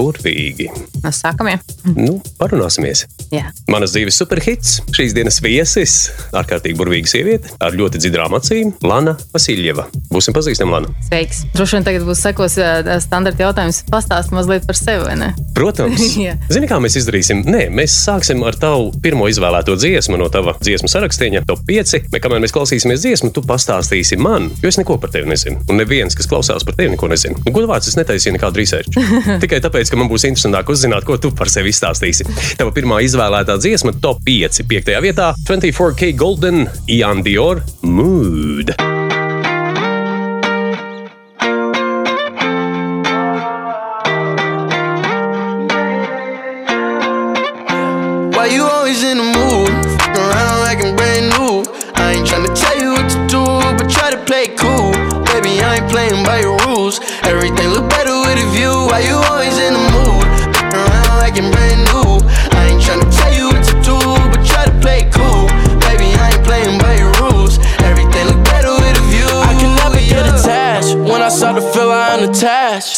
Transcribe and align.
burvīgi. 0.00 0.70
Mēs 1.04 1.20
sākam, 1.22 1.50
ja? 1.52 1.60
Nu, 1.84 2.18
parunāsimies. 2.40 3.04
Jā. 3.32 3.50
Manas 3.70 3.92
dzīves 3.94 4.18
superhits, 4.20 4.78
šīs 4.96 5.14
dienas 5.16 5.40
viesis, 5.44 5.96
ārkārtīgi 6.36 6.78
burvīga 6.78 7.10
sieviete 7.10 7.52
ar 7.62 7.76
ļoti 7.76 8.00
dziļām 8.02 8.36
acīm, 8.40 8.72
Lana 8.86 9.16
Vasiljeva. 9.34 9.86
Būsim 10.10 10.34
pazīstami, 10.36 10.74
Lana. 10.74 10.92
Sveiks. 11.08 11.44
Droši 11.54 11.78
vien 11.78 11.86
tagad 11.86 12.06
būs 12.08 12.22
sekos 12.24 12.56
standarta 13.04 13.46
jautājums. 13.46 13.82
Pastāst 13.90 14.32
mazliet 14.34 14.66
par 14.68 14.78
sevi, 14.78 15.04
vai 15.06 15.16
ne? 15.20 15.30
Protams. 15.56 16.00
Zini, 16.54 16.68
kā 16.70 16.80
mēs 16.82 16.98
izdarīsim? 17.00 17.44
Nē, 17.48 17.66
mēs 17.74 17.94
sāksim 18.04 18.42
ar 18.46 18.56
tavu 18.60 18.90
pirmo 19.02 19.28
izvēlēto 19.30 19.76
dziesmu 19.78 20.18
no 20.20 20.30
tava 20.32 20.56
dziesmu 20.60 20.90
sarakstiņa, 20.90 21.44
top 21.48 21.62
5. 21.68 22.10
Bet 22.12 22.24
kamēr 22.24 22.42
mēs 22.44 22.54
klausīsimies 22.56 23.02
dziesmu, 23.04 23.32
tu 23.36 23.44
pastāstīsi 23.46 24.18
man, 24.20 24.50
jo 24.62 24.70
es 24.70 24.78
neko 24.80 24.98
par 25.02 25.12
tevi 25.14 25.30
nezinu. 25.30 25.60
Un 25.70 25.80
neviens, 25.80 26.16
kas 26.16 26.28
klausās 26.30 26.66
par 26.66 26.78
tevi, 26.78 26.94
neko 26.94 27.10
nezina. 27.12 27.38
Nu, 27.44 27.54
Godvārds, 27.54 27.90
es 27.90 27.98
netaisīju 27.98 28.36
nekādu 28.36 28.62
research. 28.62 28.96
Tikai 29.42 29.60
tāpēc, 29.64 29.89
ka 29.90 29.98
man 30.00 30.10
būs 30.10 30.26
interesantāk 30.28 30.70
uzzināt, 30.72 31.06
ko 31.08 31.18
tu 31.20 31.32
par 31.36 31.50
sevi 31.52 31.74
izstāstīsi. 31.74 32.28
Tava 32.60 32.74
pirmā 32.76 33.02
izvēlētā 33.06 33.58
dziesma, 33.60 33.96
top 34.02 34.22
5. 34.26 34.62
5. 34.70 34.96
vietā- 35.04 35.32
24K 35.48 36.14
Golden, 36.16 36.66
Ian 36.88 37.24
Dior, 37.26 37.64
Mood. 37.82 38.99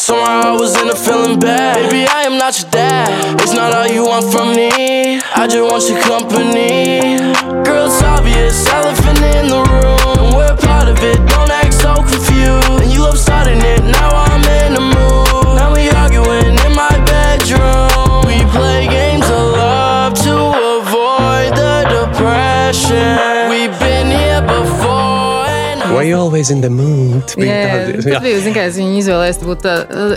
Somehow 0.02 0.42
I 0.42 0.52
was 0.58 0.74
in 0.82 0.88
a 0.90 0.96
feeling 0.96 1.38
bad. 1.38 1.76
Baby, 1.76 2.06
I 2.08 2.22
am 2.22 2.36
not 2.36 2.60
your 2.60 2.70
dad. 2.70 3.40
It's 3.40 3.54
not 3.54 3.72
all 3.72 3.86
you 3.86 4.04
want 4.04 4.32
from 4.32 4.52
me. 4.54 5.20
I 5.36 5.46
just 5.46 5.62
want 5.62 5.88
your 5.88 6.00
company. 6.02 7.18
Girl, 7.62 7.86
it's 7.86 8.02
obvious, 8.02 8.66
elephant 8.66 9.22
in 9.38 9.46
the 9.46 9.62
room. 9.62 10.34
We're 10.34 10.56
part 10.56 10.88
of 10.88 10.98
it. 10.98 11.18
Don't 11.30 11.50
act 11.50 11.74
so 11.74 11.94
confused. 11.94 12.82
And 12.82 12.92
you 12.92 13.02
love 13.02 13.18
starting 13.18 13.58
it. 13.62 13.84
Now 13.84 14.10
I'm 14.10 14.42
in 14.42 14.74
the 14.74 14.80
mood. 14.80 15.01
You 26.04 26.18
always 26.18 26.50
in 26.50 26.60
the 26.60 26.70
mood? 26.70 27.34
Jā, 27.38 27.58
jā, 27.62 28.00
tas 28.02 28.22
bija 28.24 28.40
zin, 28.44 28.54
kā, 28.56 28.66
es 28.70 28.78
viņu 28.80 28.98
izvēlējos. 29.02 29.40
Tā 29.40 29.48
būtu 29.48 29.64
tā, 29.66 29.74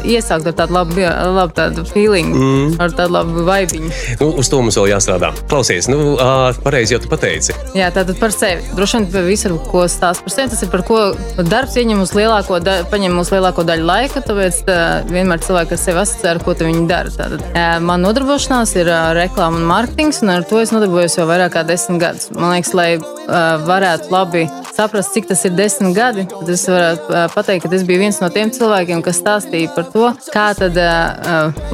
iesākt 0.07 0.49
ar 0.49 0.55
tādu 0.57 0.75
labu, 0.75 0.99
labu 1.37 1.55
tādu 1.57 1.85
feeling, 1.89 2.33
mm. 2.35 2.75
ar 2.83 2.93
tādu 2.95 3.15
labu 3.17 3.45
vaibiņu. 3.47 3.91
Nu, 4.21 4.31
uz 4.41 4.49
to 4.51 4.61
mums 4.63 4.77
vēl 4.79 4.91
jāstrādā. 4.93 5.31
Klausies, 5.51 5.89
nu, 5.91 6.15
ā, 6.21 6.51
pareizi 6.65 6.95
jau 6.95 7.01
tu 7.03 7.11
pateici. 7.11 7.55
Jā, 7.77 7.91
tātad 7.95 8.19
par 8.21 8.33
sevi. 8.35 8.65
Droši 8.77 9.01
vien 9.01 9.09
par 9.13 9.27
visu, 9.27 9.53
ko 9.69 9.85
stāsta 9.91 10.25
par 10.25 10.35
sevi. 10.35 10.51
Tas 10.53 10.65
ir 10.65 10.71
par 10.73 10.85
ko 10.87 11.01
darbs 11.41 11.77
ieņem 11.79 12.03
uz 12.03 12.15
lielāko, 12.17 12.59
da, 12.63 12.79
paņem 12.91 13.19
uz 13.21 13.31
lielāko 13.33 13.65
daļu 13.67 13.89
laika. 13.89 14.23
Tāpēc 14.25 14.61
tā, 14.67 14.79
vienmēr 15.11 15.43
cilvēki 15.45 15.75
ar 15.75 15.81
sevi 15.81 16.03
asociē, 16.03 16.35
ko 16.45 16.57
viņi 16.59 16.85
dara. 16.89 17.13
Tātad, 17.15 17.45
man 17.85 18.05
nodarbošanās 18.05 18.75
ir 18.79 18.91
reklāma 19.17 19.61
un 19.61 19.67
mārketings, 19.69 20.23
un 20.25 20.35
ar 20.37 20.47
to 20.47 20.61
es 20.63 20.73
nodarbojos 20.75 21.19
jau 21.19 21.27
vairāk 21.29 21.55
kā 21.55 21.65
desmit 21.67 22.01
gadus. 22.01 22.31
Man 22.35 22.55
liekas, 22.55 22.73
lai 22.77 22.89
ā, 22.97 23.43
varētu 23.65 24.13
labi 24.13 24.45
saprast, 24.75 25.13
cik 25.15 25.29
tas 25.31 25.43
ir 25.47 25.55
desmit 25.57 25.95
gadi, 25.97 26.27
tad 26.31 26.51
es 26.51 26.65
varētu 26.69 27.21
pateikt, 27.35 27.65
ka 27.65 27.75
es 27.75 27.85
biju 27.87 28.03
viens 28.05 28.21
no 28.21 28.31
tiem 28.33 28.53
cilvēkiem, 28.55 29.03
kas 29.05 29.21
stāstīja 29.23 29.73
par 29.75 29.89
to, 29.93 30.09
kā 30.33 30.49
tad 30.57 30.79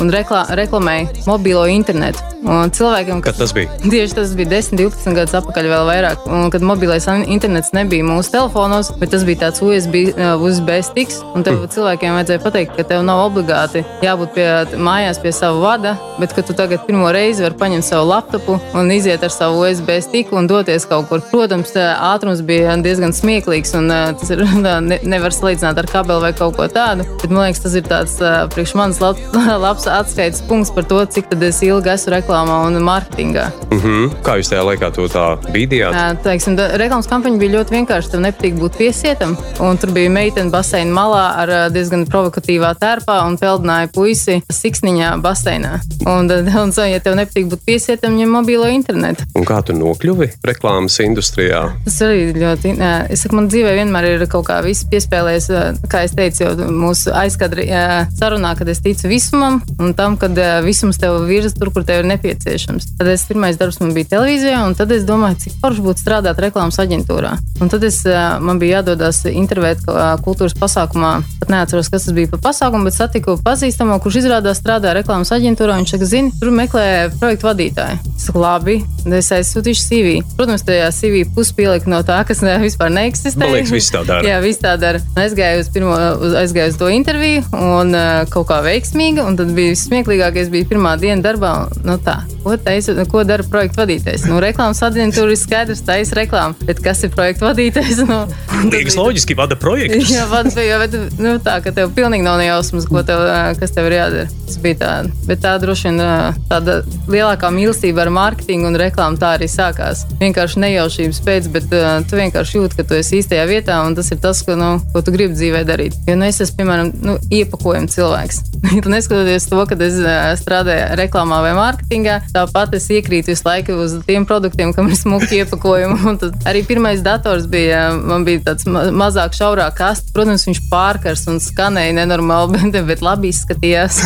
un 0.01 0.13
reklā, 0.13 0.45
reklamēja 0.57 1.25
mobilo 1.29 1.66
internetu. 1.72 2.31
Un 2.41 2.72
cilvēkiem, 2.73 3.19
Kad 3.22 3.38
tas 3.38 3.51
bija? 3.53 3.69
Tieši 3.91 4.16
tas 4.17 4.31
bija 4.38 4.50
10, 4.56 4.79
12 4.79 5.13
gadus 5.13 5.35
atpakaļ, 5.38 5.67
vēl 5.69 5.84
vairāk. 5.90 6.23
Un, 6.25 6.47
kad 6.53 6.63
mobilais 6.66 7.06
internets 7.29 7.69
nebija 7.78 8.06
mūsu 8.06 8.34
telefonos, 8.34 8.90
bet 8.97 9.13
tas 9.13 9.25
bija 9.28 9.44
tāds 9.45 9.61
USB, 9.61 10.09
USB 10.41 10.72
sticks. 10.85 11.19
Un 11.35 11.45
tev 11.45 11.59
mm. 11.59 11.69
cilvēkiem 11.75 12.17
vajadzēja 12.17 12.41
pateikt, 12.41 12.73
ka 12.78 12.85
tev 12.90 13.06
nav 13.06 13.22
obligāti 13.28 13.84
jābūt 14.01 14.34
pie, 14.34 14.47
mājās 14.81 15.22
pie 15.22 15.34
sava 15.38 15.61
vada, 15.61 15.94
bet 16.17 16.34
ka 16.34 16.41
tu 16.45 16.57
tagad 16.57 16.81
pirmo 16.88 17.11
reizi 17.13 17.45
vari 17.45 17.59
paņemt 17.61 17.85
savu 17.85 18.09
laptopu 18.09 18.57
un 18.78 18.90
iziet 18.94 19.22
ar 19.22 19.34
savu 19.34 19.61
USB 19.61 19.94
stiku 20.01 20.40
un 20.41 20.50
doties 20.50 20.90
kaut 20.90 21.11
kur. 21.11 21.22
Protams, 21.29 21.75
ātrums 21.78 22.41
bija 22.45 22.73
diezgan 22.73 22.91
smieklīgs, 23.00 23.74
un 23.78 23.88
uh, 23.91 24.12
tas 24.19 24.29
ir, 24.34 24.41
tā, 24.66 24.75
ne, 24.84 24.97
nevar 25.07 25.31
salīdzināt 25.35 25.79
ar 25.79 25.88
kabeli 25.90 26.22
vai 26.25 26.31
kaut 26.38 26.57
ko 26.57 26.68
tādu. 26.72 27.06
Bet 27.22 27.31
man 27.31 27.47
liekas, 27.47 27.62
tas 27.63 27.75
ir 27.78 27.85
tāds 27.88 28.18
uh, 28.24 28.47
priekš 28.52 28.74
manis 28.79 29.00
lab, 29.03 29.19
labs 29.66 29.88
atskaites 29.88 30.41
punkts 30.50 30.74
par 30.75 30.88
to, 30.90 31.00
cik 31.06 31.31
es 31.41 31.62
ilgi 31.66 31.94
esmu 31.94 32.16
reklāmā 32.18 32.57
un 32.68 32.79
mārketingā. 32.84 33.47
Mhm. 33.72 34.09
Kā 34.25 34.38
jūs 34.40 34.52
tajā 34.52 34.66
laikā 34.68 34.91
to 34.96 35.07
tā 35.12 35.25
bīdījāt? 35.53 35.96
Jā, 35.96 36.07
teiksim, 36.25 36.57
da- 36.59 36.72
reklāmas 36.81 37.09
kampaņa 37.12 37.40
bija 37.41 37.56
ļoti 37.59 37.75
vienkārša. 37.78 38.12
Tev 38.13 38.24
nepatīk 38.25 38.57
būt 38.59 38.78
piesietam. 38.79 39.38
Un 39.63 39.79
tur 39.81 39.94
bija 39.96 40.12
meitene 40.12 40.52
baseina 40.53 40.91
malā 40.96 41.23
ar 41.44 41.53
ā, 41.56 41.62
diezgan 41.73 42.06
provokatīvā 42.09 42.73
tērpā 42.81 43.22
un 43.28 43.38
peldināja 43.41 43.91
puisi 43.94 44.41
siksniņā 44.52 45.13
baseinā. 45.23 45.78
Un, 46.06 46.28
tad- 46.31 46.52
un, 46.63 46.73
ja 46.91 47.00
tev 47.03 47.16
nepatīk 47.19 47.50
būt 47.53 47.66
piesietam, 47.68 48.18
ņem 48.19 48.35
mobilo 48.40 48.68
internetu. 48.72 49.28
Un 49.38 49.47
kā 49.47 49.62
tu 49.66 49.75
nokļuvi 49.78 50.31
reklāmas 50.47 51.00
industrijā? 51.03 51.63
Tas 51.85 52.02
arī 52.06 52.31
ļoti. 52.35 52.75
Es 52.81 53.22
saku, 53.22 53.38
man 53.38 53.50
dzīvē 53.52 53.75
vienmēr 53.78 54.08
ir 54.16 54.25
kaut 54.31 54.47
kā 54.50 54.58
viss 54.66 54.88
piespēlējies. 54.90 55.50
ā, 55.53 55.64
Kā 55.92 56.03
es 56.08 56.16
teicu, 56.16 56.44
jau 56.46 56.69
mūsu 56.72 57.12
aizkadra 57.14 57.66
ā, 57.66 57.84
sarunā, 58.18 58.53
kad 58.58 58.69
es 58.72 58.81
ticu 58.81 59.09
visumam 59.12 59.59
un 59.80 59.94
tam, 59.97 60.18
ka 60.18 60.30
visums 60.66 60.97
tev 61.02 61.20
virza 61.28 61.53
tur, 61.58 61.72
kur 61.74 61.86
tev 61.88 62.02
ir 62.02 62.09
nepieciešams. 62.14 62.96
Tad 63.00 63.09
es 63.12 63.25
pirmais 63.30 63.59
darbs 63.59 63.81
man 63.84 63.94
bija 63.96 64.16
televīzijā, 64.16 64.62
un 64.66 64.75
tad 64.78 64.91
es 64.96 65.06
domāju, 65.08 65.40
cik 65.46 65.58
forši 65.62 65.86
būtu 65.86 66.03
strādāt 66.03 66.40
reklāmas 66.41 66.80
aģentūrā. 66.81 67.36
Un 67.62 67.70
tad 67.70 67.84
es, 67.88 68.02
man 68.41 68.62
bija 68.62 68.80
jādodas 68.80 69.24
intervēt 69.30 69.84
kultūras 70.25 70.56
pasākumā. 70.58 71.12
Pat 71.41 71.52
neatceros, 71.53 71.90
kas 71.91 72.08
tas 72.08 72.16
bija 72.16 72.31
par 72.34 72.41
pasākumu, 72.50 72.88
bet 72.88 72.97
satiku 72.97 73.38
pazīstamo, 73.46 74.00
kurš 74.02 74.22
izrādās 74.24 74.62
strādā 74.62 74.96
reklāmas 74.97 75.34
aģentūrā. 75.36 75.78
Viņš 75.81 75.96
saka, 75.96 76.09
zini, 76.09 76.34
tur 76.40 76.53
meklē 76.56 77.12
projektu 77.20 77.50
vadītāju. 77.50 78.00
Es 78.16 78.28
saku, 78.30 78.41
labi, 78.41 78.80
es 79.20 79.31
aizsūtīšu 79.36 79.86
CV. 79.88 80.16
Protams, 80.38 80.66
tajā 80.66 80.90
CV 80.96 81.25
puspielika 81.36 81.90
no 81.91 82.02
tā, 82.08 82.22
kas 82.28 82.44
ne, 82.46 82.58
vispār 82.72 82.94
neeksistē. 82.96 83.44
Man 83.44 83.56
liekas, 83.58 83.74
visi 83.76 83.94
tā 83.94 84.04
dara. 84.08 84.26
Jā, 84.28 84.40
viss 84.44 84.62
tā 84.62 84.76
dara. 84.82 85.02
Un 85.12 85.24
Aizgāju 85.26 85.64
uz, 85.64 85.72
pirmo, 85.74 85.96
uz, 86.26 86.36
aizgāju 86.42 86.74
uz 86.74 86.80
to 86.80 86.90
interviju, 86.92 87.44
un 87.58 87.96
uh, 87.96 88.24
kaut 88.32 88.50
kā 88.50 88.62
veiksmīga. 88.66 89.26
Un 89.28 89.40
tad 89.40 89.54
bija 89.58 89.78
smieklīgākais, 89.80 90.52
bija 90.54 90.70
pirmā 90.72 90.96
diena 91.02 91.22
darbā. 91.26 91.54
Nu, 91.88 91.98
tā, 92.02 92.22
ko, 92.44 92.56
taisa, 92.62 92.96
ko 93.12 93.24
dara 93.28 93.46
projekta 93.48 93.84
vadītājs? 93.84 94.26
Nu, 94.30 94.40
reklāmas 94.44 94.82
aģentūra 94.88 95.36
ir 95.36 95.40
skaidrs, 95.40 95.84
ir 95.84 96.18
reklāma. 96.18 96.58
Bet 96.68 96.82
kas 96.84 97.04
ir 97.06 97.14
projekta 97.14 97.50
vadītājs? 97.50 98.04
Nu, 98.08 98.24
Liekas, 98.74 98.98
loģiski, 99.02 99.38
vada 99.38 99.58
projekts. 99.59 100.12
Jā, 100.14 100.28
vada 100.32 100.52
bija 100.56 100.80
bet, 100.82 100.98
nu, 101.22 101.36
tā, 101.44 101.58
ka 101.64 101.74
tev 101.76 101.92
pilnīgi 101.96 102.26
nav 102.26 102.40
nejausmas, 102.42 102.88
ko 102.90 103.03
tev, 103.08 103.24
ā, 103.28 103.42
kas 103.59 103.74
tev 103.76 103.90
ir 103.90 103.98
jādara. 103.98 104.28
Tas 104.46 104.58
bija 104.62 104.80
tā, 104.82 104.92
bet 105.28 105.42
tā 105.44 105.56
droši 105.62 105.90
vien 105.90 106.02
ā, 106.03 106.12
tāda 106.50 106.82
lielākā 107.12 107.52
mīlestība 107.53 108.06
ar 108.06 108.14
mārketingu 108.14 108.72
un 108.72 108.80
reklāmu 108.80 109.20
tā 109.22 109.36
arī 109.38 109.50
sākās. 109.52 110.06
Vienkārši 110.22 110.64
nejaušības 110.66 111.22
pēc, 111.26 111.50
bet 111.53 111.76
uh, 111.76 112.00
tu 112.08 112.20
vienkārši 112.20 112.60
jūti, 112.63 112.79
ka 112.79 112.88
tu 112.88 112.97
esi 112.97 113.19
īstajā 113.19 113.45
vietā 113.49 113.81
un 113.85 113.95
tas 113.97 114.11
ir 114.13 114.19
tas, 114.22 114.41
ko, 114.45 114.55
nu, 114.59 114.72
ko 114.94 115.03
tu 115.05 115.13
gribi 115.13 115.35
dzīvē 115.38 115.63
darīt. 115.67 115.97
Jo 116.07 116.17
nu, 116.19 116.27
es 116.29 116.41
esmu, 116.44 116.61
piemēram, 116.61 116.91
nu, 117.05 117.17
iepakojuma 117.33 117.91
cilvēks. 117.91 118.41
Neskatoties 118.94 119.47
to, 119.49 119.61
ka 119.69 119.77
es 119.85 119.97
strādāju 120.41 120.97
reklāmā 120.99 121.41
vai 121.46 121.53
mārketingā, 121.58 122.19
tāpat 122.35 122.75
es 122.78 122.87
iekrītu 122.93 123.34
visu 123.34 123.47
laiku 123.47 123.78
uz 123.84 123.97
tiem 124.08 124.25
produktiem, 124.29 124.73
kam 124.75 124.91
ir 124.91 124.99
smuki 124.99 125.41
iepakojumi. 125.41 126.16
Arī 126.49 126.63
pirmais 126.67 127.02
dators 127.05 127.47
bija, 127.52 127.90
man 127.97 128.25
bija 128.28 128.43
tāds 128.52 128.67
ma 128.69 128.85
mazāk 128.93 129.35
šaurāk 129.37 129.78
kasts. 129.79 130.14
Protams, 130.16 130.46
viņš 130.49 130.64
pārkars 130.72 131.25
un 131.31 131.41
skanēja 131.43 131.96
nenormāli, 132.02 132.53
bet, 132.72 132.79
bet 132.87 133.05
labi 133.05 133.31
izskatījās. 133.34 134.02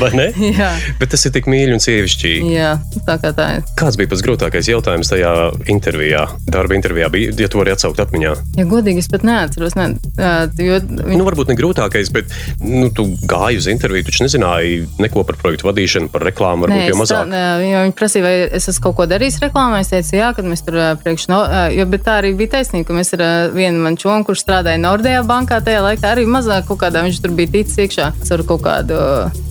Vai 0.00 0.12
ne? 0.18 0.30
Jā. 0.56 0.72
Bet 1.00 1.12
tas 1.14 1.26
ir 1.28 1.34
tik 1.34 1.50
mīļi 1.50 1.76
un 1.76 1.82
sievišķīgi. 1.82 2.54
Jā, 2.56 2.72
tā 3.06 3.18
kā 3.22 3.32
tā 3.36 3.50
ir. 3.58 3.66
Kāds 3.78 3.98
bija 3.98 4.10
pats 4.12 4.24
grūtākais 4.26 4.70
jautājums 4.70 5.10
tajā 5.12 5.32
intervijā, 5.72 6.26
darba 6.50 6.76
intervijā? 6.78 7.10
Bija, 7.12 7.34
ja 7.38 7.50
tu 7.50 7.60
vari 7.60 7.74
atsaukties 7.74 7.95
ievilkt 7.96 8.02
atmiņā? 8.04 8.32
Ja 8.56 8.66
godīgi, 8.68 9.00
es 9.02 9.08
pat 9.10 9.24
neatceros. 9.26 9.76
Ne, 9.76 9.96
jo, 10.60 10.80
Nu, 11.16 11.24
varbūt 11.26 11.50
ne 11.50 11.56
grūtākais, 11.56 12.10
bet 12.12 12.30
nu, 12.60 12.88
tu 12.94 13.06
gāji 13.28 13.60
uz 13.60 13.66
interviju, 13.70 14.06
taču 14.06 14.24
nezināji 14.26 14.86
neko 15.02 15.24
par 15.26 15.36
projektu 15.40 15.68
vadīšanu, 15.68 16.10
par 16.12 16.24
reklāmu, 16.26 16.66
varbūt 16.66 16.76
Nē, 16.76 16.88
jau 16.90 16.96
tā, 16.96 17.00
mazāk. 17.02 17.34
jo 17.64 17.82
viņi 17.86 17.96
prasīja, 17.96 18.24
vai 18.26 18.34
es 18.58 18.68
esmu 18.68 18.84
kaut 18.86 18.96
ko 19.00 19.06
darījis 19.10 19.38
reklāmā. 19.44 19.80
Es 19.80 19.92
teicu, 19.92 20.16
jā, 20.18 20.32
kad 20.36 20.48
mēs 20.48 20.64
tur 20.66 20.78
ā, 20.80 20.88
priekš 21.00 21.28
no, 21.32 21.40
jo, 21.74 21.86
bet 21.90 22.04
tā 22.06 22.18
arī 22.22 22.34
bija 22.38 22.56
taisnība, 22.56 22.88
ka 22.88 22.98
mēs 22.98 23.14
ar 23.16 23.24
vienu 23.56 23.82
manu 23.84 24.00
čomu, 24.00 24.26
kurš 24.28 24.44
strādāja 24.44 24.80
Nordea 24.82 25.22
bankā, 25.26 25.60
tajā 25.64 25.82
laikā 25.86 26.12
arī 26.16 26.26
mazāk 26.30 26.68
kaut 26.68 26.80
kādā 26.84 27.04
viņš 27.06 27.22
tur 27.24 27.34
bija 27.36 27.54
ticis 27.56 27.80
iekšā. 27.86 28.10
Ar 28.36 28.44
kaut 28.46 28.64
kādu 28.66 28.98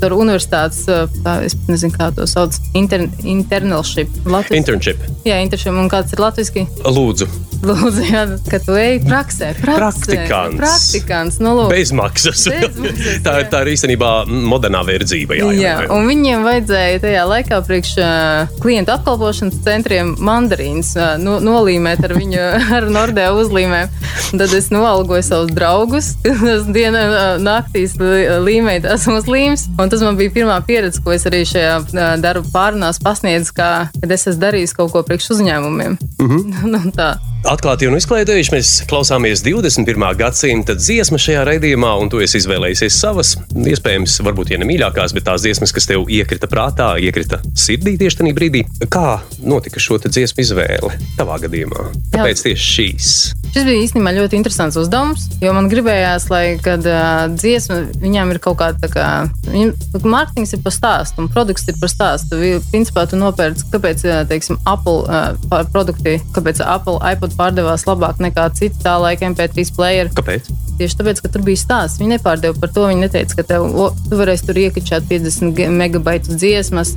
tur 0.01 0.17
universitātes, 0.19 0.83
tā, 1.25 1.39
es 1.47 1.57
nezinu, 1.69 1.93
kā 1.95 2.11
to 2.15 2.27
sauc, 2.29 2.53
inter, 2.77 3.07
internelship. 3.23 4.11
Latviski. 4.25 4.59
Internship. 4.61 5.01
Jā, 5.25 5.39
internship, 5.41 5.73
un 5.73 5.89
kāds 5.89 6.13
ir 6.13 6.21
latviski? 6.21 6.67
Lūdzu, 6.85 7.29
Lūdzu, 7.65 8.03
jā, 8.11 8.25
ka 8.51 8.59
tu 8.59 8.75
ej 8.79 8.99
praksē. 9.05 9.53
praksē 9.61 10.05
Praktikants. 10.05 10.57
Praktikants, 10.59 11.39
nu 11.39 11.53
lūdzu. 11.57 11.69
bezmaksas. 11.71 12.45
Bezmaksas, 12.47 13.21
tā, 13.25 13.33
jā. 13.41 13.49
tā 13.51 13.61
ir 13.65 13.71
īstenībā 13.75 14.11
modernā 14.29 14.81
verdzība. 14.87 15.35
Jā, 15.39 15.49
jā, 15.51 15.61
Jā, 15.65 15.75
un 15.93 16.07
viņiem 16.09 16.43
vajadzēja 16.45 16.99
tajā 17.03 17.23
laikā 17.29 17.59
priekš 17.67 17.91
uh, 17.97 18.53
klientu 18.61 18.93
apkalpošanas 18.95 19.57
centriem 19.65 20.15
mandarīns 20.19 20.93
uh, 20.97 21.15
no, 21.21 21.37
nolīmēt 21.43 22.03
ar 22.05 22.13
viņu 22.17 22.41
ar 22.77 22.89
Nordea 22.91 23.31
uzlīmēm. 23.35 23.89
Tad 24.35 24.53
es 24.55 24.69
noalgoju 24.73 25.23
savus 25.25 25.51
draugus, 25.55 26.13
kas 26.25 26.67
dienā 26.75 27.03
uh, 27.09 27.23
naktīs 27.41 27.97
lī- 28.01 28.27
līmēja 28.45 28.85
tās 28.89 29.07
uzlīmes. 29.11 29.67
Un 29.81 29.89
tas 29.89 30.01
man 30.05 30.17
bija 30.19 30.33
pirmā 30.35 30.59
pieredze, 30.67 31.01
ko 31.03 31.13
es 31.15 31.25
arī 31.29 31.43
šajā 31.49 31.77
uh, 31.83 32.15
darba 32.21 32.47
pārunās 32.53 33.01
pasniedzu, 33.03 33.55
kad 33.57 34.11
es 34.11 34.27
esmu 34.27 34.41
darījis 34.41 34.75
kaut 34.77 34.91
ko 34.93 35.03
priekš 35.07 35.31
uzņēmumiem. 35.37 35.97
Mm 36.19 36.29
-hmm. 36.29 36.91
tā. 36.99 37.15
Atklāti 37.45 37.85
un 37.85 37.93
izklaidējuši 37.93 38.51
mēs 38.55 38.69
klausāmies 38.89 39.43
21. 39.45 40.01
gadsimta 40.17 40.73
dziesmu 40.79 41.19
šajā 41.21 41.43
raidījumā, 41.45 41.91
un 42.01 42.09
tu 42.09 42.17
esi 42.23 42.39
izvēlējies 42.41 42.97
savas, 42.97 43.35
iespējams, 43.53 44.17
varbūt 44.25 44.55
ja 44.55 44.57
ne 44.57 44.65
mīļākās, 44.65 45.13
bet 45.13 45.27
tās 45.27 45.45
dziesmas, 45.45 45.73
kas 45.75 45.85
tev 45.91 46.09
iekrita 46.09 46.49
prātā, 46.49 46.95
iekrita 46.97 47.43
sirdī 47.53 47.99
tieši 48.01 48.23
tajā 48.23 48.33
brīdī. 48.37 48.63
Kā 48.89 49.19
notika 49.45 49.83
šo 49.83 49.99
dziesmu 50.01 50.41
izvēle 50.41 50.97
tavā 51.19 51.37
gadījumā? 51.45 51.91
Kāpēc 52.15 52.41
tieši 52.47 52.71
šīs? 52.71 53.11
Šis 53.53 53.63
bija 53.63 53.83
īstenībā 53.85 54.15
ļoti 54.17 54.39
interesants 54.39 54.75
uzdevums, 54.81 55.29
jo 55.39 55.53
man 55.55 55.69
gribējās, 55.71 56.25
lai 56.33 56.57
kad 56.65 56.81
uh, 56.89 57.27
dziesma 57.31 57.77
viņām 58.01 58.33
ir 58.33 58.41
kaut 58.43 58.57
kāda 58.59 58.81
tā 58.81 58.89
kā. 58.91 59.05
Viņam, 59.45 59.71
mārketings 60.01 60.57
ir 60.57 60.65
par 60.65 60.73
stāstu, 60.75 61.21
un 61.21 61.29
produkts 61.31 61.69
ir 61.69 61.77
par 61.79 61.93
stāstu. 61.93 62.41
Principā 62.73 63.05
tu 63.07 63.21
nopērci, 63.21 63.69
kāpēc, 63.71 64.03
teiksim, 64.33 64.59
Apple 64.67 65.05
uh, 65.05 65.61
produkti, 65.71 66.17
kāpēc 66.35 66.59
Apple 66.65 66.97
iPod 67.13 67.34
pārdevās 67.37 67.85
labāk 67.89 68.21
nekā 68.23 68.47
citi 68.57 68.81
tā 68.83 68.95
laika 69.01 69.29
MP3 69.31 69.71
player. 69.75 70.09
Kāpēc? 70.15 70.49
Tieši 70.79 70.97
tāpēc, 70.99 71.21
ka 71.23 71.29
tur 71.31 71.43
bija 71.47 71.61
stāsts. 71.61 72.01
Viņi 72.01 72.17
nepārdeva 72.17 72.57
par 72.59 72.71
to. 72.75 72.83
Viņi 72.89 73.05
neteica, 73.05 73.37
ka 73.39 73.43
tev, 73.53 73.69
o, 73.79 73.91
tu 74.09 74.17
varēsi 74.19 74.47
tur 74.49 74.57
iekačāt 74.59 75.07
50 75.07 75.53
ge- 75.55 75.69
megabaitus 75.71 76.35
dziesmas, 76.35 76.91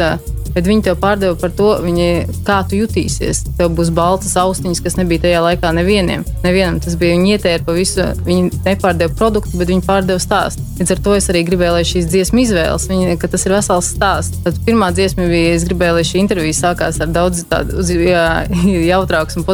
bet 0.54 0.66
viņi 0.66 0.82
tev 0.88 0.96
pārdeva 0.98 1.36
par 1.38 1.52
to, 1.54 1.68
viņi, 1.84 2.08
kā 2.48 2.56
tu 2.66 2.74
jutīsies. 2.80 3.44
Tev 3.58 3.70
būs 3.78 3.92
baltas 3.94 4.34
austiņas, 4.40 4.80
kas 4.82 4.96
nebija 4.98 5.22
tajā 5.28 5.44
laikā 5.44 5.70
nevienam. 5.76 6.24
Nevienam 6.42 6.80
tas 6.82 6.96
bija. 6.98 7.14
Viņi 7.14 7.36
ietēra 7.36 7.62
pa 7.68 7.76
visu. 7.76 8.02
Viņi 8.26 8.50
nepārdeva 8.66 9.14
produktu, 9.14 9.54
bet 9.60 9.70
viņi 9.70 9.86
pārdeva 9.86 10.18
stāstu. 10.18 10.64
Līdz 10.80 10.92
ar 10.96 11.00
to 11.06 11.14
es 11.18 11.30
arī 11.30 11.44
gribēju, 11.46 11.76
lai 11.78 11.86
šīs 11.86 12.10
dziesmu 12.10 12.42
izvēles, 12.42 12.88
viņi, 12.90 13.14
ka 13.22 13.30
tas 13.30 13.46
ir 13.46 13.54
vesels 13.54 13.92
stāsts. 13.94 14.42
Tad 14.44 14.58
pirmā 14.66 14.90
dziesma 14.94 15.26
bija, 15.30 15.54
es 15.54 15.64
gribēju, 15.66 15.96
lai 16.00 16.04
šī 16.06 16.20
intervija 16.24 16.54
sākās 16.54 16.98
ar 17.02 17.10
daudz 17.14 17.44
tādu 17.50 17.78
uz- 17.82 17.90
jā, 17.94 18.26
jautrāks 18.90 19.38
un 19.38 19.46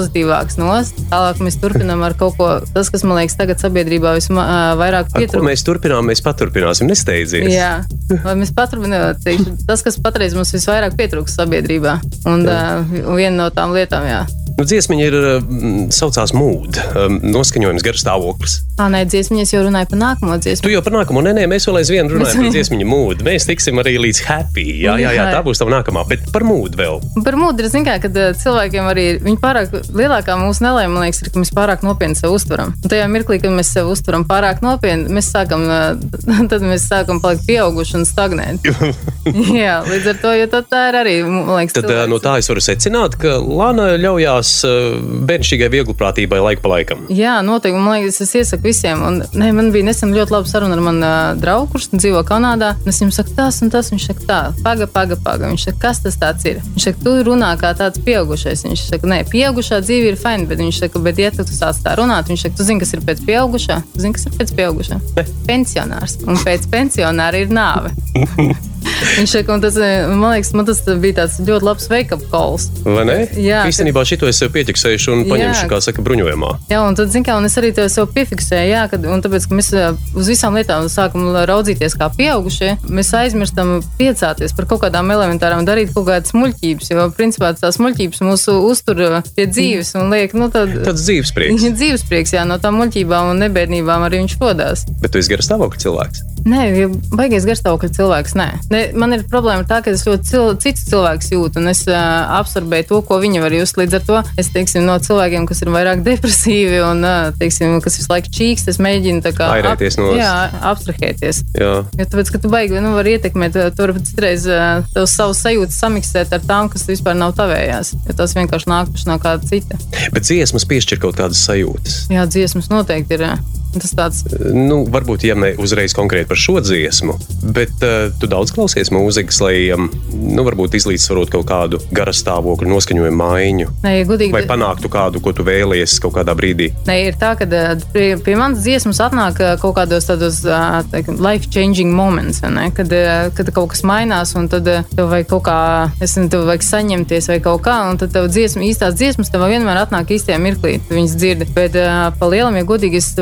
pozitīvāks 0.75 0.93
nos. 0.95 1.09
Tālāk 1.11 1.41
mēs 1.45 1.59
turpinām 1.63 2.05
ar 2.07 2.15
kaut 2.19 2.37
ko, 2.39 2.49
tas, 2.75 2.91
kas 2.93 3.05
man 3.07 3.19
liekas 3.21 3.37
tagad 3.39 3.63
sabiedrībā 3.63 4.15
visvairāk 4.19 5.13
pietrūkst. 5.15 5.47
mēs 5.47 5.65
turpinām, 5.67 6.07
mēs 6.11 6.23
paturpināsim, 6.25 6.89
nesteidzies. 6.91 7.51
Jā, 7.53 7.85
vai 8.25 8.37
mēs 8.41 8.55
paturpinām, 8.57 9.15
teikšu, 9.25 9.59
tas, 9.69 9.85
kas 9.87 10.01
patreiz 10.03 10.37
mums 10.37 10.55
visvairāk 10.55 10.97
pietrūkst 10.99 11.41
sabiedrībā. 11.41 11.99
Un 12.31 12.47
uh, 12.49 12.97
viena 13.15 13.37
no 13.45 13.51
tām 13.55 13.77
lietām, 13.77 14.07
jā. 14.09 14.25
Nu, 14.55 14.67
dziesmiņa 14.69 15.07
ir 15.09 15.17
mm, 15.41 15.87
saucās 15.95 16.35
mūde, 16.37 16.83
um, 16.95 17.17
noskaņojums, 17.35 17.83
garš 17.83 18.05
stāvoklis. 18.05 18.59
Tā 18.79 18.87
nē, 18.93 19.05
dziesmiņas 19.11 19.55
jau 19.55 19.65
runāja 19.67 19.89
par 19.91 19.99
nākamo 19.99 20.37
Tu 20.39 20.49
dziesmu. 20.49 20.71
jau 20.75 20.83
par 20.85 20.95
nākamo, 20.95 21.23
nē, 21.25 21.33
nē, 21.41 21.49
mēs 21.51 21.67
vēl 21.69 21.81
aizvien 21.81 22.11
runājam 22.11 22.45
par 22.45 22.55
dziesmiņu 22.55 22.87
mūdu. 22.91 23.27
Mēs 23.27 23.49
tiksim 23.49 23.83
arī 23.83 23.97
līdz 24.03 24.23
happy. 24.29 24.67
Jā, 24.85 24.95
jā, 25.01 25.15
jā, 25.17 25.27
tā 25.33 25.43
būs 25.47 25.63
tā 25.63 25.67
nākamā, 25.71 26.05
bet 26.11 26.27
par 26.35 26.47
mūdu 26.47 26.79
vēl. 26.79 27.03
Par 27.27 27.39
mūdu, 27.41 27.67
zināmā 27.67 27.95
mērā, 27.95 28.03
kad 28.03 28.19
uh, 28.19 28.31
cilvēkiem 28.39 28.89
arī 28.91 29.05
ir 29.15 29.21
viņi 29.25 29.39
pārāk, 29.43 29.75
lielākā 29.95 30.37
mūsu 30.39 30.65
nelēma, 30.65 30.93
man 30.95 31.07
liekas, 31.07 31.23
ir, 31.23 31.31
ka 31.35 31.43
mēs 31.43 31.53
pārāk 31.55 31.85
nopietni 31.87 32.19
sev 32.19 32.35
uztveram. 32.35 32.75
Un 32.79 32.91
tajā 32.91 33.07
mirklī, 33.11 33.41
kad 33.43 33.55
mēs 33.55 33.73
sev 33.75 33.91
uztveram 33.93 34.25
pārāk 34.29 34.63
nopietni, 34.65 35.11
mēs 35.15 35.31
sākam, 35.35 35.67
tad 36.51 36.65
mēs 36.65 36.87
sākam 36.91 37.21
palikt 37.23 37.47
pieauguši 37.49 37.99
un 38.01 38.07
stagnēt. 38.09 38.71
Jā, 39.55 39.81
līdz 39.87 40.11
ar 40.13 40.19
to, 40.23 40.33
jo 40.37 40.49
tā 40.55 40.83
ir 40.91 40.99
arī, 41.01 41.15
man 41.27 41.55
liekas, 41.59 41.77
Tad 41.79 41.91
uh, 41.91 42.05
no 42.11 42.19
tā 42.23 42.37
es 42.41 42.51
varu 42.51 42.63
secināt, 42.65 43.17
ka 43.21 43.37
Lana 43.43 43.95
ļaujās 44.01 44.44
uh, 44.67 44.97
bērnišķīgai 45.29 45.71
vieglprātībai 45.73 46.41
laika 46.43 46.65
pa 46.65 46.73
laikam. 46.75 47.05
Jā, 47.13 47.37
noteikti. 47.47 47.81
Man 47.81 47.99
liekas, 47.99 48.21
es 48.25 48.35
iesaku 48.39 48.69
visiem. 48.69 49.03
Un, 49.05 49.21
ne, 49.37 49.51
man 49.57 49.71
bija 49.75 49.89
nesen 49.89 50.15
ļoti 50.15 50.35
laba 50.35 50.51
saruna 50.51 50.77
ar 50.77 50.83
manu 50.85 51.05
uh, 51.07 51.31
draugu, 51.41 51.71
kurš 51.75 51.91
dzīvo 51.95 52.25
Kanādā. 52.29 52.75
Es 52.89 53.01
viņam 53.03 53.15
saku, 53.17 53.35
tas 53.39 53.61
un 53.65 53.73
tas. 53.75 53.93
Viņš 53.95 54.09
saka, 54.11 54.27
tā, 54.29 54.41
paga, 54.65 54.89
paga, 54.91 55.19
paga. 55.25 55.51
Viņš 55.53 55.69
saka, 55.69 55.81
kas 55.87 56.03
tas 56.05 56.49
ir? 56.49 56.61
Viņš 56.75 56.89
saka, 56.89 57.03
tu 57.07 57.15
runā 57.31 57.55
kā 57.61 57.73
tāds 57.79 58.03
pieaugušais. 58.05 58.67
Viņš 58.69 58.85
saka, 58.91 59.11
nē, 59.11 59.23
pieaugušā 59.33 59.81
dzīve 59.85 60.13
ir 60.13 60.21
fajn, 60.21 60.49
bet 60.51 60.63
viņš 60.65 60.83
saka, 60.85 61.05
bet 61.05 61.23
ja 61.23 61.33
tu 61.35 61.47
sāc 61.49 61.81
tā 61.85 61.97
runāt, 62.01 62.31
viņš 62.33 62.49
saka, 62.49 62.59
tu 62.59 62.69
zini, 62.69 62.83
kas 62.85 62.95
ir 62.97 63.07
pēc 63.07 63.25
pieaugušā? 63.29 63.81
Tu 63.95 64.05
zini, 64.07 64.19
kas 64.19 64.29
ir 64.29 64.37
pēc 64.39 64.55
pieaugušā? 64.61 65.01
Pensionārs. 65.49 66.21
Un 66.29 66.41
pēc 66.43 66.69
pensionāra 66.73 67.45
ir 67.45 67.53
nāve. 67.55 67.95
Viņš 69.19 69.37
saka, 69.37 69.61
tas, 69.63 69.77
eh, 69.79 70.09
man 70.11 70.35
liekas, 70.35 70.55
man 70.57 70.69
tas 70.69 70.83
bija 71.03 71.21
tāds 71.23 71.39
ļoti 71.45 71.69
labs 71.69 71.89
wake-up 71.93 72.25
calls. 72.33 72.71
Vai 72.87 73.05
ne? 73.09 73.21
Jā, 73.39 73.63
Īstenībā 73.69 74.03
šito 74.09 74.29
es 74.31 74.41
sev 74.41 74.53
pieķeksēšu 74.55 75.15
un 75.15 75.25
paņemšu, 75.29 75.65
Jā. 75.67 75.71
kā 75.71 75.81
saka, 75.85 76.03
bruņojumā. 76.05 76.53
Jā, 76.73 76.83
un 76.89 76.99
tad, 76.99 77.13
zināmā 77.13 77.35
mērā, 77.35 77.41
un 77.41 77.49
es 77.49 77.57
arī 77.59 77.73
to 77.75 77.85
sev 77.91 78.09
piefiksēju, 78.15 78.71
jā, 78.71 78.83
kad, 78.91 79.05
un 79.07 79.23
tāpēc, 79.23 79.47
ka 79.49 79.59
mēs 79.59 79.71
ā, 79.75 79.87
uz 80.15 80.29
visām 80.31 80.55
lietām 80.55 80.87
sākam 80.89 81.33
raudzīties 81.35 81.97
kā 81.99 82.09
pieaugušie, 82.15 82.77
mēs 82.89 83.13
aizmirstam 83.19 83.81
piecāties 83.99 84.55
par 84.55 84.69
kaut 84.71 84.85
kādām 84.85 85.11
elementārām, 85.15 85.65
darīt 85.67 85.95
kaut 85.95 86.07
kādas 86.09 86.35
muļķības, 86.37 86.91
jo, 86.93 87.09
principā, 87.17 87.55
tās 87.59 87.81
muļķības 87.83 88.23
mūsu 88.25 88.59
uztur 88.69 89.03
pie 89.35 89.49
dzīves 89.51 89.95
un 89.99 90.13
liek, 90.15 90.35
nu, 90.35 90.51
tad. 90.53 90.73
Tāds 90.85 91.07
dzīves 91.07 91.35
prieks. 91.35 91.67
Dzīves 91.85 92.07
prieks, 92.07 92.35
jā, 92.37 92.45
no 92.47 92.61
tām 92.63 92.79
muļķībām 92.83 93.33
un 93.33 93.43
nebēdnībām 93.45 94.07
arī 94.07 94.23
viņš 94.23 94.39
podās. 94.41 94.87
Bet 95.03 95.15
tu 95.15 95.23
esi 95.23 95.35
garas 95.35 95.51
stāvokļa 95.51 95.85
cilvēks. 95.87 96.34
Nē, 96.45 96.61
ja 96.77 96.89
baigais 97.17 97.47
garstāvokļa 97.49 97.89
cilvēks. 97.97 98.35
Nē. 98.37 98.47
Ne, 98.73 98.81
man 99.01 99.15
ir 99.17 99.23
problēma 99.31 99.65
tā, 99.69 99.79
ka 99.85 99.93
es 99.95 100.03
ļoti 100.05 100.29
cil, 100.29 100.51
cits 100.61 100.85
cilvēks 100.91 101.31
jūtu, 101.33 101.61
un 101.63 101.71
es 101.73 101.81
uh, 101.89 101.97
absorbēju 102.37 102.89
to, 102.91 102.99
ko 103.09 103.17
viņi 103.23 103.41
var 103.41 103.55
just. 103.57 103.79
Līdz 103.81 103.97
ar 103.99 104.05
to 104.05 104.19
es 104.41 104.51
teiksim, 104.53 104.85
no 104.85 104.99
cilvēkiem, 105.01 105.47
kas 105.49 105.65
ir 105.65 105.73
vairāk 105.73 106.03
depresīvi 106.11 106.83
un 106.85 107.01
uh, 107.07 107.31
teiksim, 107.41 107.79
kas 107.85 107.97
visu 108.01 108.13
laiku 108.13 108.33
čīkst, 108.37 108.69
es 108.75 108.81
mēģinu 108.85 109.25
kā 109.35 109.49
Airēties 109.57 109.97
nost. 110.01 110.19
jā, 110.21 110.35
abstrahēties. 110.73 111.43
Jā. 111.57 111.73
Jo 111.89 112.09
tāpēc, 112.13 112.35
ka 112.35 112.43
tu 112.45 112.53
baigi, 112.53 112.77
nu, 112.85 112.93
var 112.99 113.09
ietekmēt, 113.09 113.57
tu 113.73 113.87
vari 113.87 114.05
citreiz 114.05 114.45
uh, 114.51 114.85
tev 114.93 115.09
savus 115.11 115.41
sajūtas 115.47 115.81
samiksēt 115.81 116.37
ar 116.37 116.45
tām, 116.45 116.69
kas 116.73 116.85
vispār 116.91 117.17
nav 117.19 117.33
tavējās. 117.41 117.95
Jo 118.05 118.19
tas 118.21 118.37
vienkārši 118.37 118.69
nākuši 118.71 119.09
no 119.09 119.17
kāda 119.23 119.49
cita. 119.49 119.81
Bet 120.13 120.29
dziesmas 120.29 120.69
piešķir 120.69 121.01
kaut 121.03 121.17
kādas 121.19 121.41
sajūtas. 121.49 122.03
Jā, 122.13 122.29
dziesmas 122.29 122.69
noteikti 122.73 123.17
ir. 123.17 123.29
uh, 123.33 123.64
Tas 123.75 123.95
tāds 123.97 124.23
Nu, 124.55 124.83
varbūt 124.91 125.27
ja 125.29 125.35
ne 125.39 125.53
uzreiz 125.61 125.95
konkrēti 125.97 126.29
par 126.31 126.39
šo 126.41 126.59
dziesmu, 126.63 127.17
bet 127.55 127.83
uh, 127.85 128.09
tu 128.21 128.29
daudz 128.31 128.53
klausies 128.55 128.91
mūzikas, 128.95 129.41
lai 129.45 129.57
um, 129.75 129.89
nu, 130.13 130.45
varbūt 130.47 130.77
izlīdzsvarot 130.79 131.33
kaut 131.33 131.47
kādu 131.49 131.81
garas 131.95 132.21
stāvokļu, 132.23 132.71
noskaņojumu 132.71 133.19
maiņu, 133.21 133.71
Nē, 133.85 133.95
ja 133.99 134.09
godīgi, 134.09 134.35
vai 134.35 134.45
panāktu 134.49 134.91
kādu, 134.93 135.23
ko 135.25 135.35
tu 135.37 135.47
vēlies 135.47 135.97
kaut 136.03 136.17
kādā 136.19 136.35
brīdī. 136.39 136.71
Nē, 136.89 136.97
ir 137.09 137.19
tā, 137.21 137.35
ka 137.39 137.49
ā, 137.49 137.75
pie, 137.95 138.07
pie 138.25 138.37
manas 138.41 138.65
dziesmas 138.65 139.01
atnāk 139.05 139.41
kaut 139.63 139.77
kādos 139.79 140.09
tādos 140.09 140.41
ā, 140.47 140.83
teikam, 140.93 141.19
life-changing 141.25 141.93
moments, 141.95 142.43
ne? 142.45 142.69
kad, 142.77 142.93
kad 143.37 143.53
kaut 143.57 143.73
kas 143.75 143.85
mainās, 143.87 144.35
un 144.39 144.49
tad 144.53 144.69
tev 144.69 145.11
vajag 145.13 145.31
kaut 145.33 145.45
kā, 145.49 145.59
es 145.99 146.15
nezinu, 146.15 146.31
tev 146.35 146.47
vajag 146.51 146.67
saņemties 146.69 147.31
vai 147.33 147.41
kaut 147.45 147.65
kā, 147.67 147.79
un 147.91 148.01
tad 148.01 148.15
tev 148.15 148.29
dziesma, 148.33 148.65
īstās 148.69 148.97
dziesmas 148.99 149.33
tev 149.33 149.47
vienmēr 149.51 149.85
atnāk 149.85 150.15
īstajā 150.17 150.41
mirklī, 150.43 150.77
tu 150.89 150.97
viņas 150.97 151.17
dzirdi. 151.19 151.49
Bet 151.55 151.77
pa 152.19 152.31
lielam, 152.31 152.57
ja 152.59 152.67
godīgi, 152.69 153.01
es 153.03 153.13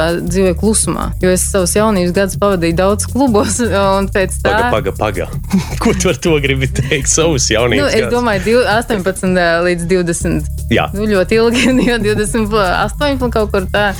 pārsvarā 0.00 0.28
dzīvoju 0.30 0.56
klusumā, 0.60 1.06
jo 1.22 1.30
es 1.34 1.44
savus 1.52 1.74
jaunības 1.76 2.12
gadus 2.16 2.38
pavadīju 2.40 2.76
daudz 2.78 3.06
klubos, 3.10 3.58
un 3.98 4.08
pēc 4.12 4.38
tā. 4.42 4.54
Paga, 4.70 4.70
paga, 4.72 4.92
paga. 4.96 5.28
Ko 5.82 5.92
tu 5.94 6.10
ar 6.12 6.16
to 6.20 6.36
gribi 6.42 6.68
teikt? 6.68 7.08
Savus 7.10 7.48
jaunības 7.50 7.82
Nu, 7.82 7.88
es 7.90 8.04
gadus? 8.04 8.14
domāju, 8.14 8.44
div- 8.46 8.66
18 8.70 9.36
ā, 9.40 9.48
līdz 9.66 9.86
20. 9.90 10.50
Jā. 10.70 10.86
Nu, 10.94 11.06
ļoti 11.10 11.38
ilgi, 11.40 11.66
jo 11.90 11.98
28 12.14 13.30
kaut 13.34 13.50
kur 13.52 13.66
tā 13.72 13.90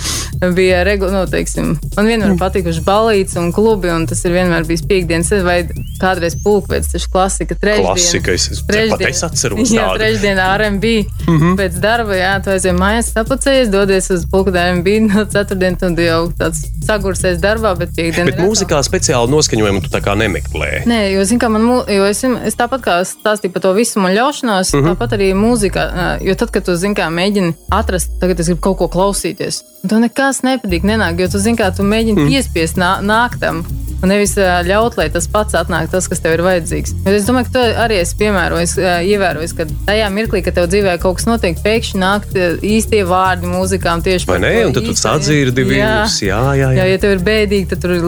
bija 0.55 0.83
regulāri, 0.87 1.17
nu, 1.19 1.25
teiksim, 1.31 1.73
man 1.97 2.07
vienmēr 2.09 2.37
patikuši 2.41 2.83
balīts 2.87 3.37
un 3.41 3.51
klubi, 3.53 3.91
un 3.93 4.07
tas 4.09 4.23
ir 4.25 4.33
vienmēr 4.37 4.65
bijis 4.69 4.85
piekdienas 4.89 5.33
vai 5.45 5.59
kādreiz 6.01 6.37
pulkveids, 6.45 6.93
tas 6.95 7.03
ir 7.05 7.11
klasika, 7.13 7.57
trešdien. 7.61 7.89
Klasika, 7.91 8.33
es, 8.37 8.47
es 8.55 8.63
pat 8.65 9.03
es 9.11 9.21
atceros 9.27 9.69
Jā, 9.75 9.91
tādu. 9.91 10.01
trešdienā 10.01 10.47
R&B. 10.57 10.93
Mm. 11.27 11.37
-hmm. 11.41 11.59
Pēc 11.61 11.77
darba, 11.83 12.17
jā, 12.17 12.33
tu 12.45 12.55
aizjām 12.55 12.79
mājās, 12.81 13.11
sapacējies, 13.13 13.69
dodies 13.75 14.09
uz 14.15 14.25
pulkveidu 14.33 14.59
R&B, 14.63 14.97
no 15.11 15.25
ceturtdien 15.29 15.77
tu 15.97 16.03
jau 16.03 16.21
tāds 16.39 16.63
sagursies 16.87 17.39
darbā, 17.43 17.75
bet 17.79 17.93
piekdien 17.97 18.27
Bet 18.31 18.39
mūzikā 18.43 18.81
speciāli 18.87 19.31
noskaņojumu 19.31 19.83
tu 19.85 19.91
tā 19.93 20.01
kā 20.05 20.15
nemeklē. 20.19 20.85
Nē, 20.91 21.01
jo, 21.15 21.25
zin, 21.25 21.39
kā, 21.43 21.49
man, 21.53 21.67
jo 21.89 22.05
es, 22.09 22.25
es 22.25 22.55
tāpat 22.59 22.81
kā 22.85 22.99
stāstīju 23.05 23.53
par 23.53 23.63
to 23.63 23.73
visu 23.77 24.01
man 24.01 24.15
ļaušanos, 24.17 24.73
Mhm. 24.73 24.79
mm 24.79 24.85
-hmm. 24.85 24.97
tāpat 24.97 25.11
arī 25.19 25.29
mūzika. 25.35 25.81
ā, 25.95 26.19
Jo 26.21 26.35
tad, 26.35 26.51
kad 26.51 26.65
tu 26.65 26.75
zini, 26.77 26.95
kā 26.95 27.09
mēģini 27.11 27.55
atrast, 27.71 28.11
tagad 28.21 28.41
es 28.41 28.47
gribu 28.47 28.61
kaut 28.61 28.77
ko 28.79 28.89
klausīties, 28.89 29.63
un 29.83 29.89
tev 29.89 29.99
nekas 29.99 30.43
nepatīk, 30.43 30.83
nenāk, 30.83 31.21
jo 31.21 31.29
tu 31.29 31.39
zini, 31.39 31.57
kā 31.57 31.77
tu 31.77 31.83
mēģini 31.83 32.17
mm. 32.17 32.29
piespiest 32.29 32.77
nā, 32.77 33.01
nāktam. 33.03 33.65
Un 34.01 34.13
nevis 34.13 34.37
ļaut, 34.67 34.97
lai 35.01 35.09
tas 35.13 35.27
pats 35.31 35.57
atnāk, 35.59 35.91
tas, 35.93 36.09
kas 36.11 36.23
tev 36.25 36.37
ir 36.39 36.45
vajadzīgs. 36.47 36.95
Bet 37.05 37.19
es 37.19 37.29
domāju, 37.29 37.51
ka 37.51 37.57
tu 37.57 37.65
arī 37.85 38.01
esi 38.01 38.17
piemērojis, 38.21 38.77
ievērojis, 39.11 39.55
ka 39.59 39.67
tajā 39.89 40.09
mirklī, 40.15 40.43
kad 40.47 40.57
tev 40.57 40.71
dzīvē 40.73 40.97
kaut 41.03 41.21
kas 41.21 41.29
notiek, 41.29 41.59
pēkšņi 41.65 42.01
nāk 42.01 42.29
tie 42.33 42.47
īstie 42.65 43.03
vārdi 43.09 43.51
mūzikām 43.51 44.05
tieši 44.07 44.29
Vai 44.31 44.39
par 44.39 44.45
ne? 44.47 44.53
to 44.63 44.71
Un 44.71 44.77
tad 44.79 44.89
tu 44.89 44.97
sadzirdi 44.99 45.67
viņus. 45.69 46.21
Jā, 46.25 46.41
jā, 46.55 46.55
jā. 46.61 46.71
Jā, 46.81 46.89
ja 46.95 47.01
tev 47.03 47.17
ir 47.17 47.25
bēdīgi, 47.27 47.69
tad 47.73 47.85
tur 47.85 47.97
ir 47.99 48.07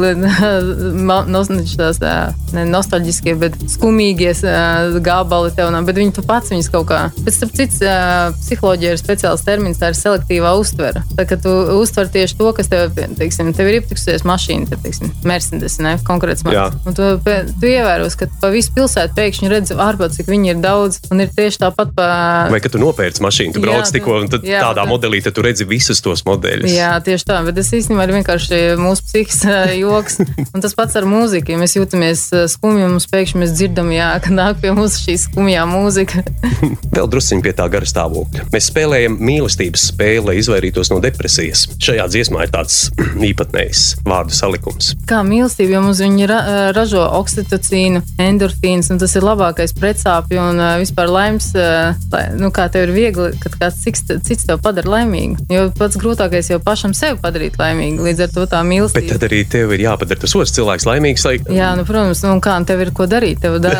tās, 1.76 2.00
ne 2.56 2.64
nostalģiskie, 2.68 3.34
bet 3.40 3.56
skumīgie 3.70 4.32
gabali 5.04 5.52
tev 5.56 5.72
nav. 5.74 5.86
Bet 5.88 5.98
viņi 6.00 6.16
tu 6.16 6.24
pats 6.26 6.52
viņus 6.52 6.70
kaut 6.72 6.88
kā. 6.90 7.00
Bet 7.22 7.36
starp 7.36 7.54
citu, 7.56 7.82
ā, 7.88 8.30
psiholoģija 8.38 8.94
ir 8.94 9.00
speciāls 9.00 9.44
termins, 9.46 9.80
tā 9.80 9.92
ir 9.92 9.98
selektīvā 9.98 10.54
uztvere. 10.60 11.04
Tā 11.18 11.26
kā 11.28 11.38
tu 11.42 11.52
uztver 11.78 12.10
tieši 12.12 12.38
to, 12.38 12.52
kas 12.56 12.70
tev, 12.72 12.96
teiksim, 13.18 13.52
tev 13.56 13.70
ir 13.70 13.80
iepriekšējais 13.80 14.26
mašīna, 14.28 14.70
tad, 14.72 14.82
teiksim, 14.84 15.12
Mercedes, 15.28 15.78
ne, 15.82 15.94
konkrēts. 16.06 16.44
Un 16.46 16.96
tu, 16.96 17.08
tu 17.22 17.68
ievēros, 17.68 18.16
ka 18.18 18.28
pa 18.42 18.50
visu 18.54 18.72
pilsētu 18.76 19.14
pēkšņi 19.18 19.50
redz 19.52 19.72
ārpus, 19.74 20.16
cik 20.18 20.30
viņi 20.32 20.54
ir 20.54 20.62
daudz. 20.62 21.00
Un 21.12 21.22
ir 21.24 21.30
tieši 21.34 21.60
tāpat 21.64 21.92
pa. 21.96 22.06
Vai 22.52 22.60
kad 22.64 22.74
tu 22.74 22.80
nopērci 22.82 23.22
mašīnu, 23.24 23.54
tu 23.56 23.60
Jā, 23.62 23.66
brauc 23.66 23.92
tikko, 23.94 24.16
un 24.22 24.30
jā, 24.46 24.62
tādā 24.64 24.86
tu- 24.86 24.90
modelī 24.92 25.20
tu 25.24 25.42
redzi 25.44 25.66
visus 25.68 26.00
tos 26.04 26.24
modeļus. 26.28 26.70
Jā, 26.72 26.92
tieši 27.04 27.26
tā, 27.28 27.38
bet 27.46 27.56
tas 27.58 27.70
īstenībā 27.74 28.06
ir 28.08 28.14
vienkārši 28.18 28.60
mūsu 28.80 29.04
psihisks 29.06 29.44
ā, 29.48 29.58
joks. 29.78 30.18
Un 30.52 30.60
tas 30.64 30.74
pats 30.78 30.96
ar 31.00 31.06
mūziku. 31.08 31.54
Ja 31.54 31.58
mēs 31.60 31.76
jūtamies 31.78 32.24
skumji, 32.52 32.86
mums 32.88 33.06
pēkšņi 33.12 33.40
mēs 33.42 33.54
dzirdam, 33.58 33.90
jā, 33.94 34.10
ka 34.24 34.32
nāk 34.34 34.60
pie 34.62 34.72
mums 34.76 34.98
šī 35.02 35.16
skumjā 35.26 35.64
mūzika. 35.70 36.22
Vēl 36.96 37.08
drusciņi 37.12 37.42
pie 37.46 37.54
tā 37.56 37.66
gara 37.72 37.88
stāvokļa. 37.88 38.48
Mēs 38.52 38.68
spēlējam 38.70 39.16
mīlestības 39.22 39.88
spēli, 39.92 40.24
lai 40.28 40.36
izvairītos 40.42 40.92
no 40.92 41.00
depresijas. 41.04 41.66
Šajā 41.82 42.06
dziesmā 42.12 42.44
ir 42.46 42.52
tāds 42.54 42.90
īpatnējs 43.32 43.82
vārdu 44.06 44.36
salikums. 44.36 44.92
Kā 45.08 45.22
mīlestība, 45.26 45.71
jo 45.72 45.82
mums 45.84 46.00
viņi 46.02 46.28
ra 46.30 46.38
ražo 46.76 47.02
oksitocīnu, 47.20 48.02
endorfīnu, 48.22 48.84
un 48.92 49.00
tas 49.02 49.16
ir 49.18 49.26
labākais 49.26 49.74
pretsāpju 49.78 50.40
un 50.42 50.62
vispār 50.82 51.10
laimes. 51.12 51.50
Lai, 52.12 52.24
nu, 52.38 52.52
kā 52.54 52.68
tev 52.72 52.88
ir 52.88 52.94
viegli, 52.96 53.30
kad 53.42 53.56
kāds 53.60 53.80
cits, 53.84 54.04
cits 54.26 54.46
tev 54.48 54.60
padara 54.64 54.96
laimīgu. 54.98 55.46
Jo 55.52 55.68
pats 55.78 55.98
grūtākais 56.00 56.50
jau 56.52 56.60
pašam 56.62 56.94
sevi 56.96 57.18
padarīt 57.22 57.58
laimīgu. 57.60 58.04
Līdz 58.06 58.26
ar 58.26 58.32
to 58.34 58.46
tā 58.46 58.62
Bet 58.62 58.70
mīlestība. 58.70 59.14
tad 59.14 59.26
arī 59.28 59.42
tev 59.48 59.72
ir 59.76 59.84
jāpadara 59.86 60.22
tas 60.22 60.34
otrs 60.38 60.54
cilvēks 60.56 60.86
laimīgs. 60.88 61.24
Lai... 61.26 61.34
Jā, 61.52 61.72
nu, 61.78 61.86
protams, 61.88 62.22
nu, 62.26 62.36
kā 62.44 62.56
tev 62.68 62.84
ir 62.84 62.92
ko 62.96 63.06
darīt. 63.10 63.40
Tev 63.42 63.58
da, 63.62 63.72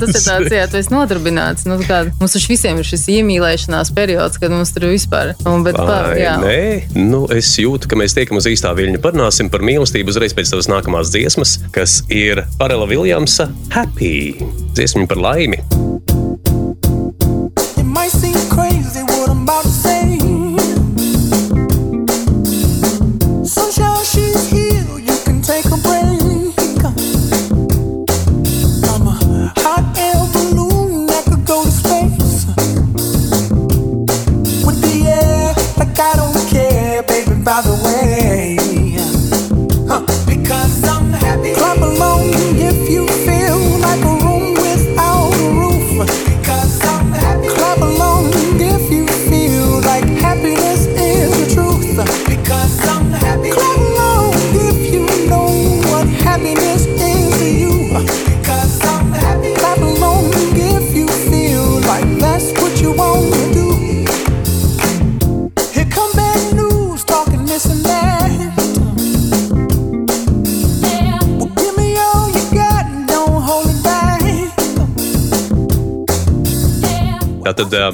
tas 0.00 0.14
ir 0.14 0.22
tāds, 0.24 0.52
jā, 0.54 0.66
tu 0.70 0.80
esi 0.80 0.92
nodarbināts. 0.94 1.66
Nu, 1.70 1.78
kā, 1.86 2.02
mums 2.20 2.36
taču 2.36 2.52
visiem 2.52 2.80
ir 2.80 2.88
šis 2.88 3.06
iemīlēšanās 3.16 3.92
periods, 3.96 4.40
kad 4.40 4.52
mums 4.54 4.72
tur 4.74 4.88
ir 4.88 4.96
vispār. 4.96 5.34
Bet, 5.64 5.78
Vai 5.80 6.20
jā, 6.20 6.34
nē, 6.40 6.60
nu, 6.96 7.24
es 7.32 7.52
jūtu, 7.60 7.88
ka 7.90 7.98
mēs 7.98 8.14
tiekam 8.16 8.40
uz 8.40 8.48
īstā 8.50 8.72
viļņa. 8.76 9.00
Parunāsim 9.04 9.50
par 9.52 9.64
mīlestību 9.66 10.12
uzreiz 10.12 10.34
pēc 10.36 10.52
tavas 10.52 10.70
nākamās 10.70 11.12
dziesmas, 11.20 11.58
kas 11.70 12.00
ir 12.08 12.44
Parela 12.58 12.88
Viljamsa 12.88 13.48
Happy. 13.70 14.34
Dziesma 14.74 15.06
par 15.06 15.20
laimi. 15.20 15.58
It 17.76 17.84
might 17.84 18.12
seem 18.12 18.39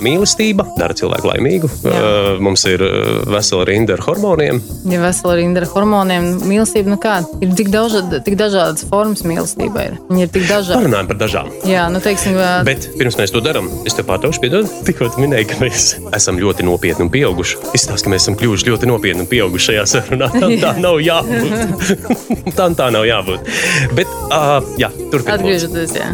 mīlestība 0.07 0.65
dara 0.79 0.95
cilvēku 0.97 1.31
laimīgu. 1.33 1.71
Ā, 1.91 2.05
Mums 2.47 2.65
ir 2.71 2.83
ā, 2.87 2.91
vesela 3.35 3.67
rinda 3.69 3.97
ar 3.97 4.03
hormoniem. 4.07 4.61
ja 4.93 5.01
vesela 5.03 5.35
rinda 5.39 5.63
ar 5.65 5.69
hormoniem, 5.73 6.29
mīlestība, 6.47 6.93
nu 6.95 6.99
kā, 7.03 7.19
ir 7.43 7.53
tik, 7.59 7.71
dažād, 7.75 8.15
tik 8.27 8.39
dažādas 8.41 8.87
formas 8.91 9.25
mīlestībai. 9.27 9.87
Ir. 9.91 9.99
Viņi 10.11 10.27
ir 10.27 10.33
tik 10.35 10.47
dažādi. 10.49 10.79
Parunājam 10.85 11.11
par 11.11 11.21
dažām. 11.25 11.51
Jā, 11.69 11.87
nu, 11.93 12.01
teiksim, 12.05 12.37
ā, 12.39 12.53
Bet 12.67 12.89
pirms 12.99 13.19
mēs 13.19 13.33
to 13.35 13.43
darām, 13.45 13.69
es 13.89 13.95
te 13.97 14.05
pārtraucu, 14.07 14.41
piedod, 14.43 14.71
tikko 14.87 15.11
tu 15.15 15.23
minēji, 15.25 15.49
ka 15.53 15.59
mēs 15.63 15.87
esam 16.17 16.39
ļoti 16.43 16.67
nopietni 16.67 17.07
un 17.07 17.11
pieauguši. 17.15 17.61
Izstāsta, 17.77 18.07
ka 18.07 18.13
mēs 18.15 18.27
esam 18.27 18.37
kļuvuši 18.39 18.71
ļoti 18.71 18.91
nopietni 18.91 19.25
un 19.25 19.31
pieauguši 19.31 19.71
šajā 19.71 19.85
sarunā. 19.95 20.31
Tam 20.43 20.55
tā 20.63 20.73
nav 20.83 21.01
jābūt. 21.03 21.97
Tam 22.59 22.77
tā 22.79 22.89
nav 22.95 23.07
jābūt. 23.09 23.51
Bet, 23.97 24.11
uh, 24.31 24.59
jā, 24.81 24.91
turpiniet. 25.13 25.33
atgriežoties 25.39 25.95
jā, 25.99 26.09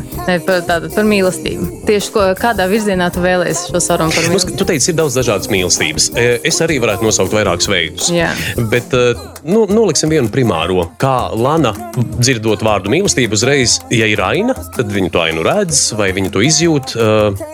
par, 0.46 0.62
tātad, 0.68 0.88
par 0.94 1.08
mīlestību. 1.08 1.68
Tieši 1.88 2.12
ko, 2.14 2.26
kādā 2.38 2.66
virzienā 2.70 3.10
tu 3.14 3.22
vēlēsies 3.24 3.68
šo 3.72 3.81
sarunu 3.84 4.14
par 4.14 4.28
mīlestību? 4.30 4.58
tu 4.60 4.66
teici, 4.68 4.90
ir 4.92 4.98
daudz 4.98 5.18
dažādas 5.18 5.50
mīlestības. 5.52 6.10
E, 6.16 6.28
Es 6.48 6.58
arī 6.64 6.78
varētu 6.82 7.06
nosaukt 7.06 7.32
vairākus 7.34 7.68
veidus. 7.70 8.08
Jā. 8.12 8.30
Bet 8.72 8.92
e, 8.96 9.14
nu, 9.48 9.64
noliksim 9.70 10.10
vienu 10.12 10.30
primāro. 10.32 10.88
Kā 11.00 11.30
Lana 11.36 11.72
dzirdot 12.18 12.62
vārdu 12.66 12.90
mīlestība, 12.92 13.36
uzreiz, 13.38 13.78
ja 13.94 14.08
ir 14.10 14.20
aina, 14.24 14.56
tad 14.76 14.90
viņa 14.92 15.12
to 15.14 15.22
ainu 15.22 15.44
redz 15.46 15.82
vai 15.98 16.10
viņa 16.16 16.32
to 16.34 16.42
izjūt. 16.44 16.94
e, 16.96 17.08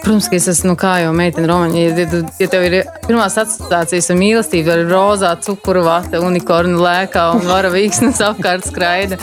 Protams, 0.05 0.29
ka 0.31 0.39
es 0.39 0.49
esmu 0.55 0.73
nu, 0.73 0.79
kā 0.81 0.95
jau 1.05 1.13
meitene 1.17 1.49
Romaņa. 1.49 1.79
Ja, 1.79 2.07
ja, 2.43 2.49
tev 2.51 2.67
ir 2.69 2.79
pirmās 3.07 3.39
asociācijas 3.41 4.11
ar 4.13 4.19
mīlestību, 4.21 4.75
ir 4.75 4.91
rozā, 4.91 5.35
cukuru 5.45 5.85
vata, 5.87 6.21
unikornu 6.25 6.81
lēkā 6.83 7.29
un 7.37 7.47
vara 7.49 7.71
vīksnes 7.73 8.21
apkārt 8.25 8.69
skraida. 8.69 9.19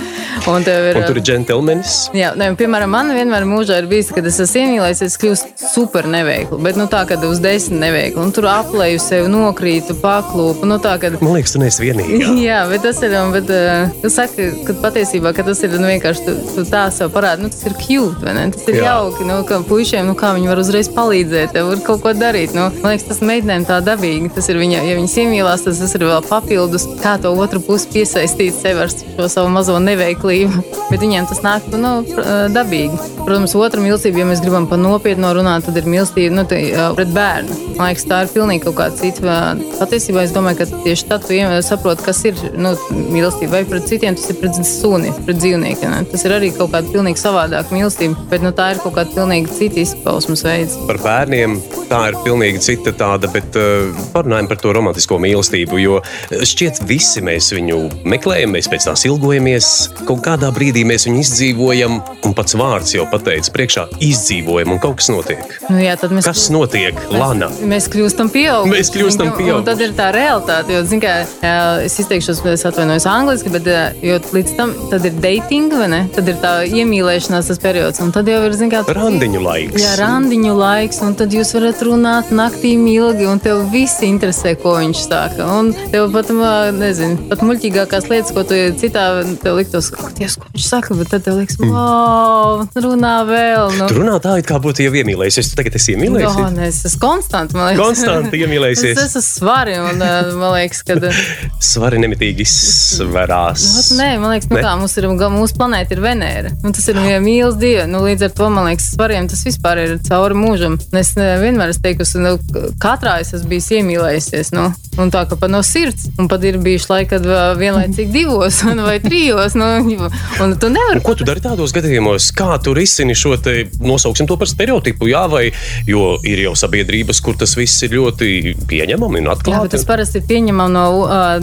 Un 0.49 0.65
ir, 0.65 0.97
Un 0.99 1.07
tur 1.07 1.19
ir 1.19 1.25
džentlmenis. 1.25 1.95
Jā, 2.17 2.33
ne, 2.37 2.51
piemēram, 2.57 2.91
man 2.91 3.11
vienmēr 3.15 3.45
mūžā 3.49 3.79
ir 3.81 3.87
bijis, 3.91 4.11
kad 4.15 4.25
es 4.29 4.39
esmu 4.43 4.63
iemīlējies, 4.65 5.01
es 5.07 5.17
kļūstu 5.21 5.69
super 5.73 6.07
neveiklu. 6.11 6.59
Bet 6.65 6.77
nu, 6.79 6.84
tā, 6.91 7.03
kad 7.09 7.23
uz 7.27 7.41
desmit 7.43 7.79
neveiklu, 7.83 8.23
un 8.25 8.33
tur 8.35 8.47
aplēju 8.51 9.01
sevi, 9.03 9.29
nokrītu, 9.31 9.97
paklūpu. 10.01 10.67
Nu, 10.69 10.79
tā, 10.83 10.95
kad, 11.01 11.17
Man 11.21 11.35
liekas, 11.37 11.55
tu 11.55 11.61
neesi 11.61 11.83
vienīgā. 11.85 12.33
Jā, 12.47 12.63
bet 12.71 12.85
tas 12.85 13.01
ir. 13.05 13.15
un, 13.21 13.33
Bet, 13.35 13.49
uh, 13.51 13.89
tu 13.99 14.09
saki, 14.13 14.45
ka 14.63 14.75
patiesībā 14.79 15.33
ka 15.35 15.43
tas 15.43 15.59
ir 15.65 15.73
nu, 15.75 15.87
vienkārši 15.89 16.23
tu, 16.23 16.35
tu 16.53 16.63
tā 16.69 16.85
sev 16.93 17.09
parādi. 17.11 17.43
Nu, 17.43 17.49
tas 17.51 17.65
ir 17.67 17.75
cute, 17.79 18.21
vai 18.23 18.35
ne? 18.37 18.45
Tas 18.53 18.63
ir 18.69 18.77
Jā. 18.79 18.93
Jauki. 18.93 19.25
Nu, 19.27 19.41
ka 19.47 19.59
puišiem, 19.67 20.05
nu, 20.07 20.15
kā 20.19 20.31
viņi 20.37 20.51
var 20.51 20.61
uzreiz 20.61 20.87
palīdzēt, 20.93 21.51
tev 21.55 21.71
var 21.71 21.81
kaut 21.85 22.03
ko 22.05 22.13
darīt. 22.15 22.55
Nu, 22.55 22.69
man 22.83 22.93
liekas, 22.93 23.07
tas 23.09 23.19
meitenēm 23.25 23.65
tā 23.67 23.81
dabīgi. 23.83 24.31
Tas 24.37 24.47
ir 24.51 24.59
viņa, 24.61 24.83
ja 24.87 24.95
viņas 24.99 25.17
iemīlās, 25.25 25.65
tas, 25.65 25.81
tas 25.83 25.95
ir 25.97 26.05
vēl 26.07 26.23
papildus, 26.29 26.87
kā 27.01 27.17
to 27.21 27.33
otru 27.35 27.59
pusi 27.65 27.89
piesaistīt 27.95 28.55
sev 28.61 28.79
ar 28.85 28.93
šo 28.93 29.27
savu 29.31 29.51
mazo 29.51 29.75
neveiklību. 29.83 30.63
Bet 30.91 31.03
viņiem 31.03 31.27
tas 31.29 31.41
nāk 31.43 31.67
nu, 31.73 31.97
ā, 32.05 32.37
dabīgi. 32.55 33.01
Protams, 33.25 33.55
otra 33.57 33.81
mīlestība, 33.83 34.21
ja 34.21 34.29
mēs 34.29 34.43
gribam 34.43 34.69
par 34.69 34.79
nopietnu 34.79 35.33
runāt, 35.35 35.65
tad 35.67 35.79
ir 35.81 35.89
mīlestība 35.89 36.37
nu, 36.37 36.45
ā, 36.45 36.74
pret 36.95 37.11
bērnu. 37.15 37.55
Man 37.75 37.89
liekas, 37.89 38.05
tā 38.09 38.21
ir 38.25 38.31
pilnīgi 38.33 38.63
kaut 38.67 38.77
kāda 38.79 38.99
cita. 38.99 39.35
Patiesībā 39.79 40.23
es 40.25 40.33
domāju, 40.35 40.61
ka 40.61 40.65
tieši 40.85 41.07
tad 41.09 41.25
tu 41.27 41.33
iem- 41.35 41.53
saproti, 41.65 42.03
kas 42.05 42.21
ir 42.27 42.35
nu, 42.55 42.73
mīlestība. 43.11 43.51
Vai 43.55 43.63
pret 43.69 43.87
citiem 43.89 44.15
tas 44.15 44.29
ir 44.31 44.39
pret 44.41 44.59
suni, 44.65 45.11
pret 45.25 45.39
dzīvnieku. 45.41 45.89
Ne? 45.91 46.03
Tas 46.11 46.25
ir 46.27 46.31
arī 46.35 46.51
kaut 46.55 46.71
kāda 46.73 46.91
pilnīgi 46.93 47.21
savādāka 47.21 47.71
mīlestība, 47.75 48.15
bet 48.31 48.41
nu, 48.45 48.51
tā 48.55 48.71
ir 48.75 48.81
kaut 48.83 48.95
kāda 48.97 49.13
pilnīgi 49.15 49.51
cita 49.57 49.81
izpausmes 49.83 50.43
veids. 50.45 50.77
Par 50.87 50.97
bērniem, 51.03 51.57
tā 51.89 52.01
ir 52.11 52.19
pilnīgi 52.25 52.61
cita 52.65 52.93
tāda, 52.95 53.29
bet 53.31 53.55
uh, 53.59 53.91
parunājam 54.13 54.47
par 54.51 54.57
to 54.63 54.73
romantisko 54.75 55.19
mīlestību. 55.21 55.79
Jo 55.83 55.99
šķiet, 56.31 56.83
visi 56.87 57.21
mēs 57.25 57.51
viņu 57.55 57.79
meklējam, 58.07 58.55
mēs 58.55 58.69
pēc 58.71 58.87
tās 58.89 59.05
ilgojamies. 59.09 59.71
Kaut 60.07 60.23
kādā 60.25 60.51
brīdī 60.55 60.85
mēs 60.87 61.07
viņu 61.09 61.21
izdzīvojam, 61.25 61.99
un 62.25 62.33
pats 62.37 62.55
vārds 62.59 62.95
jau 62.95 63.05
pateica, 63.11 63.51
priekšā 63.55 63.87
izdzīvojam, 64.03 64.71
un 64.75 64.79
kaut 64.83 64.99
kas 65.01 65.09
notiek. 65.13 65.43
Nu, 65.69 65.77
jā, 65.83 65.95
tad 65.99 66.11
mēs, 66.15 66.25
Kas 66.25 66.47
notiek, 66.49 66.64
Lana? 67.13 67.49
mēs 67.65 67.87
kļūstam 67.91 68.29
pieauguši. 68.33 68.71
Mēs 68.71 68.91
kļūstam 68.93 69.31
pieauguši. 69.37 69.65
tad 69.67 69.81
ir 69.83 69.93
tā 69.97 70.09
realitāte. 70.15 70.73
Jo, 70.75 70.83
zin, 70.87 71.01
kā, 71.03 71.15
jā, 71.41 71.55
es 71.85 71.97
izteikšos, 72.01 72.41
es 72.53 72.65
atvainojos 72.67 73.07
angliski, 73.09 73.51
bet 73.53 73.67
jā, 73.69 73.83
jo 74.05 74.19
līdz 74.35 74.55
tam 74.57 74.73
tad 74.91 75.05
ir 75.07 75.17
dating, 75.23 75.73
vai 75.73 75.89
ne? 75.91 76.01
Tad 76.15 76.29
ir 76.31 76.39
tā 76.43 76.53
iemīlēšanās 76.67 77.51
tas 77.51 77.61
periods. 77.61 78.01
Un 78.03 78.13
tad 78.15 78.29
jau 78.31 78.41
ir, 78.47 78.55
zin, 78.57 78.71
kā, 78.73 78.83
Randiņu 78.95 79.41
laiks. 79.43 79.81
Jā, 79.81 79.95
randiņu 80.01 80.55
laiks, 80.57 81.01
un 81.05 81.15
tad 81.19 81.33
jūs 81.35 81.53
varat 81.57 81.81
runāt 81.85 82.31
naktīm 82.35 82.85
ilgi, 82.91 83.27
un 83.29 83.41
tev 83.43 83.65
viss 83.73 84.03
interesē, 84.05 84.55
ko 84.61 84.77
viņš 84.79 85.03
saka. 85.07 85.47
Un 85.59 85.73
tev 85.93 86.09
pat, 86.15 86.31
nezinu, 86.75 87.27
pat 87.31 87.43
muļķīgākās 87.45 88.09
lietas, 88.11 88.33
ko 88.35 88.45
tu 88.47 88.59
citā 88.79 89.07
tev 89.43 89.59
liktos, 89.59 89.91
ka, 89.93 90.09
ties, 90.17 90.37
ko 90.39 90.49
viņš 90.53 90.69
saka, 90.69 90.97
bet 90.99 91.11
tad 91.13 91.25
tev 91.27 91.39
liekas, 91.41 91.59
wow, 91.61 92.65
runā 92.85 93.15
vēl. 93.27 93.75
Nu, 93.79 93.89
Tu 93.89 93.99
runā 93.99 94.17
tā, 94.23 94.37
it 94.41 94.47
kā 94.49 94.59
būtu 94.61 94.85
jau 94.85 94.93
iemīlējies. 95.01 95.51
Tu 95.51 95.59
tagad 95.59 95.75
Jā, 95.75 95.95
iemīlējies. 95.95 96.37
Nē, 96.55 96.69
es 96.71 96.81
esmu 96.87 97.01
konstanti. 97.03 97.57
liekas. 97.57 97.81
Konstanti 97.81 98.41
iemīlējusies. 98.45 98.95
Es 98.97 99.15
esmu 99.15 99.23
svari, 99.25 99.75
un 99.81 99.99
man 100.39 100.55
liekas, 100.55 100.81
ka. 100.87 100.97
Svari 101.75 101.99
nemitīgi 102.01 102.45
izsverās. 102.45 103.65
Nu, 103.91 103.99
nē, 103.99 104.09
man 104.21 104.35
liekas, 104.35 104.49
nu, 104.51 104.55
Ne? 104.55 104.63
kā, 104.63 104.75
mums 104.79 104.93
ir, 104.99 105.07
mūsu 105.11 105.57
planēta 105.59 105.95
ir 105.97 106.01
Venēra. 106.03 106.51
Nu, 106.63 106.71
tas 106.75 106.85
ir 106.91 106.95
viena 106.99 107.19
mīlestības 107.23 107.59
dieva. 107.61 107.85
Nu, 107.91 108.01
līdz 108.05 108.27
ar 108.29 108.33
to 108.37 108.49
man 108.53 108.69
liekas, 108.69 108.91
svariem 108.95 109.27
tas 109.31 109.41
vispār 109.45 109.81
ir 109.83 109.95
cauri 110.07 110.37
mūžam. 110.39 110.77
Un 110.91 111.01
Es 111.05 111.11
vienmēr 111.17 111.69
esmu 111.73 111.83
teikusi, 111.85 112.21
nu, 112.23 112.35
katrā 112.81 113.17
es 113.21 113.33
esmu 113.35 113.51
bijis 113.51 113.67
iemīlējusies. 113.77 114.53
Nu, 114.55 114.69
un 115.01 115.11
tā 115.13 115.25
kā 115.29 115.37
pa 115.39 115.49
no 115.51 115.59
sirds. 115.65 116.07
Un 116.21 116.29
pat 116.31 116.43
ir 116.47 116.57
bijuši 116.63 116.89
laiki, 116.91 117.09
kad 117.15 117.27
vienlaicīgi 117.59 118.11
divos 118.13 118.61
un 118.67 118.81
vai 118.85 118.97
trijos. 119.03 119.57
Nu, 119.59 119.67
un 120.45 120.55
tu 120.61 120.71
nevari. 120.73 121.03
Ko 121.05 121.17
tu 121.19 121.27
dari 121.27 121.43
tādos 121.43 121.75
gadījumos? 121.75 122.31
Kā 122.37 122.55
tu 122.63 122.73
risini 122.77 123.15
šo 123.17 123.35
te, 123.41 123.65
nosauksim 123.83 124.29
to 124.29 124.37
par 124.39 124.49
stereotipu? 124.49 125.09
Jā, 125.11 125.25
vai 125.31 125.49
jo 125.89 126.15
ir 126.25 126.44
jau 126.45 126.53
sabiedrības, 126.57 127.19
kur 127.25 127.37
tas 127.39 127.55
viss 127.57 127.83
ir 127.85 127.95
ļoti 127.97 128.29
pieņemami 128.69 129.21
un 129.21 129.27
Jā, 129.27 129.33
bet 129.35 129.41
atklāti? 129.41 129.73
tas 129.75 129.85
parasti 129.87 130.21
ir 130.21 130.27
pieņemams 130.29 130.73
no, 130.75 130.85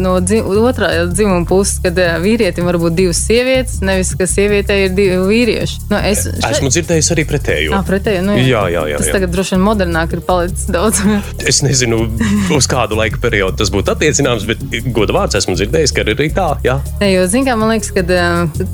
no 0.00 0.14
dzi, 0.24 0.40
otrā 0.62 0.90
dzimuma 1.10 1.46
puses, 1.48 1.78
kad 1.84 1.98
vīrietim 2.22 2.66
var 2.68 2.78
būt 2.82 2.96
divas 2.98 3.20
sievietes, 3.26 3.80
nevis 3.84 4.14
ka 4.18 4.26
sievietei 4.30 4.86
ir 4.86 4.94
divi 4.96 5.18
vīrieši. 5.28 5.80
Nu, 5.90 5.98
es 6.00 6.24
Esmu 6.52 6.70
dzirdējis 6.72 7.12
arī 7.14 7.24
pretējo. 7.28 7.72
Jā, 7.74 7.82
pretēji. 7.86 8.22
Nu, 8.26 8.36
Jā, 8.42 8.64
jā, 8.72 8.82
jā, 8.92 8.98
Tas 9.02 9.08
jā. 9.10 9.14
tagad 9.16 9.32
droši 9.34 9.56
vien 9.56 9.64
modernāk 9.66 10.12
ir 10.16 10.22
palicis 10.26 10.68
daudz. 10.72 11.00
Es 11.52 11.62
nezinu, 11.64 12.04
uz 12.54 12.68
kādu 12.70 12.96
laika 12.98 13.18
periodu 13.22 13.58
tas 13.62 13.70
būtu 13.74 13.92
attiecināms, 13.94 14.44
bet 14.48 14.62
godu 14.94 15.14
vārds 15.16 15.36
esmu 15.38 15.56
dzirdējis, 15.58 15.92
ka 15.96 16.04
arī 16.04 16.28
tā. 16.34 16.48
Jā. 16.64 16.76
Nē, 17.00 17.08
jo, 17.16 17.24
zin, 17.32 17.44
kā, 17.46 17.56
man 17.58 17.72
liekas, 17.74 17.90
ka 17.94 18.04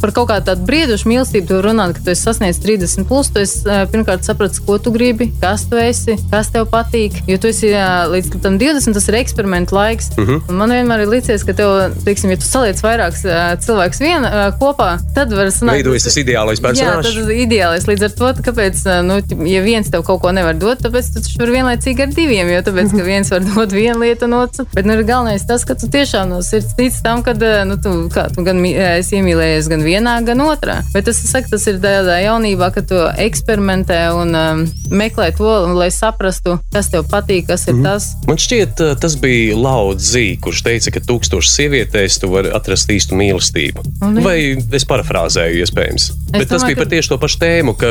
par 0.02 0.12
kaut 0.16 0.28
kādu 0.32 0.48
tādu 0.50 0.66
brīdušu 0.68 1.08
mīlestību 1.10 1.48
tu 1.48 1.60
runā, 1.64 1.88
ka 1.96 2.04
tu 2.04 2.12
esi 2.12 2.26
sasniedzis 2.28 2.60
30, 2.66 3.06
plus, 3.08 3.30
tu 3.32 3.40
esi 3.42 3.62
pirmkārt 3.92 4.26
sapratis, 4.28 4.60
ko 4.64 4.76
tu 4.82 4.92
gribi, 4.94 5.30
kas 5.42 5.64
tu 5.70 5.80
esi, 5.80 6.17
kas 6.30 6.50
tev 6.54 6.66
patīk. 6.72 7.12
Jo 7.26 7.38
tu 7.38 7.48
esi 7.50 7.70
līdz 8.12 8.40
tam 8.42 8.58
20, 8.60 8.92
tas 8.94 9.08
ir 9.08 9.14
eksperimentu 9.20 9.74
laiks. 9.76 10.10
Uh 10.16 10.24
Mhm. 10.28 10.34
-huh. 10.36 10.52
Man 10.58 10.70
vienmēr 10.70 11.00
ir 11.02 11.08
licies, 11.08 11.44
ka 11.44 11.52
tev, 11.52 11.92
teiksim, 12.04 12.30
ja 12.30 12.36
tu 12.36 12.44
saliec 12.46 12.80
vairākus 12.82 13.22
cilvēkus 13.64 14.00
vienā 14.00 14.52
kopā, 14.60 14.98
tad 15.14 15.32
var 15.32 15.46
sanākt. 15.46 15.78
Veidojas 15.78 16.02
tas 16.04 16.16
ideālais 16.16 16.60
Jā, 16.60 16.64
personāžs. 16.68 17.02
tas 17.02 17.14
ir 17.14 17.46
ideāls. 17.46 17.86
Līdz 17.86 18.02
ar 18.04 18.10
to, 18.10 18.42
kāpēc, 18.42 19.02
nu, 19.04 19.46
ja 19.46 19.62
viens 19.62 19.90
tev 19.90 20.02
kaut 20.02 20.20
ko 20.20 20.32
nevar 20.32 20.54
dot, 20.58 20.78
tāpēc 20.82 21.12
tu 21.14 21.20
taču 21.20 21.38
vari 21.38 21.52
vienlaicīgi 21.52 22.02
ar 22.02 22.08
diviem. 22.08 22.48
Jo 22.48 22.60
tāpēc, 22.62 22.90
ka 22.96 23.02
viens 23.04 23.30
var 23.30 23.40
dot 23.54 23.72
vienu 23.72 24.00
lietu, 24.00 24.24
un 24.24 24.32
otrs. 24.32 24.66
Bet 24.74 24.84
nu, 24.86 24.92
ir 24.92 25.02
galvenais 25.04 25.46
tas, 25.46 25.64
ka 25.64 25.74
tu 25.74 25.86
tiešām 25.86 26.28
no 26.28 26.42
sirds 26.42 26.74
tici 26.76 27.02
tam, 27.02 27.22
ka 27.22 27.32
nu, 27.64 27.76
tu, 27.76 28.08
kā, 28.14 28.28
tu 28.34 28.42
gan 28.44 28.64
esi 28.64 29.16
iemīlējies 29.16 29.68
gan 29.68 29.80
vienā, 29.82 30.24
gan 30.24 30.38
otrā. 30.40 30.82
Bet 30.94 31.08
es 31.08 31.16
saku, 31.30 31.48
tas 31.50 31.66
ir 31.66 31.78
tādā 31.78 32.18
jaunībā, 32.24 32.72
ka 32.74 32.80
tu 32.82 32.94
eksperimentē 33.16 34.12
un 34.14 34.34
um, 34.34 34.66
meklē 34.90 35.30
to, 35.36 35.66
lai 35.74 35.90
saprastu, 36.08 36.56
kas 36.72 36.90
tev 36.92 37.06
patīk, 37.10 37.46
kas 37.48 37.66
ir 37.68 37.74
mm 37.74 37.80
-hmm. 37.80 37.84
tas. 37.84 38.08
Man 38.28 38.36
šķiet, 38.36 38.80
uh, 38.84 38.98
tas 39.00 39.16
bija 39.20 39.56
Lauds 39.56 40.12
Zī, 40.12 40.38
kurš 40.40 40.62
teica, 40.64 40.90
ka 40.90 41.00
tūkstošos 41.00 41.54
sievietēs 41.56 42.20
tu 42.20 42.30
vari 42.32 42.50
atrast 42.54 42.90
īstu 42.90 43.16
mīlestību. 43.18 43.84
Un 44.02 44.18
jā. 44.18 44.24
Vai 44.24 44.38
es 44.72 44.84
parafrāzēju, 44.88 45.62
iespējams. 45.64 46.10
Bet 46.32 46.48
tas 46.48 46.62
domāju, 46.62 46.66
bija 46.66 46.76
par 46.76 46.90
tieši 46.92 47.08
to 47.08 47.18
pašu 47.18 47.38
tēmu, 47.38 47.74
ka 47.78 47.90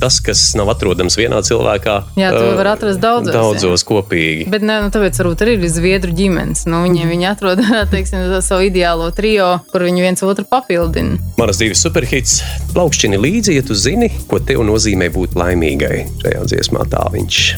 tas, 0.00 0.20
kas 0.20 0.54
nav 0.54 0.70
atrodams 0.74 1.16
vienā 1.18 1.42
cilvēkā, 1.42 1.96
Jā, 2.16 2.30
to 2.32 2.44
uh, 2.52 2.56
var 2.56 2.72
atrast 2.74 3.00
daudzos, 3.00 3.34
jā. 3.34 3.40
daudzos 3.40 3.84
kopīgi. 3.84 4.48
Bet 4.50 4.62
ne, 4.62 4.80
nu, 4.84 4.92
tāpēc 4.94 5.18
varbūt 5.20 5.44
arī 5.44 5.56
ir 5.58 5.68
zviedru 5.72 6.12
ģimenes. 6.12 6.66
Nu, 6.66 6.82
viņi, 6.86 7.08
viņi 7.12 7.30
atrod 7.30 7.62
teiksim, 7.94 8.40
savu 8.42 8.68
ideālo 8.68 9.10
trio, 9.14 9.58
kur 9.72 9.86
viņi 9.86 10.04
viens 10.04 10.22
otru 10.22 10.44
papildina. 10.48 11.18
Manas 11.38 11.60
divas 11.60 11.82
superhits 11.84 12.42
plaukšķini 12.74 13.20
līdzi, 13.20 13.56
ja 13.58 13.62
tu 13.66 13.76
zini, 13.78 14.10
ko 14.30 14.40
tev 14.40 14.64
nozīmē 14.66 15.10
būt 15.14 15.38
laimīgai. 15.38 16.06
Šajā 16.22 16.44
dziesmā 16.52 16.86
tā 16.90 17.04
viņš. 17.12 17.57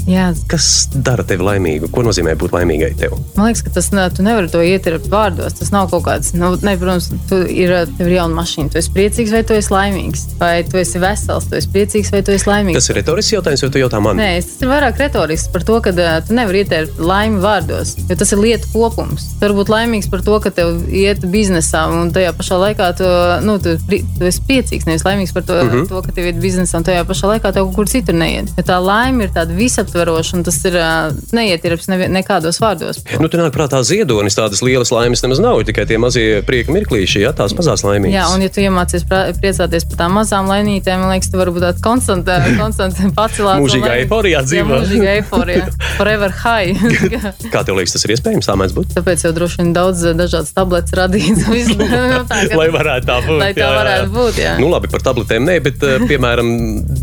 Jā, 0.09 0.31
Kas 0.49 0.87
dara 0.91 1.23
tevi 1.27 1.45
laimīgu? 1.45 1.89
Ko 1.93 2.03
nozīmē 2.05 2.33
būt 2.39 2.55
laimīgai 2.55 2.91
tev? 2.99 3.13
Man 3.37 3.49
liekas, 3.49 3.63
ka 3.65 3.73
tas 3.75 3.89
tu 4.15 4.25
nevari 4.25 4.49
to 4.51 4.61
ietirpt 4.65 5.07
vārdos. 5.11 5.55
Tas 5.59 5.71
nav 5.73 5.89
kaut 5.91 6.03
kāds, 6.07 6.33
nu, 6.37 6.53
ne, 6.65 6.73
protams, 6.79 7.09
tu 7.29 7.41
ir, 7.45 7.73
tev 7.97 8.09
ir 8.09 8.17
jauna 8.17 8.41
mašīna. 8.41 8.71
Tu 8.73 8.81
esi 8.81 8.91
priecīgs 8.95 9.33
vai 9.35 9.43
tu 9.47 9.55
esi 9.57 9.73
laimīgs? 9.73 10.25
Vai 10.41 10.63
tu 10.67 10.79
esi 10.81 11.01
vesels, 11.01 11.47
tu 11.49 11.57
esi 11.59 11.69
priecīgs 11.71 12.11
vai 12.13 12.23
tu 12.25 12.33
esi 12.35 12.49
laimīgs? 12.49 12.79
Tas 12.79 12.91
ir 12.91 12.99
retorisks 12.99 13.35
jautājums, 13.35 13.65
vai 13.65 13.71
tu 13.75 13.83
jautā 13.83 14.01
man? 14.03 14.19
Nē, 14.21 14.29
tas 14.43 14.65
ir 14.65 14.71
vairāk 14.71 15.01
retorisks 15.01 15.51
par 15.53 15.65
to, 15.67 15.77
ka 15.85 15.93
tu 16.27 16.37
nevari 16.37 16.63
ieteikt 16.63 16.99
laimi 17.01 17.41
vārdos, 17.43 17.95
jo 18.09 18.17
tas 18.19 18.33
ir 18.35 18.41
lietu 18.41 18.71
kopums. 18.73 19.29
Tu 19.37 19.45
vari 19.45 19.59
būt 19.59 19.71
laimīgs 19.71 20.11
par 20.11 20.25
to, 20.25 20.39
ka 20.43 20.53
tev 20.61 20.81
iet 20.89 21.23
biznesā, 21.31 21.85
un 21.95 22.11
tajā 22.15 22.33
pašā 22.37 22.59
laikā 22.65 22.91
tu, 22.99 23.09
nu, 23.47 23.57
tu, 23.63 23.77
tu 23.87 24.29
esi 24.29 24.43
priecīgs. 24.49 24.87
Nevis 24.89 25.05
laimīgs 25.07 25.35
par 25.35 25.45
to, 25.47 25.59
uh 25.61 25.71
-huh. 25.71 25.87
to, 25.89 26.01
ka 26.05 26.15
tev 26.15 26.31
iet 26.31 26.41
biznesā, 26.41 26.81
un 26.81 26.87
tajā 26.87 27.05
pašā 27.07 27.35
laikā 27.35 27.53
tev 27.53 27.69
kaut 27.69 27.75
kur 27.75 27.87
citur 27.87 28.15
neiet. 28.15 28.51
Jo 28.57 28.63
tā 28.67 28.79
laime 28.83 29.27
ir 29.27 29.33
tāda 29.35 29.55
visaptveroša, 29.91 30.37
un 30.37 30.43
tas 30.43 30.57
ir 30.65 30.75
neietilps 31.35 31.87
nekādos 31.91 32.59
vārdos. 32.61 33.01
Nu, 33.19 33.27
tur 33.29 33.41
nāk 33.43 33.53
prātā 33.55 33.81
ziedonis, 33.83 34.35
tādas 34.37 34.61
lielas 34.63 34.91
laimes 34.91 35.21
nemaz 35.23 35.39
nav. 35.43 35.59
ir 35.61 35.67
Tikai 35.67 35.85
tie 35.89 35.97
mazie 35.99 36.41
prieka 36.45 36.71
mirklīši, 36.71 37.21
ja 37.25 37.31
tās 37.35 37.53
mazās 37.57 37.83
laimīgas. 37.83 38.15
Jā, 38.15 38.25
un 38.35 38.41
ja 38.45 38.49
tu 38.51 38.61
iemācies 38.63 39.03
priecāties 39.07 39.85
par 39.91 39.99
tām 40.03 40.15
mazām 40.19 40.47
laimītēm, 40.49 41.03
man 41.03 41.13
liekas, 41.15 41.31
tu 41.31 41.39
vari 41.39 41.53
būt 41.55 41.65
tāds 41.67 41.83
konstants, 41.83 42.31
konstants 42.61 42.99
pacelāts. 43.15 43.59
un 43.59 43.65
Mūžīgā 43.65 43.93
eiforijā 44.03 44.39
Jā, 44.41 44.45
dzīvo. 44.47 44.79
mūžīgā 44.81 45.15
eiforijā. 45.19 45.67
Forever 45.97 46.33
high. 46.43 46.75
Kā 47.53 47.63
tev 47.67 47.77
liekas, 47.79 47.95
tas 47.97 48.05
ir 48.07 48.15
iespējams? 48.15 48.47
Tā 48.49 48.55
mēdz 48.59 48.75
būt. 48.77 48.95
Tāpēc 48.97 49.25
jau 49.27 49.33
droši 49.35 49.61
vien 49.61 49.73
daudz 49.75 50.05
dažādas 50.17 50.53
tabletes 50.55 50.95
radīts. 50.97 51.45
Nu, 51.77 52.57
Lai 52.57 52.67
varētu 52.73 53.07
tā 53.07 53.17
būt. 53.25 53.39
Lai 53.41 53.51
tā 53.57 53.69
varētu 53.75 54.11
būt, 54.15 54.39
jā. 54.41 54.55
Nu, 54.61 54.69
labi, 54.71 54.89
par 54.91 55.03
tabletēm 55.05 55.45
nē, 55.47 55.57
bet, 55.65 55.83
piemēram, 56.09 56.49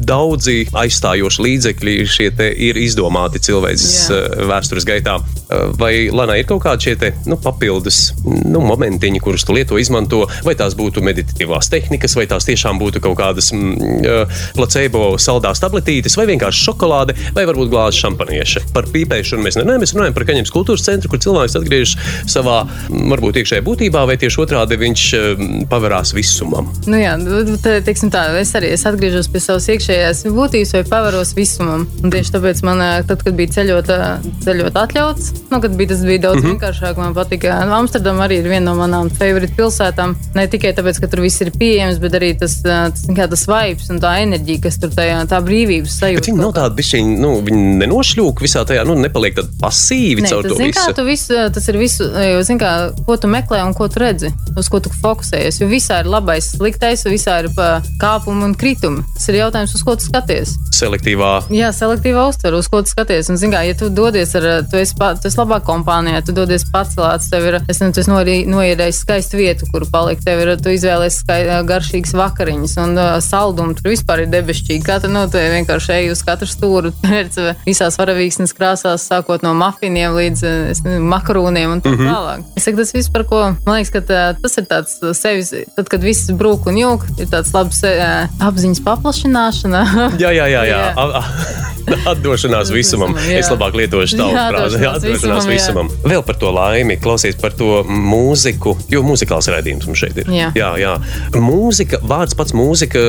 daudzi 0.08 0.64
aizstājoši 0.76 1.44
līdzekļi 1.44 1.94
šie 2.08 2.28
te 2.38 2.48
ir 2.78 2.86
izdomāti 2.86 3.42
cilvēces 3.42 3.94
eh, 4.14 4.26
vēstures 4.48 4.86
gaitā. 4.88 5.18
Eh, 5.18 5.66
Vai 5.78 5.92
Lana 6.14 6.38
ir 6.38 6.46
kaut 6.48 6.62
kādi 6.64 6.88
šie 6.88 6.94
te, 7.00 7.12
nu, 7.28 7.38
papildus 7.42 8.12
nu, 8.24 8.62
momentiņi, 8.64 9.20
kurus 9.22 9.44
tu 9.46 9.56
lieto, 9.56 9.78
izmanto, 9.80 10.24
vai 10.46 10.54
tās 10.58 10.76
būtu 10.78 11.02
meditatīvās 11.04 11.70
tehnikas, 11.72 12.16
vai 12.18 12.26
tās 12.30 12.46
tiešām 12.48 12.80
būtu 12.80 13.02
kaut 13.04 13.18
kādas 13.20 13.50
mm, 13.54 13.98
eh, 14.02 14.40
placebo 14.56 15.16
saldās 15.20 15.62
tabletītes, 15.62 16.16
vai 16.18 16.28
vienkārši 16.30 16.64
šokolāde, 16.68 17.16
vai 17.36 17.46
varbūt 17.48 17.72
glāze 17.72 18.00
šampanieša. 18.02 18.68
Par 18.76 18.88
pīpēšanu 18.92 19.44
mēs 19.44 19.58
nerunājam, 19.58 19.84
mēs 19.84 19.94
runājam 19.96 20.16
par 20.16 20.28
kaņepes 20.30 20.54
kultūras 20.54 20.86
centru, 20.86 21.12
kur 21.12 21.22
cilvēks 21.24 21.58
atgriežas 21.58 21.96
savā, 22.30 22.60
mm, 22.88 23.08
varbūt 23.14 23.42
iekšējā 23.42 23.66
būtībā, 23.66 24.04
vai 24.08 24.18
tieši 24.20 24.42
otrādi 24.44 24.80
viņš 24.80 25.06
mm, 25.18 25.68
pavarās 25.72 26.14
visumam. 26.16 26.70
Nu, 26.86 26.98
jā, 27.00 27.16
nu, 27.20 27.42
te, 27.62 27.78
teiksim 27.84 28.12
tā, 28.14 28.28
es 28.40 28.54
arī 28.58 28.72
es 28.76 28.86
atgriežos 28.88 29.30
pie 29.32 29.42
savas 29.42 29.68
iekšējās 29.72 30.24
būtības 30.34 30.74
vai 30.76 30.84
pavaros 30.88 31.34
visumam. 31.36 31.86
Un 32.02 32.12
tieši 32.12 32.34
tāpēc 32.36 32.62
man, 32.68 32.82
eh, 32.82 33.02
tad, 33.08 33.22
kad 33.24 33.36
bija 33.38 33.52
ceļot, 33.56 33.90
eh, 33.94 34.26
ceļot 34.44 34.76
atļauts, 34.82 35.30
nu, 35.50 35.60
kad 35.62 35.74
bija, 35.78 35.92
tas 35.94 36.04
bija 36.06 36.22
daudz 36.26 36.42
mm 36.42 36.46
-hmm. 36.46 36.56
vienkāršāk. 36.56 37.00
Man 37.00 37.16
patīk, 37.16 37.42
ka 37.46 37.58
Amsterdama 37.78 38.26
arī 38.26 38.40
ir 38.42 38.48
viena 38.50 38.66
no 38.70 38.74
manām 38.78 39.10
favorite 39.18 39.54
pilsētām. 39.56 40.14
Ne 40.36 40.46
tikai 40.50 40.74
tāpēc, 40.76 41.00
ka 41.00 41.10
tur 41.10 41.24
viss 41.24 41.40
ir 41.44 41.52
pieejams, 41.54 42.00
bet 42.02 42.16
arī 42.18 42.32
tas, 42.38 42.58
eh, 42.64 42.90
tas, 42.94 43.06
kā, 43.18 43.28
tas 43.30 43.46
vibes 43.48 43.90
un 43.90 44.00
tā 44.04 44.14
enerģija, 44.24 44.62
kas 44.66 44.78
tur 44.82 44.90
tajā, 44.90 45.18
tā 45.32 45.40
brīvības 45.44 45.98
sajūta. 46.00 46.20
Bet 46.20 46.30
viņi 46.32 46.42
nav 46.42 46.54
tādi 46.60 46.80
bišķiņi, 46.80 47.18
nu, 47.24 47.32
viņi 47.48 47.64
nenošļūk 47.82 48.44
visā 48.44 48.64
tajā, 48.68 48.84
nu, 48.88 48.98
nepaliek 48.98 49.38
tādi 49.38 49.60
pasīvi 49.62 50.22
Nē, 50.22 50.32
caur 50.32 50.42
tas, 50.42 50.52
to 50.52 50.58
zin, 50.58 50.72
kā, 50.72 50.86
visu. 50.86 50.96
tu 50.98 51.04
visu. 51.04 51.34
Tas 51.58 51.68
ir 51.68 51.76
visu, 51.78 52.04
jo, 52.04 52.42
zin, 52.42 52.58
kā, 52.58 52.72
ko 53.06 53.16
tu 53.16 53.28
meklē 53.28 53.64
un 53.66 53.74
ko 53.74 53.88
tu 53.88 54.00
redzi, 54.00 54.32
uz 54.56 54.68
ko 54.68 54.80
tu 54.80 54.90
fokusējies. 55.02 55.60
Jo 55.62 55.68
visā 55.70 56.02
ir 56.02 56.10
labais, 56.10 56.52
sliktais, 56.58 57.04
visā 57.08 57.40
ir 57.44 57.50
kāpumi 57.98 58.44
un 58.44 58.54
kritumi. 58.54 59.04
Tas 59.14 59.28
ir 59.28 59.40
jautājums, 59.40 59.74
uz 59.74 59.82
ko 59.82 59.96
tu 59.96 60.04
skaties. 60.04 60.56
Selektīvā 60.74 61.38
Jā, 61.54 61.70
selektīva 61.72 62.26
uztvere, 62.28 62.57
uz 62.58 62.68
ko 62.68 62.82
tu 62.82 62.90
skaties. 62.92 63.28
Un, 63.32 63.36
zin, 63.40 63.52
kā, 63.54 63.62
ja 63.66 63.74
tu 63.78 63.88
dodies 63.90 64.34
ar, 64.38 64.46
tu 64.70 64.76
esi, 64.80 64.94
pa- 64.98 65.14
tu 65.18 65.28
esi 65.30 65.38
labā 65.40 65.60
kompānijā, 65.64 66.20
tu 66.26 66.32
dodies 66.36 66.64
pacelāts, 66.72 67.28
tev 67.30 67.46
ir, 67.48 67.58
es 67.68 67.80
nezinu, 67.80 68.06
nori- 68.14 68.46
noierējis 68.48 69.02
skaistu 69.04 69.38
vietu, 69.40 69.66
kur 69.72 69.86
palikt, 69.92 70.24
tev 70.26 70.40
ir, 70.44 70.54
tu 70.62 70.70
izvēlējies 70.74 71.20
skai, 71.22 71.38
garšīgas 71.68 72.14
vakariņas 72.18 72.76
un 72.84 72.96
uh, 72.98 73.16
saldumu, 73.24 73.74
tur 73.78 73.90
vispār 73.92 74.24
ir 74.24 74.30
debešķīgi. 74.32 74.82
Kā 74.86 74.98
tu, 75.02 75.08
nu, 75.12 75.24
tu 75.30 75.38
vienkārši 75.40 75.94
ej 75.98 76.10
uz 76.14 76.22
katru 76.26 76.48
stūru, 76.50 76.92
pēc 77.04 77.38
visās 77.66 77.98
varavīksnes 78.00 78.54
krāsās, 78.58 79.06
sākot 79.10 79.42
no 79.46 79.54
mafiniem 79.58 80.16
līdz 80.18 80.44
nezinu, 80.68 80.98
makarūniem 81.14 81.76
un 81.76 81.80
tā 81.84 81.94
Mhm. 81.94 82.08
tālāk. 82.10 82.44
Es 82.56 82.64
saku, 82.68 82.76
tas 82.82 82.92
viss, 82.94 83.08
par 83.12 83.24
ko, 83.24 83.42
man 83.66 83.78
liekas, 83.78 83.92
ka 83.92 84.00
tā, 84.08 84.22
tas 84.42 84.58
ir 84.58 84.64
tāds 84.70 84.98
sevis, 85.16 85.52
tad, 85.76 85.88
kad 85.88 86.00
viss 86.04 86.30
brūk 86.30 86.66
un 86.70 86.76
jūg, 86.80 87.04
ir 87.20 87.26
tāds 87.30 87.52
labs 87.54 87.80
apziņas 87.84 88.82
paplašināšana. 88.86 89.82
Jā, 90.20 90.30
jā, 90.34 90.46
jā. 90.52 90.62
jā. 90.68 90.76
Jā. 90.98 91.77
Atdošanās 92.12 92.72
visumam. 92.74 93.14
Jā. 93.28 93.38
Es 93.42 93.50
labāk 93.52 93.76
lietošu 93.78 94.18
Jā, 94.18 94.46
frāzi. 94.52 94.80
Jā, 94.82 94.92
atdošanās 94.98 95.48
visumam, 95.48 95.88
visumam. 95.88 95.92
Vēl 96.08 96.24
par 96.26 96.38
to 96.40 96.52
laimi, 96.54 96.98
klausies 97.02 97.38
par 97.40 97.54
to 97.58 97.82
mūziku, 97.88 98.74
jo 98.92 99.02
mūzikāls 99.06 99.48
raidījums 99.52 99.88
mums 99.88 100.02
šeit 100.02 100.18
ir. 100.22 100.30
Jā. 100.32 100.50
jā, 100.58 100.70
jā. 100.82 100.94
Mūzika, 101.38 102.00
vārds 102.08 102.36
pats 102.38 102.54
mūzika 102.56 103.02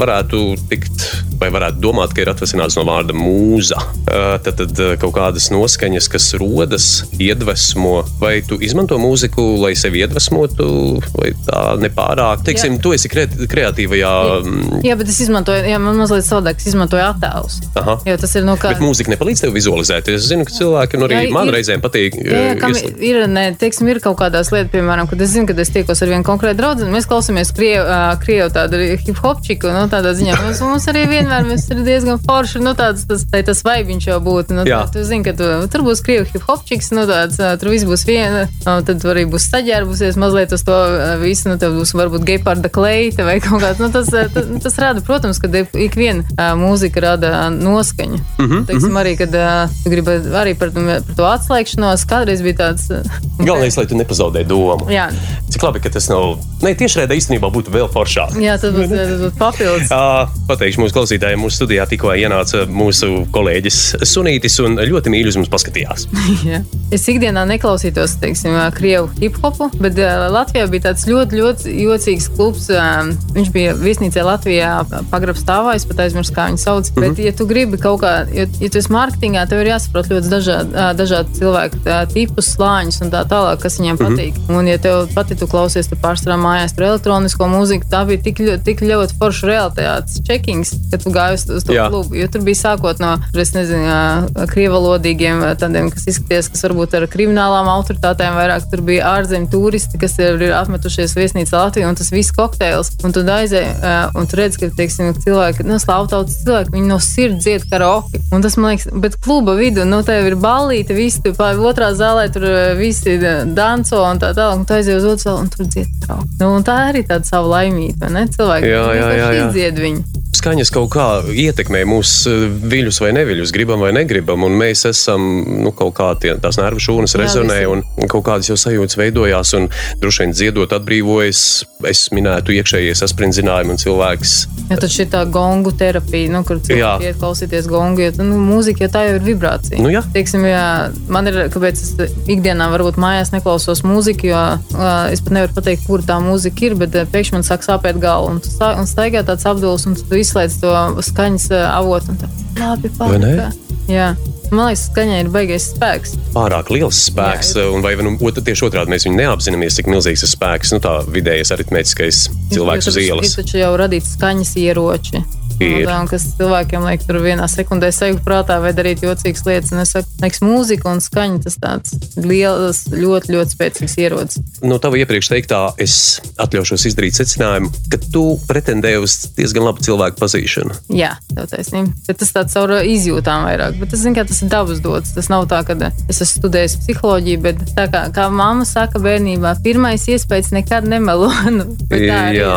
varētu 0.00 0.42
tikt, 0.70 1.06
vai 1.40 1.50
varētu 1.54 1.80
domāt, 1.82 2.14
ka 2.14 2.22
ir 2.24 2.30
atvasināts 2.32 2.76
no 2.78 2.84
vārda 2.88 3.16
mūza. 3.16 3.78
Tad, 4.06 4.52
tad 4.60 4.82
kaut 5.02 5.14
kādas 5.16 5.48
noskaņas, 5.54 6.08
kas 6.12 6.28
rodas, 6.40 6.88
iedvesmo, 7.22 8.02
vai 8.20 8.36
tu 8.46 8.58
izmanto 8.62 8.98
mūziku, 9.02 9.44
lai 9.62 9.72
sevi 9.78 10.02
iedvesmotu, 10.04 10.68
vai 11.16 11.32
tā 11.46 11.62
nepārāk. 11.82 12.44
Teiksim, 12.46 12.76
Jā. 12.78 12.82
tu 12.84 12.94
esi 12.96 13.10
kre 13.12 13.26
kreatīvajā. 13.52 14.12
mm, 14.42 14.82
Jā, 14.86 14.96
bet 14.98 15.10
es 15.10 15.20
izmantoju, 15.24 15.64
jā, 15.68 15.78
man 15.82 15.98
mazliet 16.00 16.26
savādāk, 16.26 16.60
es 16.62 16.70
izmantoju 16.72 17.04
attēlus. 17.06 17.60
Aha. 17.80 17.98
Jo 18.06 18.16
tas 18.18 18.34
ir 18.34 18.44
no 18.46 18.56
kā. 18.60 18.72
Bet 18.72 18.82
mūzika 18.82 19.12
nepalīdz 19.12 19.44
tev 19.44 19.52
vizualizēt. 19.54 20.08
Es 20.12 20.26
zinu, 20.28 20.44
ka 20.48 20.52
cilvēki, 20.56 20.98
un 20.98 21.04
arī 21.06 21.18
Jā, 21.18 21.30
man 21.34 21.48
ir- 21.48 21.54
reizēm 21.58 21.82
patīk. 21.84 22.16
Jā, 22.18 22.32
jā, 22.32 22.50
eh, 22.52 22.54
kam 22.60 22.72
ies- 22.72 23.00
ir, 23.00 23.26
ne, 23.28 23.44
teiksim, 23.58 23.88
ir 23.92 24.00
kaut 24.00 24.16
kādās 24.18 24.50
lietās, 24.50 24.70
piemēram, 24.72 25.08
kad 25.08 25.20
es 25.20 25.30
zinu, 25.30 25.46
ka 25.46 25.54
es 25.60 25.70
tiekos 25.70 26.02
ar 26.02 26.08
vienu 26.08 26.24
konkrētu 26.26 26.56
draugu, 26.58 26.88
mēs 26.90 27.06
klausāmies 27.06 27.52
krievu, 27.54 27.86
krievu 28.24 28.50
tādu 28.50 28.80
hip 28.98 29.16
hop 29.22 29.42
čiku, 29.42 29.70
nu, 29.72 29.86
tādā 29.92 30.12
ziņā. 30.18 30.34
Mums, 30.42 30.60
mums 30.60 30.86
arī 30.90 31.06
vienmēr 31.08 31.46
ir 31.52 31.84
diezgan 31.86 32.18
forši, 32.18 32.60
nu, 32.62 32.74
tāds, 32.74 33.06
tas, 33.06 33.24
tai 33.30 33.42
tas 33.42 33.62
vaibiņš 33.62 34.06
jau 34.10 34.18
būtu. 34.20 34.50
Nu, 34.58 34.64
tā, 34.64 34.92
tu 34.92 35.04
zini, 35.04 35.24
ka 35.24 35.32
tu, 35.32 35.44
tur 35.68 35.82
būs 35.86 36.02
krievu 36.02 36.26
hip 36.32 36.42
hop 36.48 36.64
čiks, 36.66 36.90
nu, 36.92 37.06
tāds, 37.06 37.36
tur 37.60 37.68
viss 37.70 37.84
būs 37.84 38.04
viena, 38.06 38.48
un 38.66 38.82
tad 38.84 38.98
arī 39.02 39.24
būs 39.30 39.46
saģērbusies 39.52 40.16
mazliet 40.16 40.52
uz 40.52 40.62
to 40.64 40.76
visu, 41.22 41.48
nu, 41.48 41.56
tev 41.58 41.72
būs 41.78 41.94
varbūt 41.94 42.24
geparda 42.26 42.68
kleita 42.72 43.24
vai 43.24 43.38
kaut 43.40 43.60
kāds, 43.62 43.78
nu, 43.78 43.90
tas, 43.90 44.08
tas, 44.10 44.46
tas 44.62 44.78
rada, 44.78 45.00
protams, 45.00 45.38
ka 45.38 45.48
ik 45.78 45.94
viena 45.94 46.24
ā, 46.36 46.52
mūzika 46.58 47.00
rada 47.02 47.28
ā, 47.46 47.50
noskaņu. 47.92 48.18
Mm 48.38 48.46
-hmm, 48.50 48.66
Teiksim, 48.66 48.96
arī, 48.96 49.16
kad 49.16 49.30
ā, 49.34 49.68
tu 49.84 49.90
gribi 49.90 50.10
arī 50.34 50.54
par, 50.58 50.70
par 50.70 51.02
to 51.16 51.24
atslēgšanos, 51.24 52.06
kādreiz 52.08 52.42
bija 52.42 52.54
tāds. 52.54 52.88
ā, 52.90 53.02
Galvenais, 53.46 53.76
lai 53.76 53.86
tu 53.86 53.94
nepazaudē 53.96 54.44
domu. 54.44 54.86
Jā, 54.90 55.10
Cik 55.52 55.62
labi, 55.62 55.80
ka 55.80 55.90
tas 55.90 56.08
nav. 56.08 56.38
Nē, 56.62 56.74
tieši 56.78 57.00
redzē 57.00 57.14
īstenībā 57.14 57.50
būtu 57.52 57.70
vēl 57.70 57.88
foršāk. 57.92 58.38
jā 58.40 58.58
tas 58.58 58.72
būs, 58.72 58.88
tas 58.96 59.20
būs 59.20 59.38
papildus. 59.38 59.90
Ā, 59.92 60.28
Pateikšu 60.48 60.80
mūsu 60.80 60.94
klausītājiem, 60.94 61.40
mūsu 61.40 61.56
studijā 61.56 61.86
tikko 61.86 62.14
ienāca 62.14 62.64
mūsu 62.66 63.26
kolēģis 63.30 63.96
Sunītis 64.02 64.58
un 64.64 64.76
ļoti 64.78 65.10
mīļi 65.10 65.28
uz 65.28 65.36
mums 65.36 65.48
paskatījās. 65.52 66.06
Jā. 66.50 66.62
Es 66.90 67.08
ikdienā 67.08 67.44
neklausītos, 67.48 68.16
teiksim, 68.20 68.52
ā, 68.56 68.70
krievu 68.74 69.10
hip 69.20 69.36
hopu, 69.42 69.70
bet 69.80 69.98
ā, 69.98 70.30
Latvijā 70.32 70.66
bija 70.70 70.82
tāds 70.88 71.06
ļoti, 71.06 71.36
ļoti 71.36 71.76
jocīgs 71.84 72.28
klubs. 72.36 72.70
ā, 72.70 73.12
Viņš 73.32 73.50
bija 73.52 73.74
viesnīcē 73.74 74.22
Latvijā, 74.24 74.84
pagrabā 75.10 75.38
stāvā. 75.38 75.74
Es 75.76 75.84
pat 75.88 75.98
aizmirsu, 76.04 76.32
kā 76.32 76.48
viņu 76.50 76.56
sauc. 76.58 76.90
Mm 76.90 76.94
-hmm. 77.02 77.08
Bet, 77.08 77.18
ja 77.24 77.32
tu 77.32 77.46
gribi 77.46 77.71
kaut 77.80 78.00
kā, 78.02 78.12
jo, 78.34 78.46
ja 78.60 78.68
tu 78.68 78.78
esi 78.78 78.92
mārketingā, 78.92 79.46
tev 79.48 79.60
ir 79.62 79.70
jāsaprot 79.72 80.08
ļoti 80.12 80.28
dažādi, 80.32 80.72
dažādi 80.98 81.38
cilvēku 81.38 81.80
tipus, 82.12 82.50
slāņus 82.56 83.00
un 83.02 83.10
tā 83.10 83.22
tālāk, 83.28 83.60
kas 83.62 83.78
viņiem 83.78 83.96
Mhm. 84.00 84.04
patīk. 84.16 84.34
Un, 84.50 84.66
ja 84.66 84.78
tev 84.78 85.08
patīk, 85.14 85.38
tu 85.38 85.46
klausies 85.46 85.88
tur 85.88 85.98
pārsvarā 86.02 86.36
mājās, 86.40 86.74
tur 86.76 86.84
elektronisko 86.90 87.48
mūziku, 87.48 87.88
tā 87.88 88.06
bija 88.06 88.22
tik, 88.22 88.38
ļo- 88.38 88.58
tik 88.64 88.80
ļoti 88.80 89.16
forša 89.18 89.46
realitātes 89.48 90.20
checkings, 90.26 90.74
ka 90.90 90.98
tu 90.98 91.10
gāji 91.10 91.34
uz, 91.34 91.50
uz 91.50 91.64
to 91.64 91.72
Jā. 91.72 91.88
klubu. 91.88 92.14
Jo 92.16 92.26
tur 92.28 92.40
bija 92.42 92.58
sākot 92.62 92.98
no, 93.00 93.16
es 93.34 93.52
nezinu, 93.52 94.28
krievalodīgiem, 94.52 95.42
tādiem, 95.60 95.90
kas 95.92 96.06
izskaties, 96.10 96.48
kas 96.52 96.62
varbūt 96.66 96.94
ar 96.98 97.06
kriminālām 97.10 97.68
autoritātēm 97.72 98.36
vairāk. 98.38 98.68
Tur 98.70 98.82
bija 98.86 99.08
ārzemju 99.18 99.50
turisti, 99.52 99.98
kas 100.00 100.18
ir, 100.22 100.40
ir 100.42 100.52
apmetušies 100.56 101.14
viesnīcā 101.18 101.52
Latvijā, 101.58 101.88
un 101.88 101.98
tas 101.98 102.10
viss 102.14 102.32
kokteils. 102.36 102.92
Un 103.04 103.12
tu 103.14 103.20
aizēji, 103.22 103.72
un 104.18 104.26
tu 104.30 104.36
redz, 104.36 104.58
ka, 104.60 104.68
teiksim, 104.76 105.12
cilvēki, 105.24 105.64
nu, 105.68 105.78
slāvtautas 105.82 106.40
cilvēki, 106.44 106.72
viņi 106.76 106.86
no 106.90 106.98
sirds 107.02 107.44
dzied 107.44 107.61
karaoke. 107.70 108.20
Un 108.32 108.44
tas, 108.44 108.56
man 108.60 108.74
liekas, 108.74 108.88
bet 109.04 109.18
kluba 109.22 109.54
vidū, 109.58 109.84
nu, 109.88 110.02
tev 110.06 110.26
ir 110.30 110.38
ballīte, 110.40 110.96
visi 110.96 111.22
tur 111.24 111.36
pār 111.38 111.60
otrā 111.60 111.92
zālē, 111.98 112.28
tur 112.32 112.46
ā, 112.48 112.64
visi 112.78 113.18
ā, 113.18 113.36
danco 113.46 114.02
un 114.06 114.22
tā 114.22 114.32
tālāk, 114.36 114.58
un 114.60 114.66
tu 114.68 114.76
aizies 114.78 115.02
uz 115.02 115.08
otru 115.14 115.28
zāli, 115.28 115.44
un 115.44 115.52
tur 115.52 115.68
dzied 115.68 115.94
karaoke. 116.04 116.30
Nu, 116.40 116.52
un 116.58 116.66
tā 116.66 116.78
arī 116.90 117.04
tāda 117.08 117.28
sava 117.28 117.58
laimība, 117.58 118.10
ne? 118.12 118.26
Cilvēki 118.32 118.72
Jā, 118.72 118.84
jā, 118.96 119.08
jā, 119.18 119.30
jā. 119.36 119.46
izdzied 119.46 119.82
viņu. 119.82 120.22
Skaņas 120.42 120.72
kaut 120.74 120.88
kā 120.90 121.04
ietekmē 121.38 121.84
mūsu 121.86 122.32
viļus 122.66 122.96
vai 123.04 123.12
neviļus, 123.14 123.52
gribam 123.54 123.84
vai 123.84 123.92
negribam, 123.94 124.42
un 124.42 124.56
mēs 124.58 124.82
esam 124.88 125.22
nu, 125.62 125.70
kaut 125.70 125.94
kā 126.00 126.08
tie, 126.18 126.32
tās 126.42 126.58
nervu 126.58 126.82
šūnas 126.82 127.14
rezonē, 127.20 127.60
visi. 127.60 127.70
un, 127.70 128.08
kaut 128.10 128.24
kādas 128.26 128.50
jau 128.50 128.58
sajūtas 128.58 128.98
veidojās, 128.98 129.54
un 129.60 129.70
droši 130.02 130.24
vien 130.24 130.34
dziedot 130.34 130.74
atbrīvojas. 130.74 131.44
Es 131.86 132.08
minētu 132.14 132.56
iekšējie 132.58 132.98
saspringzinājumi, 132.98 133.76
un 133.76 133.80
cilvēks 133.84 134.34
Ja 134.72 134.78
tad 134.80 134.92
šī 134.92 135.04
tā 135.12 135.20
gongu 135.28 135.72
terapija, 135.76 136.30
nu, 136.32 136.40
kur 136.48 136.56
Jā. 136.56 136.64
cilvēki 136.64 137.08
iet 137.10 137.18
klausīties 137.20 137.66
gongu, 137.68 138.06
jo 138.06 138.24
nu, 138.24 138.38
mūzika 138.40 138.86
jau 138.86 138.90
tā 138.94 139.02
jau 139.04 139.16
ir 139.18 139.26
vibrācija. 139.26 139.80
Nu, 139.82 139.90
jā. 139.92 140.00
Teiksim, 140.14 140.46
jā, 140.48 140.64
man 141.12 141.28
ir, 141.28 141.38
kāpēc 141.52 141.82
es 141.82 141.90
ikdienā 142.30 142.70
varbūt 142.72 142.96
mājās 143.02 143.34
neklausos 143.34 143.82
mūziku, 143.84 144.30
jo 144.30 144.40
uh, 144.40 144.92
es 145.12 145.20
pat 145.24 145.36
nevaru 145.36 145.56
pateikt, 145.58 145.84
kur 145.88 146.04
tā 146.06 146.16
mūzika 146.24 146.68
ir, 146.68 146.76
bet 146.80 146.96
pēkšņi 147.12 147.36
man 147.36 147.46
sāk 147.46 147.66
sāpēt 147.66 148.00
galva. 148.02 148.32
Un, 148.32 148.40
un 148.80 148.88
staigā 148.88 149.24
tāds 149.28 149.44
apduls, 149.50 149.84
un 149.90 149.98
tu 149.98 150.16
izslēdz 150.32 150.60
to 150.64 150.74
skaņas 151.12 151.48
uh, 151.52 151.64
avotu. 151.76 152.16
tā, 152.20 152.28
Labi, 152.58 152.88
palika. 152.98 153.50
Jā. 153.90 154.12
Man 154.52 154.66
liekas, 154.68 154.82
skaņai 154.90 155.18
ir 155.22 155.28
baigais 155.32 155.64
spēks. 155.72 156.10
pārāk 156.34 156.68
liels 156.74 156.98
spēks, 157.08 157.54
Jā. 157.56 157.70
un 157.72 157.80
vai 157.84 157.94
nu, 157.96 158.12
ot- 158.20 158.40
tieši 158.44 158.66
otrādi 158.68 158.92
mēs 158.92 159.06
viņu 159.08 159.16
neapzināmies, 159.16 159.78
cik 159.78 159.88
milzīgs 159.88 160.24
ir 160.26 160.28
spēks, 160.28 160.74
nu 160.76 160.80
tā 160.84 160.92
vidējais 161.08 161.54
aritmētiskais 161.56 162.18
cilvēks 162.52 162.90
uz 162.92 162.98
ielas. 163.00 163.32
Ir 163.32 163.38
taču 163.40 163.62
jau 163.62 163.70
radīts 163.80 164.12
skaņas 164.18 164.52
ieroči. 164.60 165.22
Ir. 165.60 165.86
Un, 165.86 166.08
kas 166.10 166.24
cilvēkiem 166.38 166.86
liek 166.86 167.04
tur 167.06 167.18
vienā 167.22 167.46
sekundē 167.50 167.90
sajūt 167.94 168.22
prātā 168.24 168.58
vai 168.62 168.72
darīt 168.76 169.02
jocīgas 169.04 169.44
lietas. 169.46 169.72
Un 169.74 169.82
es 169.82 169.92
saku, 169.94 170.08
liekas, 170.22 170.42
mūzika 170.44 170.90
un 170.92 171.02
skaņa 171.04 171.42
tas 171.44 171.58
tāds 171.62 171.96
liels, 172.16 172.84
ļoti, 172.92 173.34
ļoti 173.36 173.56
spēcīgs 173.56 173.96
ierocis. 174.02 174.42
No 174.64 174.78
tava 174.82 175.00
iepriekš 175.00 175.32
teiktā, 175.34 175.60
es 175.82 175.96
atļaušos 176.42 176.86
izdarīt 176.90 177.18
secinājumu, 177.18 177.70
ka 177.92 178.00
tu 178.12 178.24
pretendē 178.48 178.94
uz 179.02 179.18
diezgan 179.36 179.66
labu 179.68 179.84
cilvēku 179.84 180.20
pazīšanu. 180.22 180.78
Jā, 180.96 181.14
tev 181.32 181.48
taisnība. 181.52 181.94
Bet 182.08 182.22
tas 182.22 182.34
tāds 182.34 182.56
caur 182.56 182.74
izjūtām 182.80 183.46
vairāk. 183.48 183.78
Bet 183.80 183.92
tas, 183.94 184.02
zin, 184.04 184.16
tas 184.18 184.42
ir 184.42 184.52
dabas 184.52 184.82
dots. 184.84 185.14
Tas 185.16 185.30
nav 185.32 185.46
tā, 185.50 185.62
ka 185.68 185.76
es 186.08 186.22
esmu 186.22 186.42
studējis 186.42 186.78
psiholoģiju, 186.82 187.42
bet 187.44 187.62
tā 187.76 187.86
kā, 187.92 188.06
kā 188.14 188.28
mamma 188.32 188.66
saka 188.68 189.02
bērnībā, 189.02 189.54
pirmais 189.64 190.08
iespējas 190.10 190.52
nekad 190.56 190.88
nemelo. 190.88 191.30
Nu, 191.52 191.66
arī 191.92 192.06
ir. 192.06 192.36
Jā, 192.38 192.52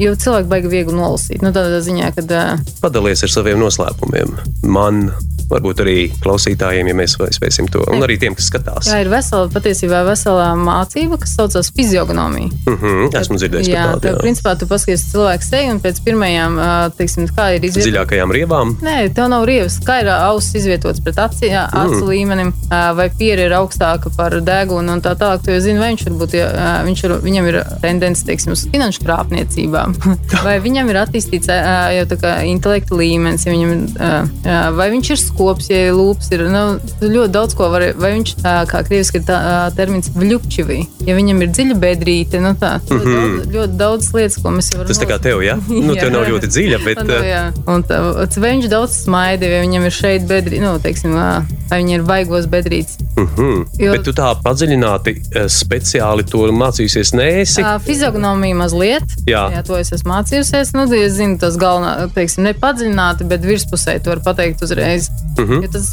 Jo 0.00 0.14
cilvēki 0.18 0.48
baigi 0.50 0.70
viegli 0.72 0.96
nolasīt. 0.96 1.42
Nu, 1.44 1.52
tādā 1.54 1.78
ziņā, 1.84 2.07
ka 2.16 2.24
uh, 2.24 2.76
padalies 2.82 3.24
ar 3.26 3.32
saviem 3.32 3.60
noslēpumiem. 3.62 4.36
Man, 4.68 5.08
varbūt 5.48 5.82
arī 5.84 5.96
klausītājiem, 6.22 6.90
ja 6.90 6.96
mēs 6.96 7.16
spēsim 7.36 7.68
to, 7.72 7.82
un 7.88 8.04
arī 8.04 8.18
tiem, 8.20 8.36
kas 8.36 8.48
skatās. 8.50 8.90
jā, 8.90 9.00
ir 9.02 9.10
vesela, 9.12 9.48
patiesībā 9.52 10.02
vesela 10.06 10.50
mācība, 10.58 11.18
kas 11.22 11.34
saucas 11.38 11.70
fizionomija. 11.76 12.50
Mm 12.68 12.76
-hmm, 12.76 13.20
esmu 13.20 13.38
dzirdējis 13.40 13.72
tādu. 13.72 14.00
tev, 14.04 14.14
jā. 14.14 14.20
principā, 14.22 14.54
tu 14.58 14.68
paskaties 14.68 15.06
cilvēku 15.12 15.44
seju 15.44 15.72
un 15.72 15.80
pēc 15.80 16.00
pirmajām, 16.04 16.58
teiksim, 16.96 17.28
kā 17.36 17.48
ir 17.56 17.64
izvietota. 17.64 17.88
Dziļākajām 17.88 18.32
rievām. 18.32 18.74
Nē, 18.82 18.96
tev 19.14 19.28
nav 19.32 19.44
rievas. 19.48 19.78
Kā 19.84 20.00
ir 20.02 20.10
auss 20.12 20.54
izvietots 20.54 21.00
pret 21.00 21.18
aci, 21.18 21.46
jā, 21.46 21.64
acu 21.72 22.04
mm. 22.04 22.08
līmenim, 22.08 22.52
vai 22.68 23.08
pieri 23.18 23.48
ir 23.48 23.52
augstāka 23.56 24.12
par 24.16 24.40
degunu 24.40 24.92
un 24.92 25.00
tā 25.00 25.14
tālāk. 25.16 25.44
Tu 25.44 25.50
jau 25.50 25.60
zini, 25.60 25.78
vai 25.78 25.92
viņš, 25.94 26.04
varbūt, 26.08 26.34
ja, 26.34 26.82
viņš 26.84 27.04
ir, 27.04 27.16
viņam 27.24 27.48
ir 27.48 27.62
tendence, 27.80 28.24
teiksim, 28.26 28.52
uz 28.52 28.66
finanšu 28.72 29.04
krāpniecībām, 29.04 29.96
vai 30.46 30.58
viņam 30.60 30.90
ir 30.90 31.00
attīstīts 31.04 31.48
jau 31.98 32.06
tā 32.10 32.18
kā 32.20 32.32
intelekta 32.48 32.96
līmenis, 32.98 33.46
ja 33.46 33.54
viņam, 33.54 33.72
ā, 33.98 34.58
vai 34.76 34.88
viņš 34.94 35.10
ir 35.14 35.20
skops, 35.22 35.68
ja 35.72 35.92
lūps 35.96 36.30
ir, 36.34 36.44
nu, 36.52 36.62
ļoti 37.02 37.32
daudz 37.34 37.56
ko 37.58 37.70
var, 37.72 37.88
vai 37.98 38.12
viņš, 38.16 38.34
ā, 38.42 38.54
kā 38.70 38.82
krieviski 38.86 39.20
ir 39.20 39.26
tā 39.28 39.38
ā, 39.38 39.56
termins, 39.76 40.10
vļupčivī, 40.16 40.80
ja 41.08 41.16
viņam 41.18 41.44
ir 41.44 41.52
dziļa 41.54 41.78
bedrīte, 41.82 42.42
nu 42.44 42.54
tā, 42.60 42.76
ļoti, 42.88 42.98
mm 42.98 43.14
-hmm. 43.14 43.36
daudz, 43.38 43.54
ļoti 43.56 43.78
daudz 43.82 44.10
lietas, 44.16 44.38
ko 44.42 44.54
mēs 44.56 44.72
varam 44.74 44.88
Tas 44.92 45.02
tā 45.02 45.10
kā 45.10 45.18
tev, 45.22 45.42
ja? 45.46 45.58
Nu, 45.68 45.94
tev 45.98 46.12
nav 46.14 46.26
ļoti 46.28 46.50
dziļa, 46.54 46.80
bet. 46.86 47.02
Nu, 47.08 47.20
jā. 47.24 47.44
Un 47.66 47.84
tā, 47.88 48.00
vai 48.38 48.54
viņš 48.56 48.68
daudz 48.72 48.98
smaida, 49.04 49.48
vai 49.50 49.62
viņam 49.66 49.88
ir 49.88 49.94
šeit 49.94 50.28
bedrīte, 50.28 50.62
nu, 50.64 50.76
teiksim, 50.82 51.16
ā, 51.18 51.30
vai 51.70 51.82
viņam 51.82 52.00
ir 52.00 52.06
baigos 52.08 52.46
bedrītes. 52.50 52.98
Mm. 53.18 53.64
Jo- 53.78 53.92
Bet 53.92 54.04
tu 54.06 54.12
tā 54.16 54.30
padziļināti, 54.44 55.14
speciāli 55.52 56.24
to 56.28 56.46
mācījusies, 56.54 57.12
nēsi. 57.16 57.62
Uh, 57.64 57.76
Fizionomija 57.82 58.56
mazliet. 58.58 59.16
Jā. 59.28 59.48
jā, 59.54 59.62
to 59.66 59.78
es 59.80 59.92
esmu 59.94 60.12
mācījusies. 60.12 60.72
Nu, 60.76 60.86
es 60.94 61.16
zinu, 61.18 61.38
tas 61.40 61.56
galvenā, 61.60 61.87
teiksim, 62.14 62.46
nepadziļināti, 62.48 63.28
bet 63.28 63.46
virspusē 63.46 63.98
to 64.02 64.14
var 64.14 64.24
pateikt 64.24 64.62
uzreiz. 64.62 65.10
Uh 65.38 65.44
-huh. 65.44 65.62
Jo 65.62 65.68
tas 65.72 65.92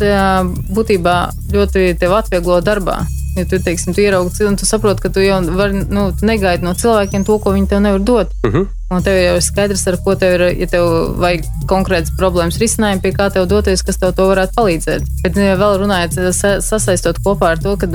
būtībā 0.78 1.18
ļoti 1.54 1.94
tev 2.00 2.18
atvieglo 2.18 2.62
darbā. 2.62 3.04
Ja 3.36 3.44
tu, 3.44 3.58
teiksim, 3.60 3.92
tu 3.92 4.00
ieraugi 4.00 4.32
cilvēku, 4.38 4.62
tu 4.62 4.66
saproti, 4.66 5.02
ka 5.04 5.10
tu 5.12 5.20
jau 5.20 5.42
vari, 5.58 5.82
nu, 5.92 6.06
negaidi 6.24 6.64
no 6.64 6.72
cilvēkiem 6.72 7.26
to, 7.28 7.36
ko 7.44 7.52
viņi 7.52 7.68
tev 7.68 7.82
nevar 7.84 8.00
dot. 8.00 8.32
Uh 8.48 8.54
-huh. 8.54 8.68
Un 8.94 9.04
tev 9.04 9.18
jau 9.18 9.36
ir 9.36 9.42
skaidrs, 9.42 9.88
ar 9.88 9.98
ko 10.06 10.16
tev 10.16 10.34
ir, 10.34 10.42
ja 10.60 10.68
tev 10.68 10.84
vajag 11.18 11.44
konkrētas 11.68 12.14
problēmas 12.20 12.60
risinājumu, 12.62 13.02
pie 13.02 13.12
kā 13.12 13.32
tev 13.34 13.48
doties, 13.50 13.82
kas 13.82 13.98
tev 13.98 14.14
to 14.14 14.28
varētu 14.30 14.54
palīdzēt. 14.56 15.02
Bet 15.24 15.36
ja 15.36 15.56
vēl 15.58 15.80
runājot, 15.82 16.14
sasaistot 16.62 17.20
kopā 17.26 17.50
ar 17.56 17.58
to, 17.58 17.76
ka 17.78 17.88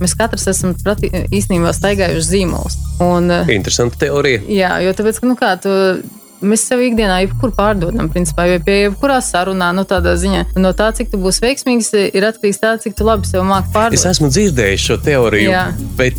mēs 0.00 0.16
katrs 0.18 0.46
esam 0.46 0.74
prati, 0.84 1.08
īstenībā 1.30 1.72
staigājuši 1.72 2.28
zīmolus. 2.28 2.76
Un, 3.00 3.30
Interesanta 3.48 3.96
teorija. 3.96 4.40
Jā, 4.48 4.78
jo 4.84 4.92
tāpēc, 4.92 5.20
ka, 5.20 5.26
nu 5.26 5.36
kā, 5.36 5.56
tu, 5.62 5.70
mēs 6.44 6.66
sev 6.68 6.82
ikdienā 6.84 7.20
jebkur 7.24 7.54
pārdodam, 7.56 8.10
principā, 8.12 8.46
jo 8.50 8.60
pie 8.64 8.78
jebkurā 8.84 9.20
sarunā, 9.24 9.70
nu, 9.76 9.86
tādā 9.88 10.14
ziņā, 10.20 10.44
no 10.60 10.74
tā, 10.76 10.90
cik 10.96 11.12
tu 11.12 11.20
būsi 11.22 11.44
veiksmīgs, 11.44 11.92
ir 12.14 12.28
atkarīgs 12.28 12.60
tā, 12.62 12.74
cik 12.82 12.96
tu 12.98 13.06
labi 13.08 13.28
sev 13.28 13.46
māki 13.48 13.72
pārdot. 13.74 13.98
Es 13.98 14.06
esmu 14.08 14.30
dzirdējis 14.32 14.86
šo 14.88 14.98
teoriju, 15.04 15.50
Jā. 15.52 15.64
bet 15.98 16.18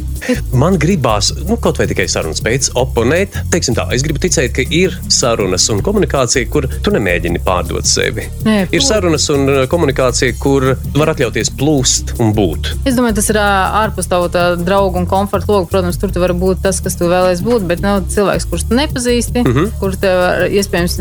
man 0.53 0.79
gribās, 0.81 1.31
nu, 1.45 1.57
kaut 1.61 1.79
vai 1.81 1.87
tikai 1.91 2.07
sarunas 2.11 2.41
pēc 2.45 2.71
oponēt, 2.79 3.39
teiksim 3.53 3.77
tā, 3.77 3.87
es 3.95 4.05
gribu 4.05 4.21
ticēt, 4.23 4.53
ka 4.55 4.65
ir 4.73 4.95
sarunas 5.11 5.67
un 5.73 5.81
komunikācija, 5.85 6.49
kur 6.51 6.67
tu 6.83 6.93
nemēģini 6.95 7.41
pārdot 7.45 7.87
sevi. 7.89 8.27
Nē, 8.45 8.57
ir 8.75 8.85
sarunas 8.85 9.27
un 9.33 9.45
uh, 9.51 9.61
komunikācija, 9.71 10.37
kur 10.41 10.71
var 10.95 11.13
atļauties 11.13 11.53
plūst 11.59 12.15
un 12.19 12.33
būt. 12.35 12.71
Es 12.89 12.97
domāju, 12.97 13.19
tas 13.19 13.29
ir 13.33 13.39
ārpus 13.41 14.09
tavu 14.11 14.29
draugu 14.31 15.01
un 15.01 15.07
komforta 15.09 15.51
logu. 15.51 15.69
Protams, 15.71 15.99
tur 16.01 16.13
tu 16.13 16.21
vari 16.23 16.35
būt 16.37 16.63
tas, 16.65 16.79
kas 16.83 16.97
tu 16.99 17.09
vēlēsies 17.11 17.43
būt, 17.45 17.65
bet 17.69 17.83
nav 17.83 18.05
cilvēks, 18.13 18.47
kurš 18.51 18.67
tu 18.69 18.79
nepazīsti, 18.79 19.43
mm 19.43 19.53
-hmm. 19.55 19.71
kur 19.81 19.95
tev 19.99 20.14
iespējams 20.59 20.97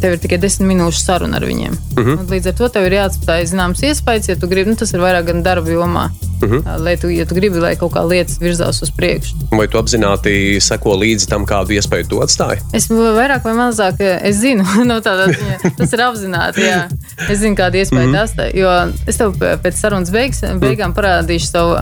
tev 0.00 0.16
ir 0.16 0.22
tikai 0.22 0.38
desmit 0.42 0.70
minūšu 0.72 1.02
saruna 1.02 1.40
ar 1.40 1.46
viņiem. 1.48 1.74
Mm 1.96 2.04
-hmm. 2.04 2.30
Līdz 2.30 2.52
ar 2.52 2.54
to 2.60 2.68
tev 2.68 2.86
ir 2.86 2.98
jāatstāj 3.00 3.46
zināms 3.52 3.82
iespējas, 3.82 4.28
ja 4.28 4.36
tu 4.36 4.48
gribi, 4.48 4.70
nu, 4.70 4.76
tas 4.76 4.92
ir 4.92 5.00
vairāk 5.00 5.24
gan 5.32 5.42
darba 5.42 5.70
jomā. 5.70 6.10
Uh 6.42 6.48
mhm. 6.48 6.56
-huh. 6.56 6.84
Lai 6.84 6.96
tu, 6.96 7.08
ja 7.08 7.24
tu 7.26 7.34
gribi, 7.34 7.58
lai 7.58 7.76
kaut 7.76 7.92
kā 7.92 8.08
lietas 8.08 8.38
virzās 8.40 8.82
uz 8.82 8.90
priekšu. 8.90 9.34
Vai 9.50 9.68
tu 9.68 9.78
apzināti 9.78 10.60
seko 10.60 10.96
līdzi 10.96 11.28
tam, 11.28 11.46
kādu 11.46 11.72
iespēju 11.72 12.08
tu 12.08 12.20
atstāji? 12.20 12.60
Es 12.72 12.90
vairāk 12.90 13.44
vai 13.44 13.54
mazāk 13.54 14.00
es 14.00 14.36
zinu, 14.36 14.64
no 14.90 15.00
tādā. 15.00 15.32
Tas 15.78 15.92
ir 15.92 16.00
apzināti. 16.00 16.60
Jā. 16.60 16.88
Es 17.30 17.38
zinu, 17.38 17.56
kāda 17.56 17.76
iespēja 17.76 18.06
mm 18.06 18.14
-hmm. 18.14 18.36
tas 18.36 18.48
ir. 18.48 18.56
Jo 18.56 18.92
es 19.06 19.16
tev 19.16 19.32
pēc 19.62 19.72
sarunas 19.72 20.10
beigas, 20.10 20.40
beigām 20.60 20.94
parādīšu 20.94 21.46
savu 21.50 21.72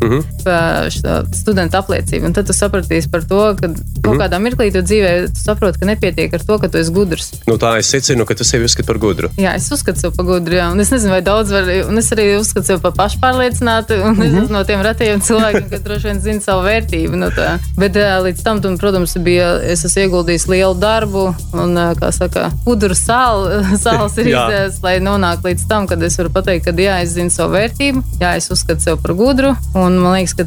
mm 0.00 0.10
-hmm. 0.10 1.34
studentu 1.34 1.76
apliecību. 1.76 2.32
Tad 2.32 2.46
tu 2.46 2.52
sapratīsi 2.52 3.10
par 3.10 3.24
to, 3.24 3.56
ka 3.60 3.68
kaut 4.02 4.18
kādā 4.20 4.38
mirklī 4.38 4.72
tu 4.72 4.78
dzīvē 4.78 5.26
tu 5.34 5.40
saproti, 5.40 5.78
ka 5.78 5.86
nepietiek 5.86 6.23
ar 6.32 6.44
to, 6.46 6.58
ka 6.58 6.68
tu 6.68 6.80
esi 6.80 6.92
gudrs. 6.94 7.30
Nu, 7.48 7.56
tā 7.60 7.74
es 7.80 7.90
secinu, 7.92 8.26
ka 8.28 8.36
tu 8.38 8.46
sevi 8.46 8.64
uzskati 8.68 8.86
par 8.88 8.98
gudru. 9.02 9.30
Jā, 9.40 9.54
es 9.58 9.68
uzskatu 9.74 10.00
sevi 10.00 10.14
par 10.16 10.26
gudru. 10.28 10.56
Jā. 10.58 10.70
Un 10.72 10.80
es 10.80 10.92
nezinu, 10.94 11.12
vai 11.14 11.20
daudz 11.24 11.52
var, 11.54 11.68
un 11.88 12.00
es 12.00 12.10
arī 12.14 12.26
uzskatu 12.38 12.70
sevi 12.70 12.82
par 12.84 12.94
pašpārliecinātu 12.98 13.98
un 14.00 14.16
mm 14.16 14.22
-hmm. 14.22 14.50
no 14.50 14.64
tiem 14.64 14.82
retajiem 14.82 15.20
cilvēkiem, 15.20 15.68
kas 15.70 15.82
droši 15.82 16.10
vien 16.10 16.20
zina 16.20 16.40
savu 16.40 16.64
vērtību. 16.68 17.16
No 17.16 17.30
tā. 17.34 17.58
Bet 17.76 17.94
līdz 17.96 18.42
tam, 18.42 18.62
tu, 18.62 18.76
protams, 18.78 19.16
bija, 19.16 19.60
es 19.62 19.84
esmu 19.84 20.02
ieguldījis 20.02 20.48
lielu 20.48 20.74
darbu, 20.74 21.34
un, 21.52 21.76
kā 22.00 22.12
saka, 22.12 22.50
pudru 22.64 22.94
sāl, 22.94 23.46
sāls 23.84 24.18
ir 24.18 24.30
izdevies, 24.32 24.80
lai 24.82 24.98
nonāktu 25.00 25.50
līdz 25.50 25.66
tam, 25.68 25.86
kad 25.86 26.02
es 26.02 26.18
varu 26.18 26.30
pateikt, 26.30 26.64
ka 26.64 26.70
jā, 26.70 27.00
es 27.02 27.14
zinu 27.16 27.30
savu 27.30 27.54
vērtību, 27.54 28.02
jā, 28.20 28.36
es 28.36 28.50
uzskatu 28.50 28.80
sevi 28.80 29.02
par 29.02 29.14
gudru, 29.18 29.54
un 29.74 29.98
man 29.98 30.18
liekas, 30.18 30.34
ka 30.34 30.44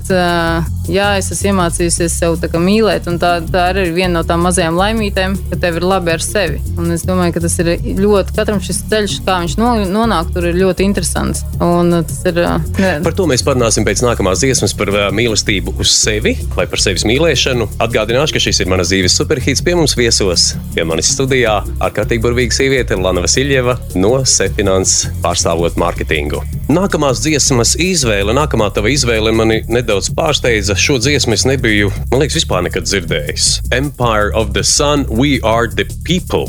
jā, 0.92 1.10
es 1.18 1.32
esmu 1.32 1.54
iemācījusies 1.54 2.18
sev 2.20 2.38
mīlēt, 2.58 3.08
un 3.10 3.20
tā, 3.22 3.38
tā 3.46 3.70
arī 3.72 3.88
ir 3.88 3.94
viena 3.96 4.20
no 4.20 4.24
tām 4.28 4.44
mazajām 4.46 4.78
laimītēm, 4.80 5.36
ka 5.52 5.57
tev 5.62 5.80
ir 5.80 5.86
labi 5.88 6.14
ar 6.14 6.24
sevi. 6.24 6.62
Un 6.78 6.92
es 6.96 7.06
domāju, 7.08 7.36
ka 7.36 7.44
tas 7.44 7.58
ir 7.62 7.72
ļoti, 7.98 8.36
katram 8.38 8.62
šis 8.64 8.84
ceļš, 8.92 9.18
kā 9.28 9.40
viņš 9.44 9.58
nonāk, 9.60 10.32
tur 10.36 10.50
ir 10.50 10.58
ļoti 10.60 10.88
interesants. 10.88 11.44
Un 11.64 11.94
tas 11.98 12.20
ir. 12.30 12.42
Ne. 12.78 12.92
Par 13.06 13.16
to 13.18 13.28
mēs 13.30 13.44
parunāsim 13.46 13.86
pēc 13.88 14.04
nākamās 14.06 14.44
dziesmas 14.44 14.76
par 14.78 14.92
uh, 14.94 15.08
mīlestību 15.16 15.78
uz 15.82 15.94
sevi 15.94 16.36
vai 16.58 16.68
par 16.70 16.82
sevis 16.84 17.06
mīlēšanu. 17.08 17.70
Atgādināšu, 17.84 18.38
ka 18.38 18.44
šis 18.48 18.64
ir 18.64 18.72
manas 18.72 18.92
dzīves 18.92 19.18
superhīts 19.20 19.64
pie 19.66 19.78
mums 19.78 19.98
viesos. 19.98 20.52
Pie 20.76 20.86
manis 20.88 21.12
studijā 21.16 21.60
ārkārtīgi 21.84 22.24
burvīga 22.24 22.58
sieviete 22.60 22.98
Lana 23.00 23.24
Vasiljeva 23.26 23.78
no 23.98 24.14
Sepfinans 24.28 25.04
pārstāvot 25.24 25.80
mārketingu. 25.82 26.44
Nākamās 26.68 27.22
dziesmas 27.24 27.78
izvēle, 27.80 28.34
nākamā 28.36 28.68
tava 28.76 28.92
izvēle 28.92 29.32
mani 29.32 29.62
nedaudz 29.72 30.10
pārsteidza. 30.18 30.76
Šo 30.76 30.98
dziesmu 31.00 31.38
es 31.38 31.46
nebiju, 31.48 31.92
man 32.12 32.20
liekas, 32.20 32.42
vispār 32.42 32.66
nekad 32.66 32.90
dzirdējis. 32.90 33.48
Empire 33.72 34.34
of 34.36 34.52
the 34.58 34.66
Sun, 34.68 35.06
We 35.08 35.40
Are 35.48 35.66
the 35.66 35.86
People. 36.04 36.48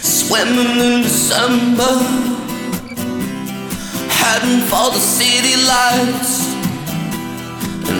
swimming 0.00 0.80
in 0.80 1.02
December, 1.02 1.92
heading 4.08 4.62
for 4.70 4.88
the 4.90 4.98
city 4.98 5.56
lights. 5.68 6.48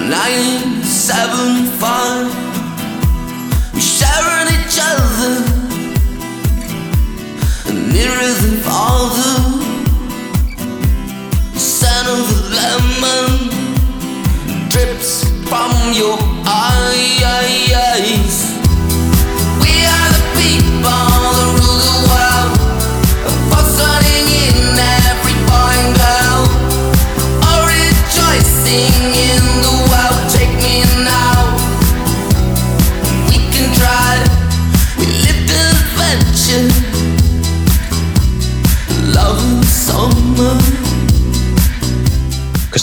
Nine, 0.08 0.82
seven, 0.84 1.66
five, 1.76 2.32
we 3.74 3.80
sharing 3.80 4.48
each 4.56 4.78
other, 4.80 5.34
nearer 7.92 8.32
than. 8.40 9.57
Of 12.00 12.50
lemon 12.54 13.50
drips 14.70 15.24
from 15.48 15.72
your 15.92 16.16
eyes. 16.46 18.37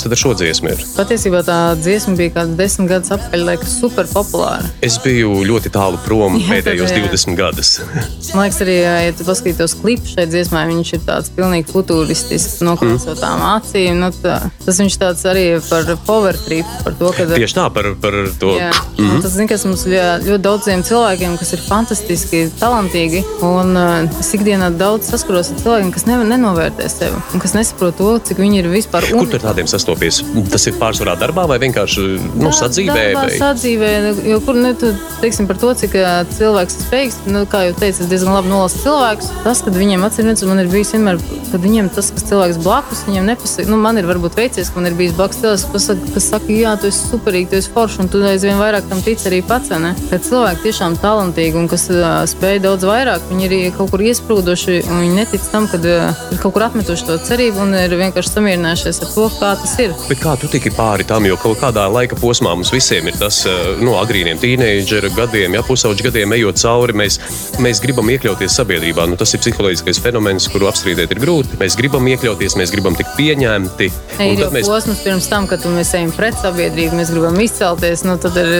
Tad 0.05 0.13
ar 0.13 0.21
šo 0.21 0.33
dziesmu 0.37 0.69
ir? 0.69 0.81
Patiesībā 0.95 1.41
tā 1.45 1.57
dziesma 1.79 2.15
bija 2.19 2.33
kāds 2.37 2.55
desmit 2.59 2.91
gadus 2.91 3.13
atpakaļ, 3.15 3.45
liekas, 3.49 3.75
super 3.81 4.07
populāra. 4.11 4.69
Es 4.85 4.97
biju 5.01 5.41
ļoti 5.47 5.71
tālu 5.73 5.99
prom 6.05 6.37
jā, 6.37 6.47
pēdējos 6.51 6.93
jā. 6.93 7.01
20 7.07 7.39
gadus. 7.39 7.71
Man 8.35 8.45
liekas, 8.45 8.61
arī, 8.65 8.75
ja 8.83 9.15
tu 9.17 9.25
paskatītos 9.27 9.75
klipu 9.81 10.11
šai 10.11 10.27
dziesmai, 10.29 10.65
viņš 10.69 10.93
ir 10.97 11.03
tāds 11.07 11.31
pilnīgi 11.35 11.71
futuristisks, 11.71 12.61
noklausotām 12.65 13.41
mm. 13.41 13.47
acīm. 13.55 14.01
Nu, 14.03 14.11
tā, 14.21 14.37
tas 14.65 14.81
viņš 14.83 14.99
tāds 15.01 15.25
arī 15.31 15.45
par 15.65 15.89
power 16.05 16.37
trip, 16.45 16.69
par 16.85 16.97
to, 16.99 17.11
ka. 17.17 17.27
Tieši 17.33 17.57
tā, 17.57 17.65
par, 17.73 17.91
par 18.01 18.19
to. 18.41 18.53
Jā, 18.59 18.71
mm 18.71 19.09
-hmm. 19.09 19.23
tas, 19.25 19.33
zin, 19.33 19.49
kas 19.49 19.65
mums 19.65 19.87
ļoti, 19.89 20.29
ļoti 20.29 20.43
daudziem 20.45 20.83
cilvēkiem, 20.83 21.37
kas 21.41 21.53
ir 21.57 21.65
fantastiski, 21.65 22.45
talantīgi, 22.59 23.23
un 23.41 23.73
uh, 23.73 24.19
es 24.19 24.33
ikdienā 24.37 24.69
daudz 24.77 25.09
saskaros 25.09 25.51
ar 25.51 25.61
cilvēkiem, 25.63 25.91
kas 25.95 26.05
ne, 26.05 26.21
nenovērtē 26.23 26.89
sevi 26.89 27.15
un 27.33 27.39
kas 27.39 27.55
nesaprot 27.55 27.97
to, 27.97 28.11
cik 28.27 28.39
viņi 28.41 28.61
ir 28.63 28.69
vispār. 28.71 29.07
Kur 29.11 29.29
tur 29.29 29.43
tādiem 29.43 29.67
sastopas? 29.69 29.94
Sastopies? 29.95 30.51
Tas 30.51 30.65
ir 30.67 30.75
pārsvarā 30.79 31.15
darbā 31.19 31.45
vai 31.47 31.57
vienkārši 31.59 32.03
nu, 32.35 32.51
sadzīvē? 32.51 33.13
Darbā, 33.13 33.23
vai? 33.27 33.37
Sadzīvē, 33.39 33.91
jo 34.29 34.39
kur 34.45 34.55
ne, 34.55 34.73
tu, 34.77 34.91
teiksim, 35.21 35.47
par 35.47 35.57
to, 35.57 35.73
cik 35.73 35.95
cilvēks 36.35 36.77
ir 36.77 36.85
spējīgs, 36.85 37.17
nu, 37.31 37.45
kā 37.49 37.65
jau 37.67 37.75
teicu, 37.79 38.03
es 38.03 38.11
diezgan 38.11 38.35
labi 38.35 38.51
nolasu 38.51 38.81
cilvēkus. 38.83 39.31
Tas, 39.45 39.61
kad 39.65 39.75
viņiem 39.75 40.05
atcerās, 40.05 40.43
man 40.47 40.61
ir 40.63 40.71
bijis 40.71 40.93
vienmēr, 40.95 41.19
kad 41.51 41.63
viņiem 41.63 41.89
tas, 41.95 42.11
kas 42.15 42.27
cilvēks 42.29 42.61
blakus, 42.63 43.05
viņiem 43.07 43.29
nepasaka, 43.31 43.71
nu, 43.71 43.79
man 43.81 43.99
ir 43.99 44.09
varbūt 44.09 44.37
veicies, 44.39 44.71
ka 44.71 44.81
man 44.81 44.91
ir 44.91 44.97
bijis 44.99 45.15
blakus 45.17 45.41
cilvēks, 45.43 45.67
kas 45.73 45.89
saka, 45.89 46.13
kas 46.15 46.29
saka 46.33 46.55
jā, 46.55 46.75
tu 46.81 46.89
esi 46.91 47.09
superīgi, 47.11 47.51
tu 47.51 47.59
esi 47.59 47.73
foršs, 47.75 48.01
un 48.03 48.11
tu 48.11 48.23
aizvien 48.25 48.59
vairāk 48.61 48.89
tam 48.91 49.03
tic 49.05 49.23
arī 49.29 49.41
pats. 49.45 49.73
Ne? 49.75 49.91
Kad 50.11 50.23
cilvēki 50.27 50.63
tiešām 50.67 50.97
talantīgi 51.01 51.57
un 51.59 51.69
kas 51.71 51.87
uh, 51.91 52.21
spēj 52.29 52.61
daudz 52.63 52.85
vairāk, 52.87 53.25
viņi 53.31 53.49
ir 53.49 53.55
kaut 53.75 53.91
kur 53.93 54.03
iesprūduši, 54.05 54.77
un 54.87 55.01
viņi 55.03 55.17
netic 55.19 55.47
tam, 55.51 55.67
ka 55.71 55.79
uh, 55.81 56.23
ir 56.31 56.41
kaut 56.41 56.55
kur 56.55 56.67
atmetuši 56.67 57.09
to 57.09 57.17
cerību 57.27 57.65
un 57.65 57.75
ir 57.77 57.95
vienkārši 57.99 58.31
samierinājušies 58.37 59.01
ar 59.03 59.11
to, 59.15 59.27
kā 59.39 59.51
tas 59.61 59.75
ir 59.83 59.84
ir. 59.85 59.95
Bet 60.09 60.21
kā 60.21 60.35
tu 60.39 60.49
tiki 60.51 60.71
pāri 60.75 61.05
tam, 61.07 61.25
jo 61.27 61.37
kaut 61.41 61.59
kādā 61.61 61.85
laika 61.91 62.17
posmā 62.19 62.53
mums 62.55 62.71
visiem 62.73 63.07
ir 63.09 63.17
tas 63.19 63.41
eh, 63.49 63.75
no 63.79 63.91
nu, 63.91 63.95
agrīniem 64.01 64.39
tīneidžera 64.41 65.11
gadiem, 65.15 65.57
ja 65.57 65.63
pusauģu 65.65 66.07
gadiem 66.09 66.35
ejot 66.37 66.59
cauri, 66.61 66.95
mēs, 67.01 67.19
mēs 67.63 67.81
gribam 67.83 68.09
iekļauties 68.13 68.57
sabiedrībā. 68.59 69.07
Nu, 69.09 69.19
tas 69.19 69.33
ir 69.35 69.43
psiholoģiskais 69.43 70.01
fenomens, 70.03 70.49
kuru 70.51 70.69
apstrīdēt 70.69 71.15
ir 71.15 71.21
grūti. 71.23 71.59
Mēs 71.61 71.77
gribam 71.79 72.07
iekļauties, 72.11 72.57
mēs 72.59 72.73
gribam 72.73 72.97
tikt 72.97 73.15
pieņemti. 73.19 73.89
Ne, 74.19 74.29
ir 74.33 74.43
jau 74.45 74.51
mēs... 74.55 74.69
posms 74.69 75.03
pirms 75.05 75.29
tam, 75.31 75.47
kad 75.49 75.65
mēs 75.69 75.93
ejam 75.97 76.13
pret 76.15 76.37
sabiedrību, 76.41 76.99
mēs 76.99 77.13
gribam 77.13 77.39
izcelties. 77.43 78.05
Nu, 78.07 78.17
tad 78.21 78.37
ir 78.41 78.51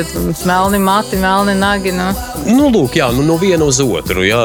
melni 0.48 0.82
mati, 0.82 1.20
melni 1.22 1.58
nagi. 1.60 1.94
Nu. 1.96 2.12
Nu, 2.46 2.70
lūk, 2.74 2.98
jā, 3.00 3.10
nu, 3.16 3.26
no 3.26 3.40
viena 3.42 3.66
uz 3.68 3.82
otru. 3.84 4.26
Jā. 4.28 4.42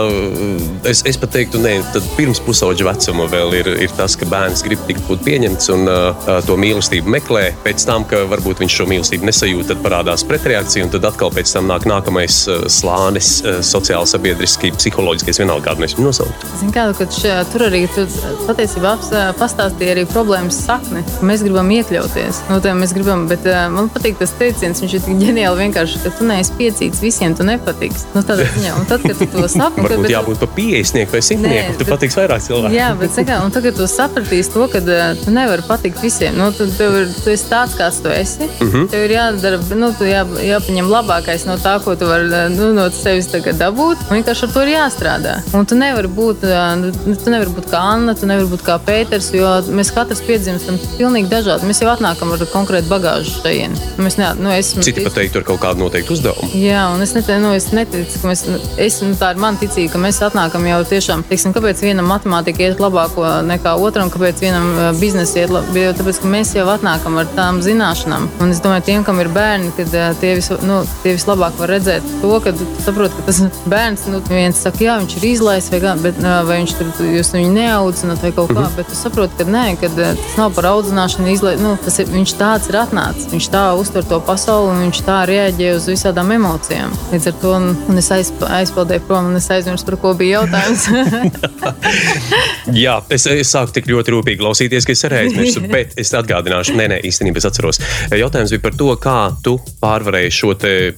Es, 0.88 1.04
es 1.08 1.18
pat 1.20 1.34
teiktu, 1.36 1.60
ka 1.92 2.02
pirms 2.16 2.40
pusauģa 2.44 2.86
vecuma 2.88 3.28
vēl 3.30 3.56
ir, 3.60 3.72
ir 3.86 3.94
tas, 3.98 4.16
ka 4.18 4.28
bērns 4.30 4.64
grib 4.66 4.82
tikt 4.88 5.08
pieņemts 5.24 5.70
un 5.74 5.88
uh, 5.90 6.38
to 6.46 6.56
mīlēt 6.56 6.69
mīlestību 6.70 7.10
meklē, 7.10 7.44
pēc 7.64 7.84
tam, 7.88 8.04
ka 8.08 8.22
varbūt 8.30 8.62
viņš 8.62 8.78
šo 8.80 8.86
mīlestību 8.90 9.26
nesajūt, 9.28 9.68
tad 9.72 9.82
parādās 9.84 10.24
pretreakcija, 10.26 10.86
un 10.86 10.92
tad 10.94 11.04
atkal 11.10 11.32
pēc 11.34 11.52
tam 11.56 11.66
nāk 11.70 11.84
nākamais 11.90 12.36
uh, 12.48 12.64
slānis, 12.70 13.40
uh, 13.44 13.58
sociāli, 13.66 14.06
sabiedriski, 14.10 14.70
psiholoģiskais, 14.78 15.40
vienalga 15.42 15.70
kādu 15.70 15.84
mēs 15.84 15.96
viņu 15.98 16.06
nosauktu. 16.08 16.50
Zini, 16.60 16.72
kā, 16.76 16.86
kad 16.98 17.14
šajā, 17.16 17.38
tur 17.52 17.66
arī 17.68 17.82
tu 17.94 18.06
patiesībā 18.48 18.94
aps- 18.96 19.12
pastāstīja 19.40 19.94
arī 19.96 20.04
problēmas 20.10 20.58
sakni. 20.66 21.02
ka 21.18 21.26
Mēs 21.30 21.42
gribam 21.44 21.68
iekļauties. 21.74 22.42
Nu, 22.50 22.60
tā 22.64 22.72
mēs 22.78 22.94
gribam, 22.96 23.26
bet 23.30 23.44
man 23.74 23.90
patīk 23.94 24.18
tas 24.20 24.32
teiciens, 24.38 24.80
viņš 24.82 24.94
ir 24.98 25.04
tik 25.06 25.18
ģeniāli 25.20 25.64
vienkārši, 25.64 26.00
ka 26.04 26.12
tu 26.18 26.28
neesi 26.28 26.54
piecīts 26.58 27.02
visiem, 27.02 27.34
tu 27.38 27.46
nepatiks. 27.48 28.06
Nu, 28.14 28.22
tādā 28.26 28.46
ziņā, 28.54 28.76
un 28.80 28.86
tad, 28.90 29.02
kad 29.06 29.18
tu 29.20 29.26
to 29.34 29.48
saproti, 29.50 29.86
Varbūt 29.88 30.06
bet- 30.06 30.14
jābūt 30.14 30.40
par 30.44 30.52
50 30.56 31.14
vai 31.14 31.22
100, 31.30 31.40
Nē, 31.44 31.60
tu 31.72 31.84
bet- 31.84 31.92
patiks 31.94 32.18
vairāk 32.20 32.44
cilvēku. 32.46 32.74
Jā, 32.76 32.90
bet 33.00 33.14
saka, 33.16 33.40
un 33.44 33.50
tagad 33.54 33.76
tu 33.78 33.88
sapratīsi 33.90 34.52
to, 34.54 34.66
ka 34.72 34.80
tu 35.24 35.30
nevari 35.34 35.62
patikt 35.68 36.00
visiem. 36.04 36.36
Nu, 36.38 36.50
tu, 36.60 36.68
tev 36.76 36.96
ir, 37.00 37.08
tu 37.24 37.32
esi 37.32 37.48
tāds, 37.50 37.76
kāds 37.78 38.00
tu 38.04 38.12
esi. 38.12 38.48
Mhm. 38.48 38.70
-huh. 38.70 38.88
Tev 38.92 39.04
ir 39.06 39.16
jādara, 39.16 39.60
nu, 39.82 39.90
jā, 40.04 40.22
jāpaņem 40.52 40.90
labākais 40.96 41.46
no 41.46 41.56
tā, 41.56 41.78
ko 41.84 41.96
tu 41.96 42.06
vari 42.06 42.28
nu, 42.56 42.72
no 42.76 42.90
sevis 42.90 43.28
dabūt. 43.30 43.96
Un 44.10 44.16
vienkārši 44.18 44.44
ar 44.46 44.52
to 44.54 44.62
ir 44.62 44.72
jāstrādā. 44.74 45.34
Un 45.54 45.66
tu 45.66 45.74
nevari 45.74 46.08
būt, 46.08 46.44
uh, 46.44 46.76
nu, 46.80 47.16
tu 47.24 47.30
nevari 47.30 47.50
būt 47.56 47.70
kā 47.72 47.80
Anna, 47.94 48.14
tu 48.14 48.26
nevari 48.26 48.46
būt 48.46 48.62
kā 48.66 48.78
Pēters, 48.86 49.32
jo 49.34 49.48
mēs 49.76 49.92
katrs 49.94 50.20
piedzimstam 50.26 50.78
pilnīgi 50.98 51.28
dažādi. 51.28 51.66
Mēs 51.68 51.82
jau 51.82 51.90
atnākam 51.94 52.32
ar 52.32 52.46
konkrētu 52.52 52.88
bagāžu 52.88 53.30
šeit. 53.42 53.80
Mēs 54.00 54.16
ne, 54.18 54.30
nu, 54.38 54.50
esmu 54.54 54.82
Citi 54.82 55.04
pat 55.04 55.16
teikt, 55.18 55.34
tur 55.36 55.44
kaut 55.46 55.60
kādu 55.62 55.84
noteiktu 55.84 56.14
uzdevumu. 56.16 56.50
Jā, 56.56 56.86
un 56.94 57.02
es, 57.04 57.14
nete, 57.16 57.36
nu, 57.42 57.52
es 57.56 57.70
neticu, 57.76 58.20
ka 58.22 58.30
mēs, 58.30 58.44
es, 58.80 59.00
nu, 59.04 59.14
tā 59.18 59.32
ir 59.34 59.40
mana 59.42 59.60
ticība, 59.60 59.92
ka 59.94 60.02
mēs 60.02 60.20
atnākam 60.24 60.66
jau 60.68 60.80
tiešām, 60.92 61.24
teiksim, 61.28 61.54
kāpēc 61.56 61.82
vienam 61.84 62.08
matemātika 62.10 62.64
iet 62.64 62.82
labāk 62.82 63.18
nekā 63.48 63.74
otram, 63.80 64.10
kāpēc 64.12 64.42
vienam 64.44 64.70
biznesa 65.00 65.44
iet 65.44 65.54
labāk, 65.54 65.98
tāpēc, 66.00 66.22
ka 66.22 66.32
mēs 66.32 66.49
jau 66.56 66.66
atnākam 66.72 67.18
ar 67.20 67.28
tām 67.36 67.60
zināšanām. 67.64 68.28
Un 68.42 68.54
es 68.54 68.60
domāju, 68.64 68.86
tiem, 68.88 69.04
kam 69.06 69.20
ir 69.22 69.30
bērni, 69.34 69.72
kad 69.76 69.92
uh, 69.96 70.10
tie, 70.20 70.34
vis, 70.38 70.50
nu, 70.66 70.80
tie 71.04 71.14
vislabāk 71.16 71.58
var 71.60 71.72
redzēt 71.76 72.06
to, 72.22 72.32
ka 72.44 72.52
tu 72.56 72.66
saproti, 72.84 73.16
ka 73.18 73.26
tas 73.28 73.40
bērns, 73.74 74.06
nu, 74.12 74.22
viens 74.30 74.60
saka, 74.66 74.84
jā, 74.86 74.96
viņš 75.02 75.16
ir 75.20 75.28
izlaists, 75.30 75.72
vai, 75.74 75.94
bet, 76.04 76.20
uh, 76.24 76.40
vai 76.48 76.60
viņš 76.62 76.76
tur, 76.78 76.92
tu- 76.98 77.08
jūs 77.10 77.32
viņu 77.36 77.52
neaudzināt 77.56 78.24
vai 78.24 78.32
kaut 78.36 78.54
kā, 78.56 78.66
bet 78.76 78.90
tu 78.90 78.98
saproti, 78.98 79.38
ka 79.40 79.48
nē, 79.48 79.66
kad 79.82 79.98
uh, 80.00 80.12
tas 80.18 80.36
nav 80.40 80.54
par 80.56 80.70
audzināšanu, 80.72 81.30
izlai, 81.34 81.56
nu, 81.60 81.74
tas 81.84 82.00
ir, 82.02 82.10
viņš 82.10 82.36
tāds 82.40 82.70
ir 82.72 82.80
atnācis, 82.82 83.28
viņš 83.32 83.50
tā 83.52 83.64
uztver 83.78 84.06
to 84.10 84.20
pasauli 84.26 84.72
un 84.74 84.84
viņš 84.86 85.02
tā 85.06 85.20
reaģē 85.30 85.72
uz 85.78 85.88
visādām 85.90 86.32
emocijām. 86.36 86.92
Līdz 87.14 87.30
ar 87.32 87.38
to 87.42 87.54
un, 87.56 87.70
un 87.90 88.00
es 88.00 88.10
aizp 88.14 88.42
aizpildēju 88.46 89.06
prom 89.08 89.30
un 89.30 89.38
es 89.38 89.48
aizmirsu, 89.52 89.86
par 89.88 89.96
ko 90.02 90.12
bija 90.18 90.40
jautājums. 90.40 90.86
Jā, 92.84 92.96
es, 93.12 93.26
es 93.30 93.50
sāku 93.52 93.74
tik 93.76 93.88
ļoti 93.90 94.14
rūpīgi 94.14 94.40
klausīties, 94.40 94.86
ka 94.86 94.94
es 94.94 95.04
arī 95.08 95.22
aizmirsu, 95.24 95.62
bet 95.74 95.96
es 96.00 96.12
atgādināšu, 96.40 96.76
nē, 96.78 96.86
nē, 96.94 96.98
īstenībā 97.08 97.40
es 97.40 97.46
atceros. 97.48 97.80
Jautājums 98.10 98.52
bija 98.54 98.64
par 98.64 98.76
to, 98.80 98.90
kā 99.00 99.18
tu 99.44 99.56
pārvarēji 99.82 100.32
šo 100.34 100.52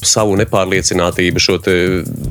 savu 0.07 0.37
nepārliecinātību, 0.41 1.43
šo 1.43 1.59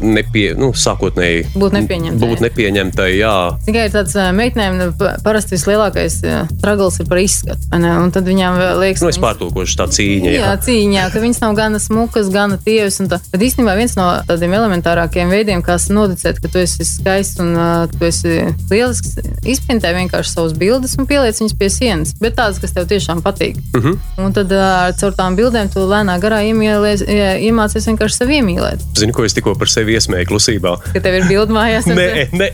nepie, 0.02 0.52
nu, 0.60 0.72
sākotnēji 0.76 1.46
Būt 1.56 1.76
nepieņemtai. 1.78 2.22
Būt 2.28 2.44
nepieņemtai, 2.48 3.10
jā. 3.20 3.36
Tikai 3.68 3.86
tāds 3.94 4.16
meitenēm, 4.36 4.80
nu, 4.80 4.88
pa- 4.98 5.16
parasti 5.24 5.56
vislielākais 5.56 6.20
stragls 6.58 7.00
ir 7.04 7.10
par 7.12 7.22
izskatu. 7.22 7.70
Un 7.72 8.12
tad 8.14 8.28
viņām 8.28 8.60
liekas, 8.82 9.04
Nu, 9.06 9.10
es 9.12 9.20
pārtulkošu 9.22 9.78
tā 9.80 9.88
cīņa. 9.92 10.32
Jā, 10.32 10.42
Jā. 10.42 10.58
cīņā, 10.66 11.08
ka 11.14 11.22
viņas 11.24 11.42
nav 11.44 11.56
gana 11.58 11.80
smukas, 11.82 12.30
gana 12.34 12.58
tievas. 12.62 13.00
Bet 13.32 13.42
īstenībā 13.42 13.76
viens 13.80 13.96
no 13.98 14.08
tādiem 14.28 14.54
elementārākiem 14.58 15.32
veidiem, 15.32 15.64
kā 15.66 15.78
noticēt, 15.92 16.42
ka 16.42 16.52
tu 16.52 16.62
esi 16.62 16.86
skaists 16.88 17.40
un 17.42 17.54
uh, 17.58 17.88
tu 17.92 18.06
esi 18.08 18.42
lielisks, 18.72 19.18
izprintē 19.48 19.94
vienkārši 19.98 20.36
savus 20.36 20.54
bildes 20.58 20.96
un 21.00 21.08
pieliec 21.10 21.38
viņas 21.40 21.56
pie 21.58 21.70
sienas. 21.74 22.14
Bet 22.22 22.38
tādas, 22.40 22.60
kas 22.62 22.76
tev 22.76 22.88
tiešām 23.02 23.22
patīk. 23.26 23.58
Uh 23.74 23.82
Mhm. 23.82 23.88
-huh. 23.92 24.26
Un 24.26 24.34
tad 24.34 24.52
uh, 24.52 24.92
caur 25.00 25.12
tām 25.18 25.36
bildēm 25.36 25.70
tu 25.74 25.80
lēnā 25.80 26.20
garā 26.22 26.42
iemīlies- 26.46 27.02
ie- 27.10 27.50
iemācies 27.52 27.88
vienkārši 27.88 28.16
sevi 28.22 28.40
iemīlēt. 28.42 28.80
Zini, 28.98 29.12
ko 29.12 29.24
es 29.26 29.34
tikko 29.34 29.56
par 29.58 29.68
sevi 29.68 29.94
iesmēju 29.98 30.26
klusībā? 30.28 30.78
Ka 30.94 31.00
tev 31.00 31.14
ir 31.16 31.24
bilde 31.28 31.54
mājās. 31.54 31.88
ar 31.90 31.96
Nē, 31.96 32.30
nē, 32.32 32.50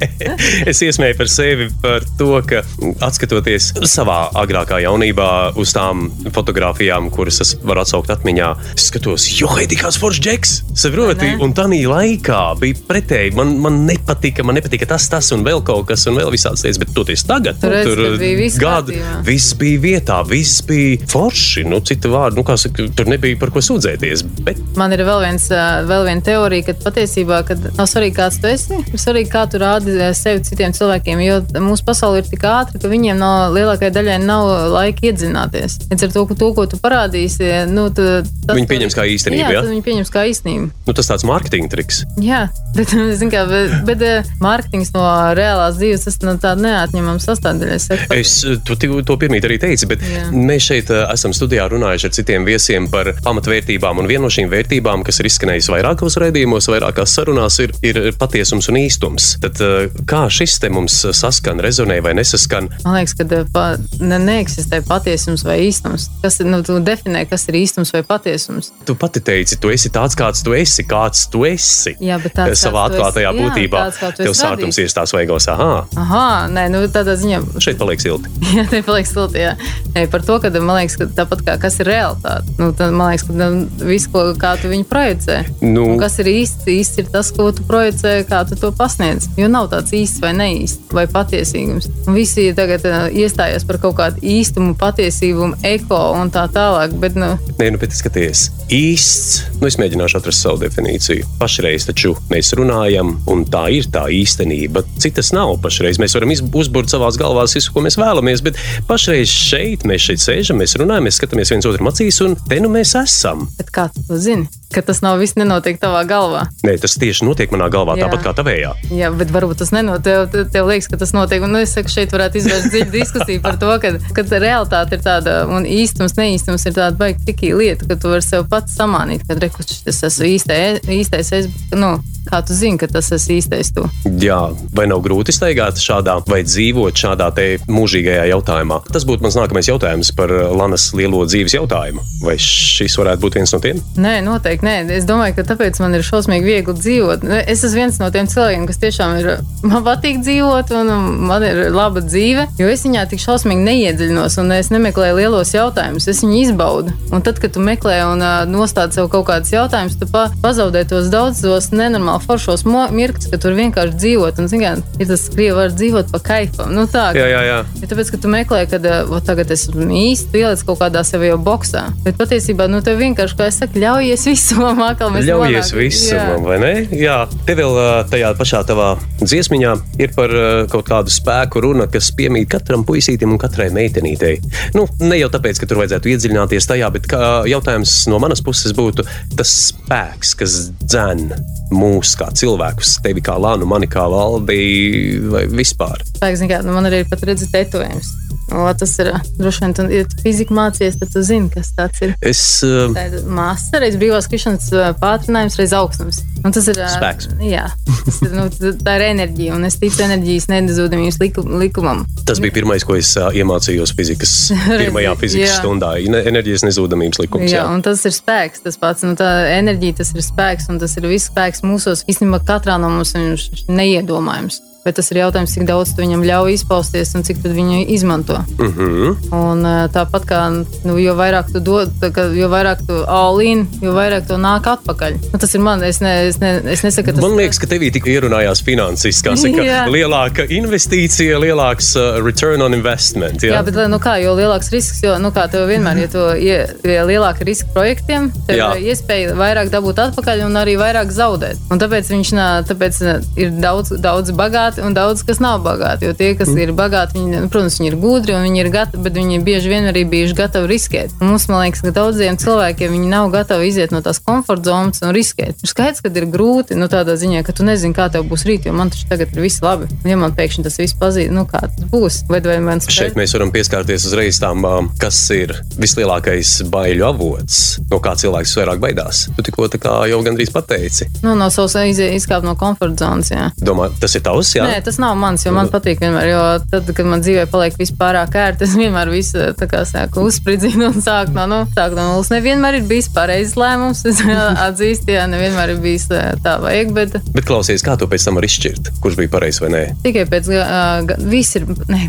es 0.68 0.80
iesmēju 0.82 1.18
par 1.18 1.28
sevi 1.28 1.70
par 1.82 2.02
to, 2.18 2.42
ka 2.48 2.62
atskatoties 3.02 3.74
savā 3.84 4.32
agrākā 4.34 4.80
jaunībā 4.84 5.54
uz 5.58 5.74
tām 5.74 6.10
fotografijām, 6.32 7.10
kuras 7.12 7.42
es 7.42 7.56
varu 7.64 7.82
atsaukt 7.82 8.10
atmiņā, 8.10 8.56
es 8.76 8.88
skatos, 8.92 9.28
jo 9.42 9.48
hei, 9.58 9.68
kāds 9.68 9.98
foršs 10.00 10.20
džeks, 10.24 10.54
saproti, 10.76 11.34
un 11.42 11.54
tā 11.54 11.68
laikā 11.68 12.60
bija 12.60 12.76
pretēji. 12.88 13.34
Man, 13.36 13.58
man 13.60 13.86
nepatika, 13.86 14.44
man 14.44 14.56
nepatika 14.56 14.86
tas, 14.86 15.08
tas 15.10 15.32
un 15.32 15.44
vēl 15.44 15.64
kaut 15.64 15.88
kas, 15.88 16.06
un 16.08 16.16
vēl 16.16 16.32
visādas 16.32 16.64
lietas, 16.64 16.80
bet 16.80 16.94
toties 16.96 17.24
tagad, 17.28 17.60
Tu 17.62 17.70
redzi, 17.70 17.96
ka 17.96 18.18
bija 18.18 18.38
viss 18.38 18.58
gadu, 18.58 18.94
viss 19.26 19.54
bija 19.58 19.80
vietā, 19.80 20.22
viss 20.30 20.62
bija 20.68 20.98
forši, 21.10 21.63
nu, 21.68 21.80
cita 21.86 22.10
vārda, 22.12 22.38
nu, 22.40 22.46
kā 22.48 22.58
saka, 22.60 22.88
tur 22.96 23.10
nebija 23.10 23.38
par 23.40 23.52
ko 23.56 23.63
sūdzēties, 23.63 24.24
bet 24.46 24.62
Man 24.78 24.94
ir 24.94 25.02
vēl, 25.08 25.24
viens, 25.24 25.48
vēl 25.90 26.06
viena 26.08 26.24
teorija, 26.26 26.68
ka 26.70 26.76
patiesībā 26.86 27.42
kad 27.48 27.63
nav 27.78 27.88
svarīgi, 27.90 28.16
kāds 28.18 28.40
tu 28.42 28.50
esi, 28.52 28.78
ir 28.78 29.02
svarīgi, 29.02 29.32
kā 29.34 29.46
tu 29.50 29.62
rādi 29.62 29.96
sevi 30.18 30.44
citiem 30.46 30.76
cilvēkiem. 30.78 31.22
Jo 31.26 31.40
mūsu 31.63 31.86
pasaule 31.88 32.22
ir 32.22 32.30
tik 32.30 32.46
ātra, 32.48 32.80
ka 32.82 32.92
viņiem 32.92 33.18
nav, 33.20 33.56
lielākajai 33.56 33.94
daļai 33.96 34.18
nav 34.24 34.50
laika 34.76 35.08
iedzināties. 35.10 35.80
Līdz 35.92 36.08
ar 36.08 36.13
to, 36.16 36.26
to, 36.38 36.52
ko 36.58 36.68
tu 36.70 36.80
parādīsi, 36.84 37.50
nu, 37.72 37.88
tu, 37.90 38.06
tas, 38.46 38.56
Viņi 38.58 38.70
pieņems 38.70 38.98
kā 38.98 39.08
īstenību, 39.10 39.48
Jā, 39.48 39.63
tad 39.63 39.72
viņi 39.72 39.86
pieņems 39.88 40.13
kā 40.13 40.26
īstenību. 40.32 40.70
nu, 40.88 40.96
tas 40.98 41.10
tāds 41.10 41.26
mārketinga 41.28 41.72
triks. 41.74 42.04
Jā, 42.22 42.46
bet, 42.78 42.94
zin 43.20 43.34
kā, 43.34 43.46
bet, 43.50 43.78
bet 43.88 44.34
mārketings 44.44 44.94
no 44.96 45.06
reālās 45.38 45.80
dzīves 45.80 46.08
tas 46.08 46.20
ir 46.22 46.42
tāda 46.44 46.58
neatņemama 46.63 47.24
sastāvdaļa. 47.24 47.78
Es 47.78 47.90
Es 48.18 48.34
tu, 48.66 48.76
tu, 48.76 49.02
to 49.06 49.18
pirmīt 49.20 49.46
arī 49.48 49.58
teicu, 49.62 49.90
bet 49.94 50.04
Jā. 50.04 50.17
Jā. 50.18 50.26
mēs 50.34 50.68
šeit 50.72 50.92
eh, 50.94 51.04
esam 51.14 51.34
studijā 51.36 51.68
runājuši 51.72 52.10
ar 52.10 52.16
citiem 52.18 52.46
viesiem 52.48 52.90
par 52.92 53.12
pamatvērtībām. 53.26 54.02
Un 54.02 54.10
viena 54.10 54.26
no 54.26 54.32
šīm 54.34 54.50
vērtībām, 54.52 55.04
kas 55.08 55.22
ir 55.22 55.30
izskanējusi 55.30 55.74
vairākos 55.74 56.18
raidījumos, 56.24 56.70
vairākās 56.74 57.14
sarunās, 57.18 57.60
ir, 57.64 57.74
ir 57.86 58.00
patiesums 58.20 58.70
un 58.72 58.80
īstums. 58.82 59.36
Tad, 59.44 59.62
eh, 59.62 59.94
kā 60.10 60.26
šis 60.34 60.58
te 60.64 60.72
mums 60.74 61.00
saskan, 61.18 61.62
rezonē 61.64 62.00
vai 62.06 62.16
nesaskan? 62.18 62.70
Man 62.86 63.00
liekas, 63.00 63.16
ka 63.18 63.28
ā, 63.28 63.44
pa, 63.54 63.66
ne, 64.02 64.20
neeksistē 64.24 64.82
patiesums 64.88 65.46
vai 65.48 65.60
īstums. 65.68 66.10
Kas 66.24 66.40
nu, 66.46 66.62
definē, 66.84 67.26
kas 67.30 67.48
ir 67.52 67.60
īstums 67.62 67.94
vai 67.94 68.04
patiesums. 68.08 68.72
Tu 68.88 68.96
pati 68.96 69.22
teici, 69.22 69.60
tu 69.62 69.72
esi 69.74 69.92
tāds, 69.94 70.18
kāds 70.18 70.44
tu 70.46 70.56
esi, 70.58 70.86
kāds 70.88 71.28
tu 71.32 71.46
esi. 71.48 71.96
Jā, 72.04 72.20
bet 72.24 72.34
tāds, 72.38 72.58
Savā 72.58 72.88
atklātajā 72.90 73.30
esi- 73.32 73.38
jā, 73.40 73.46
būtībā. 73.46 73.84
tāds, 73.86 74.00
kā 74.02 74.12
tu 74.16 74.24
Tev 74.24 74.34
sārtums 74.38 74.78
ir 74.82 74.88
tās 74.88 75.14
vaigos, 75.14 75.48
ah, 75.52 75.86
Aha, 75.98 76.48
nē, 76.52 76.68
nu 76.72 76.82
tādā 76.92 77.16
ziņā. 77.20 77.42
šeit 77.62 77.78
paliek 77.78 78.02
silti. 78.02 78.30
Jā, 78.58 78.66
tā 78.72 78.82
paliek 78.86 79.08
silti. 79.08 79.42
Jā. 79.44 79.54
Nē, 79.94 80.07
par 80.12 80.24
to, 80.26 80.39
ka 80.43 80.52
man 80.58 80.80
liekas, 80.80 80.98
ka 81.00 81.08
tāpat 81.17 81.43
kā 81.48 81.58
kas 81.62 81.80
ir 81.84 81.89
realitāte, 81.91 82.54
nu, 82.60 82.72
tad 82.78 82.96
man 82.96 83.12
liekas, 83.13 83.28
ka 83.28 83.36
nu, 83.38 83.67
viss, 83.88 84.10
ko, 84.12 84.24
kā 84.39 84.56
tu 84.62 84.72
viņu 84.72 84.88
projicē, 84.89 85.39
Nu. 85.62 85.86
un 85.93 86.02
kas 86.02 86.17
ir 86.24 86.30
īsts, 86.32 86.67
īsts 86.72 87.02
ir 87.04 87.10
tas, 87.13 87.32
ko 87.36 87.50
tu 87.56 87.65
projicē, 87.67 88.20
kā 88.30 88.43
tu 88.50 88.58
to 88.60 88.72
pasniedz. 88.76 89.30
Jo 89.39 89.50
nav 89.52 89.70
tāds 89.74 89.93
īsts 89.96 90.22
vai 90.24 90.34
neīsts 90.38 90.93
vai 90.93 91.06
patiesīgums. 91.12 91.89
Un 92.08 92.17
visi 92.17 92.48
tagad 92.58 92.86
uh, 92.88 93.08
iestājas 93.12 93.65
par 93.67 93.80
kaut 93.84 93.98
kādu 94.00 94.22
īstumu, 94.24 94.76
patiesību, 94.80 95.52
eko 95.67 96.02
un 96.22 96.32
tā 96.34 96.48
tālāk. 96.54 96.96
Bet, 97.02 97.17
nu, 97.20 97.34
Nē, 97.58 97.72
nu, 97.74 97.82
bet 97.82 97.96
skaties, 97.98 98.48
īsts. 98.74 99.43
Nu, 99.62 99.67
es 99.70 99.78
mēģināšu 99.82 100.20
atrast 100.20 100.43
savu 100.43 100.62
definīciju. 100.62 101.26
Pašreiz 101.41 101.88
taču 101.89 102.13
mēs 102.32 102.54
runājam, 102.58 103.15
un 103.32 103.43
tā 103.50 103.67
ir 103.74 103.88
tā 103.93 104.06
īstenība. 104.13 104.84
Citas 105.02 105.32
nav 105.36 105.56
pašreiz. 105.63 106.00
Mēs 106.02 106.15
varam 106.17 106.34
uzbūvēt 106.36 106.91
savā 106.93 107.10
galvā 107.17 107.48
visu, 107.50 107.72
ko 107.74 107.82
mēs 107.86 107.98
vēlamies, 108.00 108.43
bet 108.46 108.60
pašreiz 108.89 109.32
šeit 109.32 109.86
mēs 109.88 109.97
šeit 110.02 110.22
sēžam, 110.24 110.62
mēs 110.62 110.78
runājam, 110.80 111.08
mēs 111.08 111.20
skatāmies 111.20 111.52
viens 111.54 111.68
otram 111.70 111.90
acīs, 111.92 112.22
un 112.26 112.38
te 112.50 112.60
nu 112.64 112.70
mēs 112.74 112.94
esam. 113.00 113.48
bet 113.58 113.72
kā 113.74 113.88
tu 113.94 114.18
zini? 114.22 114.48
Ka 114.74 114.82
tas 114.84 115.00
nav 115.00 115.22
viss 115.22 115.38
nenotiek 115.40 115.78
tavā 115.80 116.02
galvā. 116.08 116.42
Nē, 116.68 116.74
tas 116.84 116.98
tieši 117.00 117.24
notiek 117.24 117.54
manā 117.56 117.70
galvā, 117.72 117.96
Jā. 117.96 118.08
tāpat 118.08 118.26
kā 118.26 118.34
tavējā. 118.36 118.74
Jā, 118.92 119.12
bet 119.16 119.32
varbūt 119.32 119.62
tas 119.64 119.72
nenotiek. 119.72 120.28
Tev, 120.34 120.50
tev, 120.52 120.68
liekas, 120.68 120.90
ka 120.92 121.00
tas 121.00 121.14
notiek. 121.16 121.44
Un, 121.44 121.56
nu, 121.56 121.62
es 121.64 121.72
saku, 121.72 121.92
šeit 121.92 122.12
varētu 122.12 122.42
izvērst 122.42 122.68
dziļu 122.74 122.92
diskusiju 122.92 123.44
par 123.46 123.56
to, 123.62 123.72
ka, 123.80 123.94
ka 124.12 124.26
realitāte 124.36 125.00
ir 125.00 125.06
tāda 125.06 125.38
un 125.48 125.64
īstums, 125.64 126.18
neīstums 126.20 126.68
ir 126.68 126.76
tāda 126.76 127.00
baigta 127.00 127.30
tikai 127.32 127.54
lieta, 127.56 127.88
ka 127.88 127.96
tu 127.96 128.12
vari 128.12 128.26
sev 128.26 128.44
pats 128.52 128.76
samānīt, 128.76 129.24
ka 129.28 129.40
rekurss 129.40 129.86
tas 129.88 130.04
esmu 130.10 130.28
īstais, 130.36 130.84
īstais 130.84 131.32
es, 131.40 131.48
nu, 131.72 131.96
kā 132.28 132.42
tu 132.44 132.56
zini, 132.58 132.76
ka 132.80 132.90
tas 132.92 133.08
esmu 133.16 133.38
īstais 133.40 133.72
tu. 133.76 133.88
Jā, 134.20 134.40
vai 134.76 134.88
nav 134.92 135.00
grūti 135.06 135.32
staigāt 135.36 135.80
šādā 135.80 136.20
vai 136.28 136.44
dzīvot 136.44 137.00
šādā 137.00 137.30
te 137.36 137.48
mūžīgajā 137.72 138.28
jautājumā? 138.34 138.82
Tas 138.92 139.08
būtu 139.08 139.24
mans 139.24 139.40
nākamais 139.40 139.72
jautājums 139.72 139.87
par 140.17 140.32
Lanas 140.32 140.89
lielo 140.97 141.23
dzīves 141.28 141.56
jautājumu. 141.56 142.04
Vai 142.23 142.36
šis 142.41 142.97
varētu 142.97 143.21
būt 143.23 143.38
viens 143.38 143.54
no 143.54 143.60
tiem? 143.63 143.80
Nē, 144.00 144.17
noteikti 144.26 144.65
nē. 144.65 144.76
Es 144.95 145.06
domāju, 145.08 145.36
ka 145.38 145.45
tāpēc 145.52 145.80
man 145.84 145.95
ir 145.97 146.06
šausmīgi 146.06 146.47
viegli 146.47 146.76
dzīvot. 146.78 147.26
Es 147.45 147.63
esmu 147.65 147.84
viens 147.84 148.00
no 148.02 148.10
tiem 148.13 148.30
cilvēkiem, 148.32 148.65
kas 148.69 148.82
tiešām 148.82 149.15
ir. 149.19 149.30
Man 149.67 149.86
patīk 149.86 150.21
dzīvot, 150.26 150.73
un 150.78 150.91
man 151.30 151.45
ir 151.45 151.62
laba 151.73 152.02
dzīve, 152.06 152.47
jo 152.60 152.69
es 152.71 152.86
viņā 152.88 153.06
tik 153.12 153.21
šausmīgi 153.21 153.65
neiedziļinos, 153.67 154.38
un 154.41 154.56
es 154.58 154.71
nemeklēju 154.73 155.19
lielos 155.19 155.54
jautājumus. 155.56 156.10
Es 156.10 156.23
viņu 156.26 156.39
izbaudu. 156.41 156.95
Un 157.13 157.26
tad, 157.26 157.41
kad 157.43 157.54
tu 157.56 157.63
meklē 157.63 158.00
un 158.10 158.23
uh, 158.23 158.41
nostādi 158.50 158.97
sev 158.97 159.12
kaut 159.13 159.28
kādus 159.30 159.54
jautājumus, 159.54 159.97
tu 160.02 160.10
pa, 160.12 160.28
pazaudē 160.43 160.84
tos 160.89 161.12
daudzos 161.13 161.69
nenormāli 161.73 162.26
foršos 162.26 162.65
mirkļus, 162.67 163.30
ka 163.32 163.41
tur 163.41 163.58
vienkārši 163.58 163.97
dzīvot. 163.97 164.41
Un, 164.41 164.50
zini, 164.52 164.65
kā, 164.65 165.00
ir 165.02 165.12
tas 165.12 165.28
krievi 165.34 165.56
var 165.58 165.73
dzīvot 165.76 166.12
pa 166.13 166.23
kaifam. 166.32 166.73
Nu, 166.76 166.88
tā, 166.91 167.10
Jā, 167.17 167.28
jā, 167.32 167.41
jā. 167.47 167.58
Ja 167.82 167.89
tāpēc, 167.89 168.12
ka 168.13 168.21
tu 168.21 168.32
meklē, 168.32 168.63
kad 168.69 168.86
uh, 168.88 169.17
tagad 169.26 169.52
es 169.54 169.67
īsti 169.86 170.32
pielicis 170.34 170.66
kaut 170.68 170.80
kādā 170.82 171.04
savā 171.08 171.36
boxā. 171.42 171.88
Bet 172.06 172.18
patiesībā, 172.20 172.68
nu, 172.72 172.82
tev 172.86 173.00
vienkārši, 173.02 173.38
kā 173.38 173.48
es 173.52 173.60
saku, 173.62 173.82
ļaujies 173.84 174.26
visam, 174.30 174.82
kā 175.00 175.10
mēs 175.13 175.28
Ļaujies 175.28 175.72
nonākam. 175.72 175.82
visam, 175.84 176.48
vai 176.48 176.60
ne? 176.63 176.74
Jā, 176.98 177.18
te 177.48 177.56
vēl 177.58 177.80
tajā 178.12 178.32
pašā 178.40 178.63
tavā 178.68 178.90
dziesmiņā 179.22 179.74
ir 180.04 180.13
par 180.18 180.34
kaut 180.71 180.88
kādu 180.90 181.13
spēku 181.13 181.62
runa, 181.63 181.88
kas 181.92 182.10
piemīt 182.17 182.50
katram 182.52 182.86
puisītim 182.88 183.36
un 183.36 183.42
katrai 183.42 183.69
meitenītei. 183.75 184.38
Nu, 184.78 184.88
ne 185.04 185.19
jau 185.19 185.30
tāpēc, 185.34 185.62
ka 185.62 185.69
tur 185.69 185.82
vajadzētu 185.84 186.13
iedziļināties 186.13 186.69
tajā, 186.69 186.90
bet 186.96 187.10
jautājums 187.52 188.00
no 188.12 188.21
manas 188.23 188.44
puses 188.46 188.75
būtu 188.78 189.06
tas 189.38 189.54
spēks, 189.69 190.34
kas 190.40 190.58
dzēn 190.84 191.28
mūs 191.75 192.13
kā 192.19 192.30
cilvēkus, 192.38 192.98
tevi 193.04 193.23
kā 193.25 193.36
Lānu, 193.42 193.67
mani 193.69 193.90
kā 193.92 194.06
Valdi 194.10 195.19
vai 195.32 195.44
vispār. 195.52 196.00
Spēks, 196.15 196.40
zini 196.42 196.52
kā, 196.54 196.62
nu, 196.65 196.75
man 196.78 196.88
arī 196.88 197.04
ir 197.04 197.12
pat 197.12 197.25
redzēt 197.28 197.52
tetovējums. 197.54 198.13
O, 198.56 198.63
tas 198.80 198.94
ir 199.04 199.10
droši 199.36 199.65
vien, 199.68 199.76
tu, 199.78 199.86
ja 199.92 200.06
tu 200.08 200.18
fiziski 200.24 200.56
mācies, 200.56 200.98
tad 201.00 201.12
tu 201.13 201.22
zini, 201.28 201.50
kas 201.54 201.74
tas 201.78 202.02
ir. 202.06 202.15
Es 202.26 202.42
ā, 202.65 202.88
Tā 202.96 203.06
ir 203.12 203.28
māsa, 203.30 203.82
reiz 203.84 203.98
brīvās 204.00 204.28
krišanas 204.32 204.70
ā, 204.74 204.90
pātrinājums, 205.02 205.58
reiz 205.60 205.76
augstums. 205.78 206.24
Un 206.46 206.54
tas 206.56 206.68
ir 206.72 206.80
ā, 206.82 206.88
Spēks. 206.96 207.30
Jā, 207.44 207.65
tas 208.06 208.20
ir, 208.24 208.34
nu, 208.38 208.48
tā 208.88 208.98
ir 209.00 209.06
enerģija, 209.12 209.56
un 209.58 209.68
es 209.68 209.78
ticu 209.82 210.04
enerģijas 210.08 210.48
nezudamības 210.54 211.20
liku, 211.22 211.44
likumam. 211.62 212.06
Tas 212.28 212.42
bija 212.44 212.56
pirmais, 212.58 212.86
ko 212.88 212.96
es 212.98 213.12
ā, 213.20 213.30
iemācījos 213.42 213.94
fizikas, 213.98 214.36
pirmajā 214.82 215.15
fizikas 215.22 215.52
Jā. 215.52 215.60
stundā. 215.62 215.94
Ne- 216.08 216.24
Enerģijas 216.28 216.65
nezudamības 216.68 217.22
likums. 217.24 217.52
Jā, 217.52 217.65
un 217.72 217.84
tas 217.86 218.02
ir 218.08 218.13
spēks. 218.15 218.63
Tas 218.65 218.78
pats, 218.82 219.06
nu, 219.08 219.15
tā 219.20 219.28
enerģija, 219.58 220.00
tas 220.02 220.13
ir 220.15 220.24
spēks, 220.26 220.68
un 220.72 220.80
tas 220.82 220.96
ir 221.00 221.08
viss 221.10 221.30
spēks 221.32 221.63
mūsos. 221.65 222.04
Īstenībā 222.10 222.42
katrā 222.48 222.76
no 222.82 222.90
mums 222.94 223.13
ir 223.18 223.38
neiedomājams. 223.72 224.62
Bet 224.86 224.96
tas 225.00 225.12
ir 225.12 225.19
jautājums, 225.19 225.52
cik 225.52 225.65
daudz 225.67 225.92
tu 225.96 226.04
viņam 226.04 226.23
ļauj 226.23 226.54
izpausties 226.56 227.13
un 227.17 227.25
cik 227.28 227.42
tu 227.44 227.52
viņu 227.52 227.84
izmanto. 227.92 228.38
Mm 228.58 228.73
-hmm. 228.73 229.15
Un, 229.36 229.65
eh, 229.65 229.88
tāpat 229.94 230.25
kā 230.30 230.42
nu, 230.84 230.98
jo 230.98 231.15
vairāk 231.15 231.52
tu 231.52 231.60
dod, 231.60 231.92
jo 232.36 232.48
vairāk 232.50 232.86
tu 232.88 233.04
all-in, 233.08 233.67
jo 233.82 233.92
vairāk 233.94 234.28
tu 234.28 234.34
nāk 234.34 234.63
atpakaļ. 234.63 235.17
Nu, 235.34 235.40
tas 235.40 235.56
ir 235.56 235.62
man. 235.62 235.84
Es, 235.84 236.00
ne, 236.00 236.28
es, 236.28 236.40
ne, 236.40 236.62
es 236.65 236.82
nesaku, 236.84 237.12
tas 237.12 237.21
Man 237.21 237.38
liekas, 237.38 237.60
ka 237.60 237.67
tevī 237.67 237.92
tik 237.92 238.06
ierunājās 238.06 238.63
finansiski. 238.63 239.30
Kā 239.30 239.36
saka, 239.36 239.88
lielāka 239.98 240.48
investīcija, 240.50 241.40
lielāks 241.40 241.96
uh, 241.96 242.23
return 242.25 242.62
on 242.62 242.73
investment. 242.73 243.44
Jā, 243.44 243.54
Jā, 243.54 243.63
bet 243.63 243.75
nu, 243.90 244.00
kā, 244.00 244.17
jo 244.23 244.36
lielāks 244.36 244.71
risks, 244.71 245.04
jo 245.04 245.17
nu, 245.19 245.32
kā, 245.32 245.48
tev 245.52 245.67
vienmēr 245.67 245.98
ir 245.98 246.10
ja 246.48 246.58
ja 246.84 247.04
lielāka 247.06 247.46
riska 247.48 247.69
projektiem, 247.73 248.30
tev 248.48 248.58
Jā. 248.60 248.69
ir 248.78 248.92
iespēja 248.92 249.36
vairāk 249.38 249.71
dabūt 249.73 250.00
atpakaļ 250.08 250.46
un 250.48 250.60
arī 250.60 250.78
vairāk 250.80 251.12
zaudēt. 251.13 251.60
Un 251.71 251.82
tāpēc 251.82 252.10
viņš 252.13 252.34
tāpēc 252.69 253.00
ir 253.40 253.54
daudz, 253.62 253.94
daudz 254.02 254.34
bagāti 254.68 254.84
un 254.84 254.94
daudz, 254.94 255.24
kas 255.24 255.40
nav 255.40 255.62
bagāti. 255.63 256.08
Jo 256.08 256.13
tie, 256.13 256.36
kas 256.36 256.50
mm. 256.50 256.60
ir 256.60 256.72
bagāti, 256.76 257.18
viņi, 257.18 257.48
protams, 257.52 257.78
viņi 257.80 257.90
ir 257.92 257.98
gudri 258.02 258.36
un 258.36 258.44
viņi 258.44 258.60
ir 258.62 258.70
gatavi, 258.74 259.04
bet 259.04 259.15
viņi 259.15 259.40
bieži 259.46 259.72
vien 259.72 259.88
arī 259.88 260.04
bijuši 260.10 260.36
gatavi 260.36 260.68
riskēt. 260.68 261.13
Un 261.22 261.32
mums, 261.32 261.48
man 261.48 261.63
liekas, 261.63 261.84
ka 261.86 261.94
daudziem 261.96 262.38
cilvēkiem 262.38 262.92
viņi 262.92 263.12
nav 263.12 263.30
gatavi 263.32 263.70
iziet 263.70 263.94
no 263.96 264.02
tās 264.04 264.20
komforta 264.20 264.72
zonas 264.72 265.02
un 265.04 265.13
riskēt. 265.15 265.62
Ir 265.63 265.72
skaidrs, 265.72 266.04
ka 266.04 266.12
ir 266.12 266.28
grūti, 266.28 266.76
nu, 266.76 266.90
tādā 266.92 267.15
ziņā, 267.20 267.44
ka 267.48 267.56
tu 267.56 267.65
nezini, 267.68 267.96
kā 267.96 268.10
tev 268.12 268.28
būs 268.28 268.46
rīt, 268.48 268.68
jo 268.68 268.76
man 268.76 268.92
taču 268.92 269.08
tagad 269.10 269.32
ir 269.36 269.46
viss 269.46 269.63
labi. 269.63 269.88
Ja 270.08 270.20
man 270.20 270.36
pēkšņi 270.36 270.65
tas 270.68 270.80
viss 270.82 270.98
pazīst, 271.00 271.32
nu, 271.36 271.46
kā 271.48 271.63
tas 271.63 271.88
būs, 271.92 272.26
vai, 272.32 272.42
vai 272.44 272.60
man 272.63 272.84
Šeit 272.88 273.18
mēs 273.20 273.34
varam 273.36 273.52
pieskarties 273.54 274.08
uzreiz 274.10 274.40
tam, 274.42 274.65
um, 274.68 274.92
kas 275.00 275.20
ir 275.36 275.54
vislielākais 275.80 276.58
baiļu 276.72 277.08
avots, 277.08 277.62
no 277.92 278.02
kā 278.04 278.15
cilvēks 278.20 278.56
vairāk 278.60 278.82
baidās. 278.84 279.26
Tu 279.38 279.48
tikko 279.48 279.68
tā 279.72 279.80
kā 279.82 279.96
jau 280.12 280.22
gandrīz 280.26 280.52
pateici. 280.54 281.10
Nu, 281.24 281.36
no 281.38 281.50
savas 281.54 281.76
izkāpt 281.78 282.48
no 282.48 282.56
komforta 282.60 283.06
zonas. 283.06 283.32
Jā. 283.34 283.50
Domā, 283.62 283.90
tas 284.02 284.15
ir 284.18 284.24
tavs, 284.26 284.54
jā? 284.58 284.68
Nē, 284.68 284.82
tas 284.86 285.00
nav 285.02 285.16
mans, 285.20 285.46
jo 285.46 285.54
man 285.56 285.72
patīk 285.74 286.02
vienmēr. 286.04 286.32
Jo 286.32 286.42
tad, 286.72 286.90
kad 286.98 287.10
man 287.10 287.24
dzīvē 287.26 287.48
paliek 287.52 287.78
viss 287.80 287.96
pārāk 287.98 288.36
ērti, 288.38 288.68
es 288.68 288.76
vienmēr 288.78 289.12
visu 289.14 289.52
sāku 289.88 290.26
uzspridzinu 290.28 290.90
un 290.92 291.00
sāku 291.04 291.36
no, 291.38 291.46
nu, 291.52 291.62
sāku 291.76 291.98
no 291.98 292.10
nulles. 292.12 292.32
Nevienmēr 292.34 292.82
ir 292.82 292.90
bijis 292.90 293.12
pareizs 293.14 293.56
lēmums. 293.60 294.04
Es 294.10 294.24
atzīstu, 294.68 295.14
jā, 295.16 295.28
nevienmēr 295.32 295.76
ir 295.76 295.82
bijis 295.84 296.10
tā 296.10 296.58
vajag, 296.64 296.94
bet 296.98 297.20
Bet 297.34 297.48
klausies, 297.48 297.86
kā 297.86 297.98
tu 298.00 298.10
pēc 298.10 298.28
tam 298.28 298.40
vari 298.40 298.50
izšķirt, 298.50 298.94
kurš 299.04 299.20
bija 299.22 299.34
pareizs 299.38 299.62
vai 299.64 299.74
nē? 299.74 299.86
tikai 300.08 300.26
pēc 300.30 300.50
tam 300.50 301.28
viss 301.30 301.58
ir, 301.58 301.66
ne, 301.92 302.08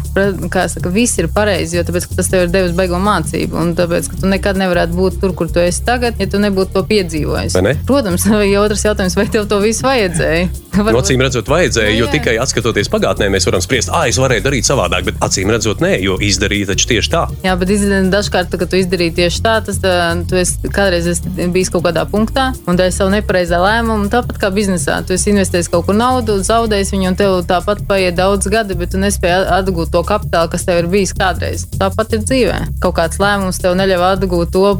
kā 0.52 0.66
es 0.66 0.76
saku, 0.76 0.92
viss 0.94 1.18
ir 1.20 1.28
pareizi, 1.34 1.78
jo 1.78 1.84
tāpēc, 1.86 2.08
tas 2.16 2.30
tev 2.30 2.46
ir 2.46 2.52
devis 2.52 2.74
beigo 2.76 3.00
mācību. 3.02 3.58
Un 3.58 3.74
tāpēc, 3.78 4.10
ka 4.12 4.20
tu 4.22 4.30
nekad 4.30 4.60
nevarētu 4.60 4.96
būt 4.96 5.18
tur, 5.22 5.34
kur 5.38 5.50
tu 5.52 5.62
esi 5.62 5.84
tagad, 5.86 6.18
ja 6.20 6.28
tu 6.30 6.40
nebūtu 6.42 6.74
to 6.76 6.84
piedzīvojis. 6.88 7.58
Protams, 7.88 8.26
vai 8.40 8.50
otrs 8.60 8.86
jautājums, 8.86 9.18
vai 9.18 9.28
tev 9.32 9.48
to 9.50 9.60
visu 9.64 9.86
vajadzēja? 9.86 10.48
No 10.78 11.00
acīm 11.00 11.22
redzot, 11.24 11.48
vajadzēja, 11.50 11.94
jo 11.96 12.06
jā. 12.06 12.12
Tikai 12.38 12.44
atskatoties 12.46 12.88
pagātnē, 12.90 13.28
mēs 13.32 13.46
varam 13.48 13.60
spriest, 13.62 13.90
ah, 13.92 14.06
es 14.08 14.18
varēju 14.18 14.42
darīt 14.44 14.66
savādāk, 14.68 15.04
bet 15.08 15.14
acīm 15.24 15.50
redzot, 15.50 15.80
nē, 15.82 16.00
jo 16.02 16.16
izdarīja 16.22 16.66
taču 16.70 16.86
tieši 16.88 17.10
tā. 17.10 17.22
Jā, 17.44 17.56
bet 17.58 17.70
iz- 17.70 17.82
dažkārt, 18.12 18.50
kad 18.58 18.68
tu 18.70 18.76
izdarīji 18.76 19.14
tieši 19.18 19.40
tā, 19.42 19.64
tas 19.64 19.78
tu 19.78 20.36
esi 20.36 20.56
kādreiz 20.68 21.06
esi 21.06 21.22
bijis 21.52 21.70
kaut 21.70 21.82
kādā 21.84 22.04
punktā, 22.08 22.52
un 22.66 22.76
dēļ 22.76 22.90
savu 22.92 23.10
nepareizā 23.10 23.58
lēmumu, 23.58 24.08
tāpat 24.10 24.38
kā 24.38 24.50
biznesā. 24.54 25.04
Tu 25.06 25.14
esi 25.14 25.30
investējis 25.32 25.70
kaut 25.70 25.86
kur 25.86 25.94
naudu, 25.94 26.38
zaudējis 26.42 26.92
viņu, 26.94 27.08
un 27.08 27.16
tev 27.16 27.42
tāpat 27.46 27.84
paiet 27.88 28.14
daudz 28.16 28.46
gadi, 28.48 28.74
bet 28.74 28.90
tu 28.92 28.98
nespēji 28.98 29.48
atgūt 29.58 29.90
to 29.92 30.02
kapitālu, 30.02 30.50
kas 30.50 30.64
tev 30.64 30.78
ir 30.84 30.86
bijis 30.88 31.12
kādreiz. 31.14 31.66
Tāpat 31.78 32.12
ir 32.14 32.20
dzīvē. 32.20 32.80
Kaut 32.80 32.94
kāds 32.96 33.18
lēmums 33.18 33.58
tev 33.60 33.74
neļauj 33.74 34.06
atgūt 34.18 34.50
to, 34.52 34.74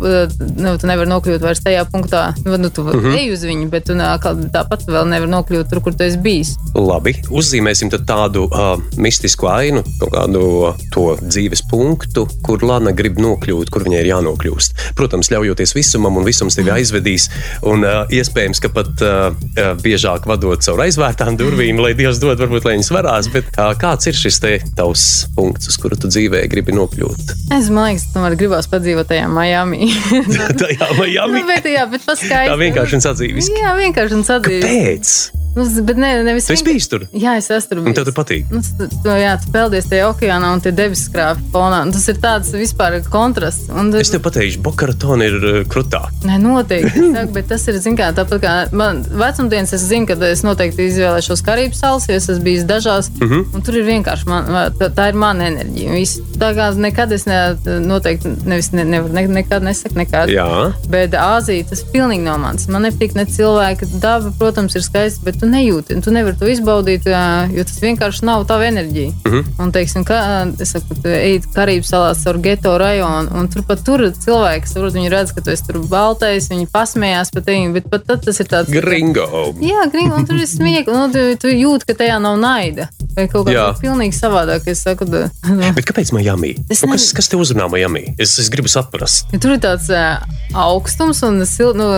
nu, 0.59 0.76
tu 0.78 0.86
nevari 0.86 1.09
nokļūt 1.11 1.40
vairs 1.40 1.61
tajā 1.64 1.84
punktā, 1.90 2.34
nu, 2.44 2.56
nu 2.56 2.70
tu 2.70 2.82
uh 2.82 2.94
Mhm. 2.98 3.06
-huh. 3.06 3.18
ej 3.18 3.32
uz 3.32 3.42
viņu, 3.44 3.68
bet 3.70 3.84
tu 3.84 3.92
nā, 3.94 4.18
tāpat 4.52 4.86
vēl 4.86 5.06
nevari 5.09 5.30
nokļūt 5.30 5.68
tur, 5.70 5.80
kur 5.80 5.92
tu 5.94 6.04
esi 6.04 6.16
bijis. 6.18 6.56
Labi, 6.74 7.12
uzzīmēsim 7.30 7.47
tad 7.92 8.05
tādu 8.09 8.44
uh, 8.49 8.76
mistisku 9.01 9.49
ainu, 9.51 9.82
kādu 10.01 10.42
uh, 10.68 10.80
to 10.94 11.16
dzīves 11.20 11.62
punktu, 11.70 12.26
kur 12.44 12.62
Lana 12.64 12.92
grib 12.96 13.18
nokļūt, 13.20 13.70
kur 13.72 13.84
viņai 13.86 14.03
ir 14.03 14.11
jānokļūst. 14.12 14.94
Protams, 14.99 15.30
ļaujoties 15.32 15.74
visumam, 15.76 16.18
un 16.18 16.26
visums 16.26 16.59
tevi 16.59 16.72
aizvedīs, 16.74 17.28
un 17.68 17.84
uh, 17.86 18.05
iespējams, 18.12 18.61
ka 18.64 18.72
pat 18.74 19.05
uh, 19.05 19.30
uh, 19.32 19.72
biežāk 19.80 20.28
vadot 20.28 20.62
caur 20.64 20.84
aizvērtām 20.84 21.38
durvīm, 21.40 21.80
lai 21.82 21.94
Dievs 21.99 22.20
dod, 22.22 22.38
varbūt, 22.40 22.68
lai 22.68 22.76
viņas 22.76 22.92
varās, 22.94 23.30
bet 23.32 23.51
uh, 23.57 23.72
kāds 23.78 24.11
ir 24.11 24.18
šis 24.18 24.40
te 24.44 24.55
tavs 24.78 25.07
punkts, 25.36 25.70
uz 25.70 25.80
kuru 25.80 25.99
tu 25.99 26.11
dzīvē 26.11 26.44
gribi 26.53 26.76
nokļūt? 26.76 27.34
Es 27.57 27.70
domāju, 27.70 28.03
ka 28.03 28.18
tomēr 28.18 28.38
gribās 28.40 28.70
padzīvot 28.70 29.11
tajā 29.11 29.30
Miami. 29.32 29.90
Tajā 30.62 30.92
Miami. 30.99 31.40
Nu, 31.40 31.46
bet, 31.49 31.68
jā, 31.70 31.88
bet 31.90 32.05
paskaidro. 32.07 32.55
Tā 32.55 32.61
vienkārši 32.61 32.99
un 32.99 33.09
sadzīviski. 33.09 33.61
Jā, 33.64 33.74
vienkārši 33.78 34.20
un 34.20 34.26
sadzīviski. 34.28 34.86
Pēc! 34.86 35.38
Nu, 35.59 35.66
bet 35.88 35.98
ne, 36.00 36.11
nevis 36.26 36.46
Tu 36.48 36.54
esi 36.56 36.64
bijis 36.66 36.88
tur? 36.90 37.04
Jā, 37.12 37.34
es 37.40 37.50
esmu 37.50 37.72
tur. 37.74 37.82
Un 37.90 37.96
tev 37.96 38.06
tur 38.09 38.14
patīk? 38.16 38.46
Nu, 38.54 38.61
tu, 38.62 38.88
jā, 39.18 39.34
tu 39.42 39.50
peldies 39.54 39.88
tajā 39.90 40.09
okeānā 40.12 40.52
un 40.54 40.62
tie 40.64 40.72
debesu 40.72 41.09
skrāpji 41.11 41.48
fonā. 41.54 41.80
Tas 41.92 42.09
ir 42.12 42.20
tāds 42.22 42.52
vispār 42.56 42.98
kontrasts. 43.11 43.68
Un, 43.74 43.90
Es 43.98 44.12
tev 44.14 44.22
pateikšu, 44.24 44.61
Bokaratona 44.64 45.26
ir 45.28 45.36
uh, 45.42 45.59
krutā. 45.70 46.04
Nē, 46.28 46.38
noteikti. 46.42 47.06
Saku, 47.16 47.32
bet 47.36 47.48
tas 47.52 47.66
ir, 47.68 47.78
zin 47.84 47.96
kā, 47.98 48.11
tāpat 48.16 48.42
kā 48.44 48.54
man 48.76 49.02
vecumdienas, 49.09 49.72
es 49.76 49.86
zinu, 49.90 50.06
ka 50.09 50.14
es 50.30 50.44
noteikti 50.46 50.86
izvēlēšos 50.92 51.42
Karību 51.46 51.74
salas, 51.78 52.06
jo 52.09 52.14
es 52.18 52.28
esmu 52.28 52.44
bijis 52.50 52.66
dažās. 52.68 53.11
Mm 53.18 53.26
Mhm. 53.28 53.34
-hmm. 53.34 53.54
Un 53.54 53.62
tur 53.62 53.74
ir 53.76 53.84
vienkārši, 53.84 54.26
man, 54.26 54.44
tā, 54.78 54.88
tā 54.94 55.09
ir 55.09 55.14
mana 55.14 55.48
enerģija. 55.50 55.92
Viss. 55.92 56.20
Tā 56.38 56.52
kā 56.56 56.68
nekad 56.76 57.12
es 57.12 57.26
ne, 57.26 57.56
noteikti 57.82 58.28
nevis, 58.46 58.70
ne, 58.72 58.84
nevaru, 58.84 59.12
ne, 59.12 59.26
nekad 59.26 59.62
nesaku 59.62 59.94
nekad. 59.98 60.28
Jā. 60.30 60.72
Bet 60.88 61.12
Āzija 61.18 61.66
tas 61.68 61.82
pilnīgi 61.92 62.22
nav 62.22 62.38
mans. 62.40 62.68
Man 62.68 62.82
nepatīk 62.86 63.14
ne 63.18 63.24
cilvēki. 63.26 63.88
Daba, 64.00 64.30
protams, 64.38 64.76
ir 64.76 64.82
skaista, 64.86 65.24
bet 65.24 65.40
tu 65.40 65.46
nejūti. 65.53 65.96
un 65.96 66.05
Tu 66.05 66.12
nevari 66.14 66.38
to 66.38 66.49
izbaudīt, 66.51 67.09
jo 67.55 67.64
tas 67.64 67.80
vienkārši 67.82 68.24
nav 68.28 68.46
tava 68.49 68.68
enerģija. 68.68 69.12
Mhm. 69.24 69.34
-huh. 69.34 69.44
Un, 69.64 69.72
teiksim, 69.72 70.05
kā, 70.05 70.20
es 70.61 70.72
saku, 70.74 70.94
tu 71.03 71.09
ej 71.09 71.40
Karību 71.55 71.86
salās 71.86 72.22
caur 72.24 72.38
geto 72.38 72.78
rajonu, 72.78 73.30
un 73.38 73.49
tur 73.49 73.62
pat 73.62 73.84
tur 73.84 74.01
cilvēki, 74.24 74.66
saprot, 74.66 74.94
viņi 74.94 75.11
redz, 75.11 75.34
ka 75.34 75.40
tu 75.40 75.51
esi 75.51 75.66
tur 75.66 75.80
baltais, 75.88 76.49
viņi 76.49 76.66
pasmējās 76.72 77.32
par 77.34 77.42
tevi, 77.42 77.72
bet 77.72 77.90
pat 77.90 78.07
tad 78.07 78.24
tas 78.24 78.40
ir 78.40 78.46
tāds. 78.46 78.70
Gringo. 78.70 79.55
Jā, 79.61 79.88
grīgi, 79.92 80.12
un 80.12 80.26
tur 80.26 80.36
ir 80.36 80.46
smieklīgi. 80.46 80.96
Nu, 80.99 81.12
tu, 81.12 81.36
tu 81.42 81.49
jūti, 81.49 81.86
ka 81.86 81.94
tajā 81.94 82.18
nav 82.20 82.38
naida. 82.38 82.88
vai 83.18 83.26
kaut 83.26 83.49
kā 83.49 83.55
Jā. 83.55 83.66
pilnīgi 83.80 84.14
savādāk. 84.14 84.66
Es 84.70 84.84
saku, 84.86 85.07
da, 85.09 85.26
nu, 85.49 85.72
Bet 85.74 85.86
kāpēc 85.88 86.12
Miami? 86.14 86.55
Es 86.70 86.82
Nu, 86.82 86.94
kas, 86.94 87.11
kas 87.12 87.28
tev 87.30 87.42
uzrunā 87.42 87.68
Miami? 87.70 88.14
Es, 88.18 88.36
es 88.38 88.49
gribu 88.53 88.70
saprast. 88.70 89.28
Ja 89.34 89.40
tur 89.42 89.57
ir 89.57 89.61
tāds 89.62 89.88
uh, 89.92 90.22
augstums 90.57 91.20
un 91.26 91.42
sil, 91.46 91.74
nu, 91.78 91.88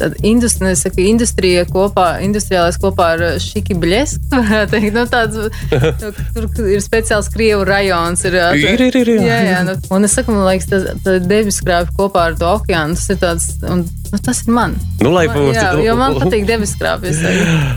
tāda 0.00 0.18
industrija 0.24 1.66
kopā, 1.70 2.06
industriālais 2.24 2.78
kopā 2.80 2.99
ar 3.04 3.24
šiki 3.42 3.76
bļesku. 3.80 4.30
varētu 4.50 4.74
teikt. 4.76 4.96
Nu, 4.96 5.04
tāds, 5.10 5.36
nu, 5.40 6.48
tur 6.56 6.70
ir 6.70 6.82
speciāls 6.84 7.30
krievu 7.32 7.66
rajons. 7.68 8.24
Ir, 8.28 8.38
ā, 8.40 8.48
Ir, 8.60 8.86
ir, 8.88 8.98
ir, 9.02 9.12
jā. 9.16 9.26
jā, 9.28 9.38
jā 9.50 9.60
nu, 9.68 9.76
un 9.96 10.08
es 10.08 10.16
saku, 10.18 10.34
man 10.36 10.48
liekas, 10.48 10.70
tas 11.04 11.20
debeskrāpja 11.26 11.96
kopā 11.98 12.30
ar 12.30 12.40
to 12.40 12.48
okeānu. 12.50 12.98
Tas 12.98 13.12
ir 13.14 13.20
tāds, 13.22 13.50
un, 13.66 13.84
nu, 13.84 14.22
tas 14.24 14.42
ir 14.44 14.56
man. 14.56 14.76
Nu, 15.02 15.12
lai 15.14 15.26
būtu. 15.30 15.54
Jā, 15.56 15.70
jo 15.84 15.96
man 16.00 16.18
patīk 16.20 16.48
saku. 16.50 17.14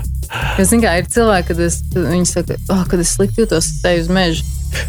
Jo, 0.58 0.64
zin 0.66 0.80
kā, 0.82 0.96
ir 0.98 1.06
cilvēki, 1.12 1.46
kad 1.50 1.58
es, 1.62 1.76
viņi 1.94 2.26
saka, 2.26 2.56
oh, 2.72 2.80
kad 2.90 2.98
es 2.98 3.12
slikti 3.14 3.44
jūtos, 3.44 3.68
es 3.70 3.84
eju 3.86 4.00
uz 4.02 4.08
mežu. 4.10 4.46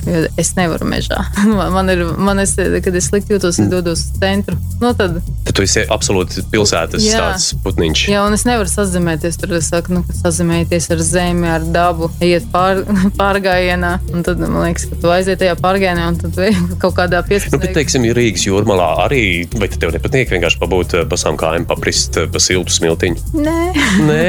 Jo 0.07 0.23
es 0.41 0.53
nevaru 0.57 0.87
mežā. 0.89 1.21
Man 1.55 1.73
man 1.75 1.89
ir, 1.93 2.03
man 2.17 2.39
es, 2.41 2.55
kad 2.57 2.95
es 2.95 3.09
slikti 3.11 3.35
jūtos, 3.35 3.59
es 3.61 3.69
dodos 3.71 4.01
uz 4.05 4.19
centru. 4.21 4.55
No 4.81 4.93
tad, 4.97 5.19
Tad 5.45 5.53
tu 5.59 5.63
esi 5.65 5.83
absolūti 5.93 6.41
pilsētas 6.51 7.03
Jā. 7.05 7.19
tāds 7.21 7.51
putniņš. 7.63 8.05
jā, 8.11 8.21
un 8.25 8.33
es 8.35 8.45
nevaru 8.47 8.69
sazemēties. 8.71 9.37
Tur 9.41 9.53
es 9.59 9.67
saku, 9.71 9.93
nu, 9.97 10.01
ka 10.07 10.15
sazemēties 10.17 10.87
ar 10.95 11.03
zemi, 11.05 11.47
ar 11.51 11.65
dabu, 11.75 12.09
iet 12.25 12.47
pār, 12.53 12.81
pārgājienā. 13.19 13.91
Un 14.15 14.25
tad 14.25 14.41
man 14.41 14.57
liekas, 14.63 14.87
ka 14.89 14.97
tu 15.03 15.11
aiziet 15.13 15.39
tajā 15.43 15.55
pārgājienā 15.61 16.07
un 16.13 16.17
tad 16.23 16.39
kaut 16.83 16.95
kādā 16.97 17.21
Nu, 17.25 17.29
bet, 17.29 17.45
15. 17.51 17.73
teiksim, 17.75 18.05
Rīgas 18.15 18.43
jūrmalā 18.47 18.87
arī, 19.05 19.21
vai 19.59 19.69
tev 19.71 19.93
nepatīk 19.95 20.31
vienkārši 20.33 20.59
pabūt 20.61 20.93
eh, 20.99 21.05
basām 21.09 21.37
kājām, 21.39 21.65
paprist 21.69 22.17
eh, 22.21 22.27
pa 22.31 22.41
siltu 22.43 22.73
smiltiņu? 22.73 23.31
Nē, 23.45 23.59
Nē, 24.05 24.27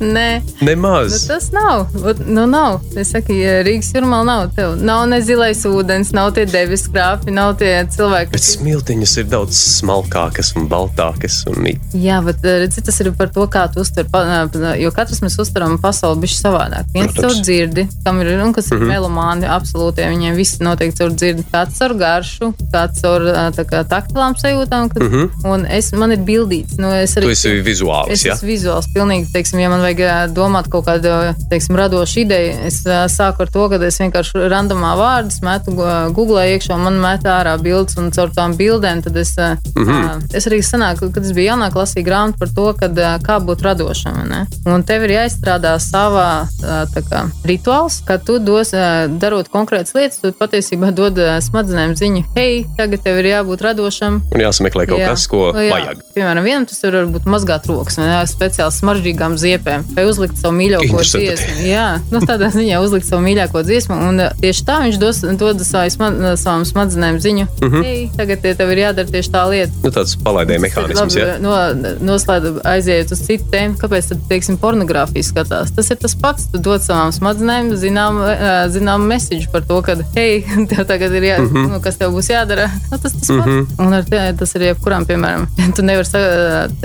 nē. 0.00 0.28
Nu, 0.60 0.66
nemaz. 0.68 1.24
tas 1.30 1.50
nav. 1.54 1.88
Nu, 2.26 2.44
nav. 2.50 2.80
Es 2.98 3.12
saku, 3.14 3.34
ja 3.38 3.60
Rīgas 3.66 3.92
jūrmā 3.96 4.20
nav. 4.26 4.48
Tev 4.56 4.76
nav 4.76 4.89
ne 5.10 5.18
zilais 5.22 5.60
ūdens, 5.68 6.10
nav 6.16 6.32
tie 6.36 6.44
debesu 6.48 6.90
krāpji, 6.94 7.32
nav 7.34 7.54
tie 7.60 7.72
cilvēki, 7.94 8.32
Bet 8.34 8.46
smiltiņas 8.46 9.12
ir 9.22 9.26
daudz 9.30 9.58
smalkākas 9.80 10.52
un 10.58 10.68
baltākas. 10.70 11.40
Un... 11.50 11.68
Jā, 11.96 12.20
bet 12.24 12.44
eh, 12.44 12.58
redzi, 12.64 12.82
tas 12.86 13.00
ir 13.02 13.12
par 13.18 13.30
to, 13.34 13.46
kā 13.50 13.66
tu 13.72 13.82
uztver. 13.84 14.08
eh, 14.10 14.80
Jo 14.80 14.90
katrs 14.96 15.20
mēs 15.24 15.36
uztveram 15.42 15.76
pasauli 15.82 16.24
bišķi 16.24 16.40
savādāk. 16.40 16.88
Viens 16.94 17.12
Protams. 17.12 17.36
caur 17.36 17.44
dzirdi, 17.44 17.86
kam 18.04 18.20
ir 18.22 18.32
un 18.40 18.52
kas 18.56 18.70
ir 18.70 18.78
mm 18.78 18.82
-hmm. 18.82 18.92
melomāni, 18.94 19.46
absolūti. 19.58 20.06
Viņiem 20.14 20.34
viss 20.36 20.60
notiek 20.60 20.94
caur 20.98 21.10
dzirdi. 21.10 21.44
Kāds 21.52 21.78
caur 21.78 21.94
garšu, 21.94 22.52
kāds 22.72 23.00
caur 23.02 23.26
eh, 23.28 23.50
tā 23.58 23.64
kā 23.64 23.84
taktilām 23.84 24.34
sajūtām. 24.42 24.88
Kad, 24.88 25.02
mm 25.02 25.08
-hmm. 25.12 25.28
Un 25.44 25.66
es, 25.66 25.92
man 25.92 26.12
ir 26.12 26.18
bildīts. 26.18 26.78
Nu, 26.78 26.92
es 26.92 27.14
Tu 27.14 27.20
arī, 27.20 27.30
esi 27.30 27.62
vizuāls, 27.62 28.10
Es 28.10 28.24
jā? 28.24 28.32
esmu 28.34 28.48
vizuāls, 28.48 28.86
pilnīgi. 28.94 29.32
Teiksim, 29.32 29.58
ja 29.60 29.68
man 29.68 29.80
vajag 29.80 30.32
domāt 30.34 30.68
kaut 30.68 30.86
kādu 30.86 31.34
teiksim, 31.50 31.76
radošu 31.76 32.20
ideju, 32.20 32.54
es 32.66 32.82
sāku 33.16 33.40
ar 33.42 33.50
to, 33.50 33.68
ka 33.68 33.76
es 33.86 33.98
vienkārši 33.98 34.48
randomā 34.70 34.94
vārdus 34.98 35.40
metu 35.42 35.74
Google 36.14 36.44
iekšā, 36.54 36.76
man 36.78 36.98
met 37.02 37.24
ārā 37.26 37.56
bildes, 37.60 37.96
un 37.98 38.10
caur 38.14 38.30
tām 38.34 38.54
bildēm 38.58 39.02
es, 39.20 39.34
mm. 39.36 39.84
-hmm. 39.84 40.22
es 40.34 40.46
arī 40.46 40.60
sanāku, 40.62 41.10
kad 41.12 41.24
es 41.24 41.32
biju 41.32 41.50
jaunā 41.50 41.70
klasī 41.72 42.04
grāmatu 42.04 42.38
par 42.38 42.48
to, 42.54 42.72
kad, 42.78 42.94
kā 43.22 43.38
būt 43.40 43.62
radošam. 43.62 44.28
ne? 44.28 44.46
Un 44.66 44.82
tev 44.82 45.02
ir 45.04 45.10
jāizstrādā 45.10 45.78
savā 45.78 46.46
kā, 46.60 47.26
rituāls, 47.44 48.02
ka 48.06 48.18
tu 48.18 48.38
dos, 48.38 48.70
darot 49.18 49.48
konkrētas 49.48 49.94
lietas, 49.94 50.20
tu 50.20 50.32
patiesībā 50.32 50.92
dod 50.92 51.18
smadzenēm 51.40 51.96
ziņu, 51.96 52.24
hei, 52.36 52.66
tagad 52.76 53.02
tev 53.02 53.18
ir 53.18 53.24
jābūt 53.24 53.62
radošam, 53.62 54.22
Un 54.34 54.40
jāsameklē 54.40 54.86
kaut 54.86 55.00
Jā. 55.00 55.08
kas, 55.10 55.26
ko 55.26 55.50
Nu, 55.54 55.60
jā. 55.60 55.72
vajag. 55.74 56.02
Piemēram, 56.14 56.44
vienam 56.44 56.66
tas 56.66 56.82
var 56.84 57.06
būt 57.10 57.26
mazgāt 57.26 57.66
rokas, 57.66 57.96
vai 57.98 58.06
ne, 58.06 58.18
speciāli 58.26 58.74
smaržīgām 58.74 59.36
ziepēm, 59.40 59.84
vai 59.96 60.04
uzlikt 60.04 60.38
savu 60.38 60.54
mīļāko 60.54 61.02
dziesmu. 61.02 61.66
Jā, 61.66 62.00
nu, 62.12 62.20
tādā 62.20 62.50
ziņā 62.54 62.80
uzlikt 62.84 63.08
savu 63.08 63.24
mīļāko 63.24 63.64
dziesmu. 63.66 63.98
Un 64.10 64.20
uh, 64.20 64.30
tieši 64.60 64.68
tā 64.68 64.76
viņš 64.84 64.98
dos, 65.00 65.20
dod 65.40 65.60
savai 65.64 65.90
sma 65.90 66.10
savām 66.36 66.64
smadzenēm 66.68 67.18
ziņu, 67.20 67.46
mm 67.46 67.66
Mhm. 67.70 67.74
-hmm. 67.74 67.84
hei, 67.84 68.10
tagad 68.16 68.40
tie 68.42 68.54
tev 68.54 68.70
ir 68.72 68.78
jādara 68.78 69.10
tieši 69.10 69.30
tā 69.30 69.42
lieta. 69.50 69.72
Nu, 69.82 69.90
tāds 69.90 70.16
palaidēja 70.24 70.60
mehānisms. 70.60 71.16
Jā. 71.16 71.38
no, 71.40 71.52
noslēdz, 72.00 72.60
aiziet 72.64 73.12
uz 73.12 73.20
citu 73.20 73.44
tēmu. 73.52 73.76
Kāpēc 73.78 74.08
tad, 74.08 74.18
teiksim, 74.28 74.58
pornogrāfija 74.58 75.22
skatās? 75.24 75.72
Tas 75.74 75.90
ir 75.90 75.96
tas 75.96 76.14
pats. 76.14 76.48
Tu 76.52 76.58
dod 76.58 76.80
savām 76.80 77.12
smadzenēm 77.12 77.74
zinām, 77.76 78.18
ā, 78.20 78.68
zinām 78.68 79.06
message 79.06 79.48
par 79.52 79.62
to, 79.62 79.80
ka, 79.82 79.96
hei, 80.16 80.44
tev 80.70 80.84
tagad 80.86 81.12
ir 81.12 81.22
jā, 81.22 81.38
mm 81.38 81.48
-hmm. 81.48 81.70
nu, 81.70 81.80
kas 81.80 81.96
tev 81.96 82.10
būs 82.10 82.30
jādara. 82.30 82.70
Nu, 82.90 82.98
tas 82.98 83.12
tas 83.12 83.28
pats. 83.28 83.28
Mm 83.28 83.66
-hmm. 83.66 83.86
Un 83.86 83.92
ar 83.94 84.04
te, 84.04 84.34
tas 84.38 84.54
ir 84.54 84.62
jebkuram, 84.62 85.04
piemēram, 85.06 85.46
tu 85.76 85.82
nevari 85.82 86.08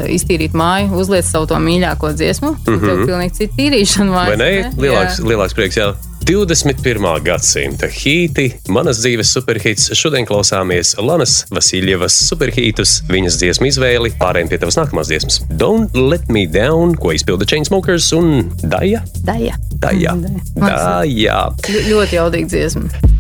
iztīrīt 0.08 0.52
māju, 0.54 0.94
uzliec 0.94 1.26
savu 1.26 1.46
to 1.46 1.56
mīļāko 1.56 2.14
dziesmu. 2.14 2.52
Mm 2.52 2.58
-hmm. 2.66 2.80
Tev 2.80 3.00
ir 3.00 3.06
pilnīgi 3.08 3.34
cita 3.34 3.54
tīrīšana 3.58 4.12
mājas. 4.12 4.28
Vai 4.28 4.38
ne? 4.38 4.72
Lielāks, 4.78 5.20
Jā. 5.20 5.26
lielāks 5.26 5.54
prieks, 5.54 5.78
jā. 5.78 5.94
21. 6.26 7.06
gadsimta 7.22 7.86
hīti, 7.92 8.48
manas 8.74 8.98
dzīves 9.04 9.30
superhīts. 9.36 9.92
Šodien 9.94 10.26
klausāmies 10.26 10.96
Lanas 10.98 11.44
Vasiljevas 11.54 12.16
superhītus, 12.32 12.96
viņas 13.12 13.38
dziesmu 13.44 13.70
izvēli, 13.70 14.10
pārējiem 14.18 14.50
pie 14.50 14.58
tavas 14.64 14.80
nākamās 14.80 15.12
dziesmas. 15.12 15.38
Don't 15.62 15.94
let 15.94 16.26
me 16.34 16.48
down, 16.50 16.96
ko 16.98 17.14
izpilda 17.14 17.46
Chainsmokers 17.50 18.10
un 18.18 18.50
Daja. 18.66 19.04
Daja. 19.28 19.54
Daja. 19.86 20.16
Daja. 20.58 21.44
Ļo- 21.70 21.86
Ļoti 21.92 22.18
jaudīga 22.18 22.52
dziesma. 22.56 23.15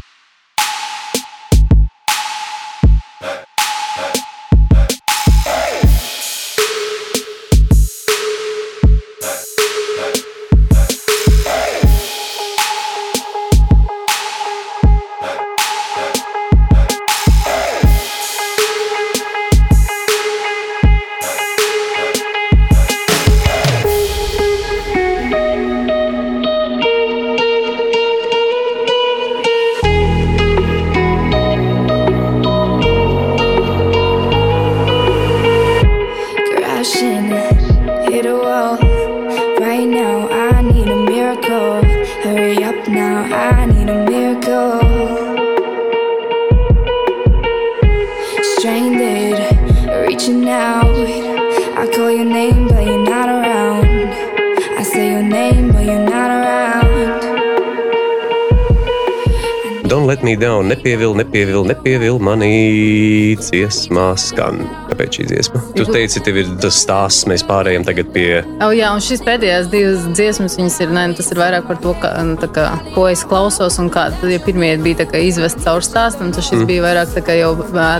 Nepievil, 60.86 61.16
nepievil, 61.18 61.64
nepievil 61.66 62.20
manī 62.22 63.34
dziesmā 63.42 64.12
skan. 64.22 64.62
Kāpēc 64.96 65.18
šī 65.18 65.24
dziesma? 65.28 65.60
Tu 65.76 65.84
teici, 65.89 66.22
tev 66.24 66.38
ir 66.39 66.52
tas 66.64 66.78
stāsts, 66.80 67.26
mēs 67.28 67.43
pārējām 67.43 67.84
tagad 67.84 68.14
pie 68.16 68.38
Oh, 68.64 68.72
jā, 68.72 68.88
un 68.96 69.02
šīs 69.04 69.20
pēdējās 69.26 69.68
divas 69.68 70.06
dziesmas, 70.16 70.56
viņas 70.56 70.78
ir, 70.86 70.93
ne, 70.96 71.04
tas 71.18 71.28
ir 71.34 71.39
vairāk 71.41 71.66
par 71.68 71.82
to, 71.84 71.91
ka, 72.00 72.12
kā, 72.56 72.68
ko 72.96 73.04
es 73.12 73.26
klausos. 73.28 73.76
Un 73.82 73.89
kā, 73.91 74.06
ja 74.32 74.39
pirmie 74.39 74.70
bija 74.80 75.04
kā 75.10 75.20
izvest 75.20 75.60
caur 75.66 75.84
stāstu, 75.84 76.24
un 76.24 76.32
tad 76.32 76.46
šis 76.48 76.62
mm. 76.62 76.70
bija 76.70 76.86
vairāk 76.86 77.12
kā 77.28 77.36
jau 77.36 77.52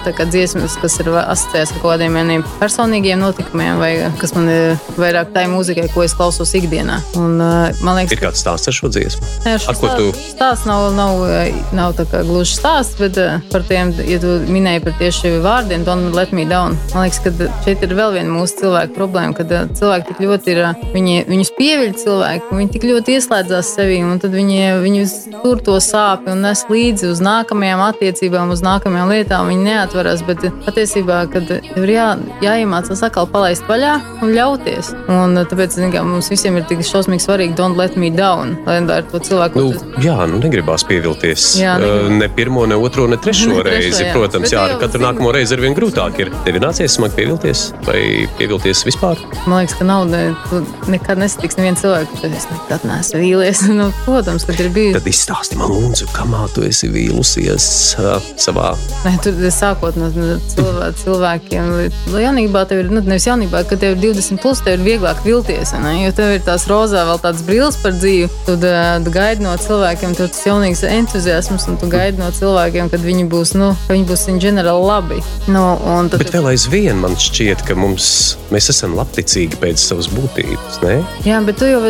tā 0.06 0.14
kā 0.16 0.28
dziesmas, 0.30 0.78
kas 0.80 0.96
ir 1.04 1.12
asociēts 1.20 1.76
ar 1.76 1.82
kaut 1.82 1.90
kādiem 1.90 2.16
maniem 2.16 2.46
personīgiem 2.62 3.20
notikumiem, 3.20 3.76
vai 3.82 3.92
kas 4.22 4.32
man 4.38 4.48
ir 4.54 4.96
vairāk 4.96 5.36
tai 5.36 5.46
mūzikai, 5.52 5.90
ko 5.92 6.06
es 6.08 6.16
klausos 6.16 6.56
ikdienā. 6.56 7.02
Un, 7.20 7.36
man 7.42 8.00
liekas, 8.00 8.16
ir 8.16 8.24
kāds 8.24 8.46
stāsts 8.46 8.72
ar 8.72 8.80
šo 8.80 8.94
dziesmu. 8.96 9.34
Nē, 9.44 9.58
Ar 9.68 9.80
ko 9.82 9.92
tu? 10.00 10.08
Stāsts 10.32 10.70
nav, 10.70 10.88
nav, 10.96 11.26
nav 11.76 12.00
kā 12.00 12.24
gluži 12.24 12.56
stāsts, 12.56 12.96
bet 13.02 13.20
par 13.52 13.68
tiem, 13.68 13.92
ja 14.08 14.22
tu 14.24 14.40
minēji 14.48 14.86
par 14.88 14.96
tieši 15.02 15.36
vārdiem, 15.44 15.84
don't 15.84 16.16
let 16.16 16.32
me 16.32 16.48
down. 16.48 16.80
Man 16.94 17.04
liekas, 17.06 17.20
ka 17.26 17.48
šeit 17.66 17.82
ir 17.84 17.94
vēl 17.98 18.14
viena 18.16 18.32
mūsu 18.32 18.62
cilvēku 18.62 18.96
problēma, 18.96 19.36
kad 19.36 19.50
uh, 19.52 19.66
cilvēki 19.76 20.08
tik 20.12 20.22
ļoti 20.24 20.52
ir, 20.54 20.62
uh, 20.64 20.84
viņi, 20.94 21.16
viņus 21.28 21.52
pieviļ 21.58 21.94
cilvēki, 22.02 22.56
viņi 22.56 22.72
tik 22.76 22.86
ļoti 22.88 23.16
ieslēdzās 23.18 23.72
sevī, 23.76 23.98
un 24.06 24.22
tad 24.24 24.36
viņi, 24.36 24.60
viņus 24.84 25.16
tur 25.42 25.60
to 25.66 25.76
sāpju 25.84 26.32
un 26.36 26.44
nes 26.46 26.64
līdzi 26.72 27.10
uz 27.12 27.22
nākamajām 27.26 27.84
attiecībām, 27.90 28.54
uz 28.56 28.64
nākamajām 28.66 29.12
lietām. 29.12 29.52
Viņi 29.52 29.68
neatveras, 29.68 30.24
bet 30.28 30.46
patiesībā, 30.66 31.20
kad 31.34 31.52
ir 31.58 31.92
jā, 31.92 32.08
jāiemācās 32.46 33.04
atkal 33.06 33.28
palaist 33.32 33.68
vaļā 33.70 33.96
un 34.24 34.32
ļauties. 34.36 34.94
Un 35.12 35.36
tāpēc, 35.42 35.76
zin, 35.76 35.92
kā, 35.94 36.04
mums 36.08 36.32
visiem 36.32 36.60
ir 36.62 36.68
tik 36.70 36.84
šausmīgi 36.86 37.26
svarīgi 37.28 37.58
don't 37.60 37.76
let 37.80 37.98
me 38.00 38.10
down, 38.14 38.56
lai 38.68 38.80
ar 38.86 39.04
to 39.12 39.20
cilvēku 39.20 39.60
Nu, 39.60 39.72
jā, 40.04 40.16
nu 40.30 40.40
negribās 40.44 40.86
pievilties. 40.88 41.52
Jā, 41.60 41.76
Uh, 41.76 42.06
uh, 42.06 42.10
ne 42.14 42.30
pirmo, 42.32 42.64
ne 42.70 42.76
otro, 42.80 43.04
ne 43.08 43.18
trešo 43.20 43.50
Ne 43.52 43.64
trešo, 43.66 43.82
reizi. 43.84 44.04
jā. 44.06 44.14
Protams, 44.16 44.46
Bet 44.48 44.54
jā, 44.54 44.62
ar 44.64 44.80
katru 44.80 45.02
nākamo 45.04 45.32
reizi 45.36 45.56
ar 45.58 45.62
vien 45.64 45.76
grūtāk 45.76 46.20
ir. 46.24 46.32
Tev 46.46 46.56
ir 46.56 46.64
nācies 46.76 46.98
smagi 46.98 47.16
pievilties 47.16 47.60
vai 47.86 48.00
pievilties 48.36 48.82
vispār? 48.84 49.20
Man 49.48 49.62
liekas, 49.62 49.78
ka 49.80 49.86
tu 50.50 50.58
nekad 50.92 51.22
nesatiks 51.22 51.56
nevienu 51.56 51.80
cilvēku, 51.80 52.18
kurš 52.18 52.34
es 52.36 52.48
nekad 52.52 52.84
neesmu 52.84 53.22
vīlies. 53.22 53.62
Nu, 53.76 53.90
protams, 54.06 54.46
kad 54.48 54.60
ir 54.60 54.70
bijis. 54.72 54.94
Tad 54.96 55.08
izstāsti 55.10 55.58
man, 55.60 55.72
lūdzu, 55.72 56.08
kamā 56.16 56.46
tu 56.56 56.64
esi 56.64 56.88
vīlusies 56.92 57.66
uh, 58.00 58.24
savā. 58.40 58.70
Ne, 59.04 59.14
tur 59.24 59.36
sākot 59.52 59.98
no 60.00 60.08
no 60.16 60.38
cilvē, 60.52 60.90
cilvēkiem, 61.02 61.72
līdz 61.80 62.20
jaunībā 62.24 62.64
tev 62.70 62.84
ir, 62.84 62.92
nu, 62.92 63.04
nevis 63.04 63.28
jaunībā, 63.28 63.66
kad 63.68 63.82
tev 63.84 63.96
ir 63.96 64.02
20, 64.04 64.40
plus, 64.44 64.62
tev 64.64 64.78
ir 64.78 64.86
vieglāk 64.86 65.24
vilties. 65.28 65.74
Ne? 65.84 65.96
Jo 66.06 66.14
tev 66.16 66.36
ir 66.38 66.44
tās 66.46 66.68
rozā 66.72 67.04
vēl 67.08 67.20
tādas 67.24 67.44
brilles 67.48 67.80
par 67.84 67.96
dzīvi. 67.98 68.30
Tad 68.48 68.68
uh, 68.68 69.10
gaidi 69.16 69.44
no 69.48 69.56
cilvēkiem, 69.60 70.16
tur 70.20 70.32
tas 70.32 70.44
jaunīgs 70.48 70.86
entuziasms, 70.88 71.68
un 71.72 71.80
tu 71.82 71.92
gaidi 71.92 72.22
no 72.22 72.32
cilvēkiem, 72.36 72.92
kad 72.94 73.04
viņi 73.04 73.28
būs, 73.32 73.56
nu, 73.60 73.74
viņi 73.92 74.08
būs 74.12 74.28
in 74.32 74.40
ģenerāli 74.44 74.88
labi. 74.92 75.22
Nu, 75.52 75.66
un 75.96 76.12
tad, 76.12 76.24
Bet 76.24 76.36
vēl 76.36 76.54
aizvien 76.66 76.98
man 76.98 77.14
šķiet, 77.14 77.62
ka 77.68 77.76
mums, 77.78 78.08
mēs 78.50 78.72
esam 78.74 78.96
labticīgi 78.98 79.60
pēc 79.62 79.78
savas 79.78 80.08
būtības. 80.10 80.80
Ne? 80.82 80.96
jā, 81.28 81.38
bet 81.46 81.60
tu 81.62 81.68
jau, 81.70 81.82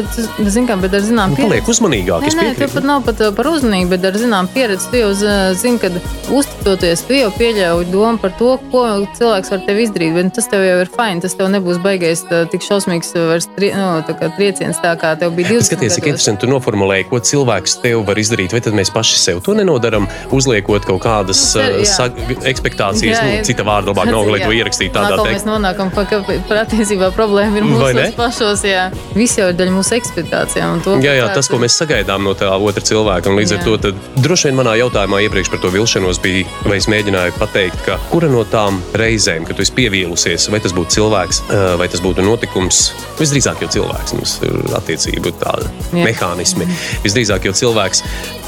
zini, 0.51 0.67
kā, 0.67 0.75
ar 0.75 1.03
zinām 1.03 1.31
Nu, 1.31 1.37
Paliek 1.39 1.69
uzmanīgāk. 1.71 2.25
Nē, 2.25 2.33
nē, 2.35 2.47
tev 2.59 2.73
pat 2.73 2.87
nav 2.87 3.05
pat 3.05 3.21
uh, 3.23 3.31
par 3.35 3.47
uzmanību, 3.53 3.93
bet 3.93 4.07
ar 4.09 4.17
zinām 4.19 4.49
pieredzi. 4.51 4.89
Tu 4.91 4.99
jau 4.99 5.13
uh, 5.13 5.53
zini, 5.55 5.79
ka 5.79 5.91
uzticoties, 6.35 7.05
tu 7.07 7.15
jau 7.15 7.29
pieļauj 7.37 7.87
domu 7.91 8.19
par 8.19 8.33
to, 8.39 8.49
ko 8.73 8.83
cilvēks 9.15 9.53
var 9.53 9.63
tev 9.67 9.79
izdarīt. 9.85 10.15
Bet 10.17 10.33
tas 10.35 10.49
tev 10.51 10.65
jau 10.65 10.75
ir 10.83 10.91
fini. 10.91 11.23
Tas 11.23 11.37
tev 11.39 11.49
nebūs 11.55 11.79
baigais 11.83 12.25
tā, 12.27 12.43
tik 12.51 12.67
šausmīgs 12.67 13.13
uh, 13.15 13.29
vairs 13.31 13.47
tri, 13.55 13.71
nu, 13.75 14.03
tā 14.07 14.17
kā 14.19 14.31
trieciens, 14.35 14.79
tā 14.83 14.91
kā 14.99 15.13
tev 15.21 15.35
bija 15.39 15.53
20 15.53 15.69
Skaties, 15.71 15.97
cik 15.99 16.11
interesanti 16.11 16.43
tu 16.43 16.51
noformulēji, 16.51 17.07
ko 17.11 17.21
cilvēks 17.23 17.79
tev 17.83 18.03
var 18.09 18.19
izdarīt. 18.19 18.55
Vai 18.55 18.63
tad 18.65 18.75
mēs 18.75 18.91
paši 18.95 19.21
sev 19.23 19.43
to 19.45 19.55
nenodaram, 19.55 20.09
uzliekot 20.35 20.87
kaut 20.87 21.03
kādas 21.07 21.45
Nu, 21.55 21.81
uh, 21.81 22.45
expectācijas, 22.47 23.15
Jā, 23.15 23.25
nu, 23.25 23.43
cita 23.47 23.63
vārda 23.67 23.93
labāk 23.93 24.11
nav, 24.11 24.27
lai 24.27 24.43
to 24.43 24.51
Jā. 24.55 24.64
Ierakstītu 24.65 24.97
Un 24.97 25.05
tādā 25.05 25.17
teikt. 25.21 25.35
Mēs 25.35 25.45
nonākam 25.47 25.91
pie 25.93 26.05
tā, 26.05 26.19
ka 26.21 26.37
patiesībā 26.49 27.11
problēma 27.15 27.59
ir 27.59 27.67
mūsu 27.67 28.05
pašos. 28.17 28.63
Jā. 28.65 28.87
Viss 29.15 29.37
jau 29.39 29.49
ir 29.51 29.57
daļa 29.57 29.73
mūsu 29.75 29.95
ekspektācijām. 29.97 30.81
Jā, 31.03 31.15
jā, 31.19 31.27
tas, 31.35 31.49
ko 31.51 31.59
mēs 31.61 31.77
sagaidām 31.79 32.25
no 32.25 32.35
tā 32.37 32.49
otra 32.55 32.83
cilvēka. 32.85 33.31
Un 33.31 33.39
līdz 33.39 33.55
Jā. 33.55 33.59
ar 33.59 33.65
to 33.65 33.93
droši 34.23 34.49
vien 34.49 34.59
manā 34.59 34.75
jautājumā 34.79 35.21
iepriekš 35.25 35.51
par 35.53 35.61
to 35.63 35.71
vilšanos 35.73 36.19
bija, 36.23 36.45
vai 36.65 36.79
es 36.79 36.89
mēģināju 36.91 37.35
pateikt, 37.39 37.83
ka 37.87 37.99
kura 38.11 38.29
no 38.31 38.43
tām 38.49 38.81
reizēm, 38.97 39.45
kad 39.47 39.57
tu 39.57 39.65
esi 39.65 39.75
pievīlusies, 39.77 40.49
vai 40.53 40.61
tas 40.63 40.75
būtu 40.75 40.97
cilvēks, 40.97 41.43
vai 41.79 41.89
tas 41.91 42.03
būtu 42.03 42.25
notikums, 42.25 42.87
visdrīzāk 43.19 43.65
jau 43.65 43.71
cilvēks, 43.77 44.15
mums 44.17 44.37
ir 44.45 44.57
attiecību 44.79 45.35
tāda 45.41 45.69
Jā. 45.91 46.05
mehānismi. 46.07 46.67
Visdrīzāk 47.05 47.49
jau 47.49 47.55
cilvēks, 47.61 48.03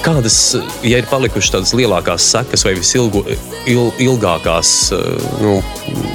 kādas, 0.05 0.39
ja 0.85 1.01
ir 1.01 1.09
palikušas 1.09 1.55
tādas 1.57 1.75
lielākās 1.77 2.31
sekas 2.33 2.65
vai 2.67 2.75
visilgu, 2.77 3.23
il, 3.67 3.91
ilgākās 4.07 4.73
nu, 5.43 5.57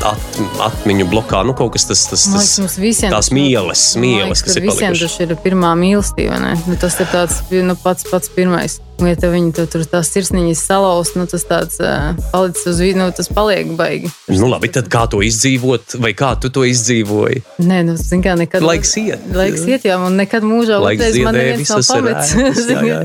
at, 0.08 0.40
atmiņu 0.68 1.06
blokā, 1.10 1.42
nu 1.46 1.54
kaut 1.58 1.74
kas 1.76 1.86
tas, 1.88 2.04
tas, 2.10 2.26
tas 2.32 2.52
mums 2.62 2.78
visiem 2.80 3.12
tās 3.12 3.30
man 3.32 3.40
mieles, 3.40 3.84
liekas, 4.28 4.44
kas 4.46 4.56
ka 4.56 4.60
ir 4.62 4.68
palikušas. 4.70 5.18
tas 5.18 5.26
ir 5.26 5.36
pirmā 5.44 5.74
mīlestība. 5.78 6.40
ne? 6.42 6.54
Nu, 6.66 6.78
tas 6.80 6.98
ir 7.02 7.10
tāds, 7.12 7.42
nu, 7.52 7.76
pats, 7.84 8.08
pats 8.10 8.32
pirmais. 8.32 8.80
Ja 9.08 9.18
tev 9.18 9.34
viņi 9.34 9.52
tu, 9.56 9.64
tur 9.70 9.84
tās 9.88 10.10
sirsniņas 10.14 10.62
salauz, 10.68 11.12
nu, 11.18 11.26
tas 11.30 11.44
tāds 11.48 11.80
uh, 11.82 12.12
palicis 12.32 12.68
uz 12.70 12.82
vidu, 12.82 13.00
nu, 13.00 13.08
tas 13.16 13.30
paliek 13.32 13.72
baigi. 13.78 14.10
Nu, 14.30 14.50
labi, 14.52 14.70
tad 14.72 14.90
kā 14.92 15.04
to 15.10 15.22
izdzīvot, 15.24 15.98
vai 16.02 16.12
kā 16.16 16.34
tu 16.40 16.52
to 16.54 16.64
izdzīvoji? 16.68 17.42
Nē, 17.64 17.82
nu, 17.88 17.96
zin 18.00 18.22
kā, 18.24 18.36
nekad. 18.38 18.64
Laiks 18.64 18.94
iet. 19.00 19.26
Laiks 19.34 19.66
iet, 19.66 19.88
jā, 19.88 19.98
un 19.98 20.16
nekad 20.20 20.46
mūžā 20.46 20.80
otrais 20.82 21.18
man 21.24 21.38
neviens 21.38 21.72
nav 21.72 22.12
ētas, 22.12 22.62
jā, 22.72 22.86
jā, 22.86 23.02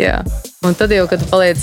jā. 0.00 0.16
Un 0.60 0.74
tad 0.76 0.92
jau, 0.92 1.06
kad 1.08 1.22
paliec, 1.30 1.62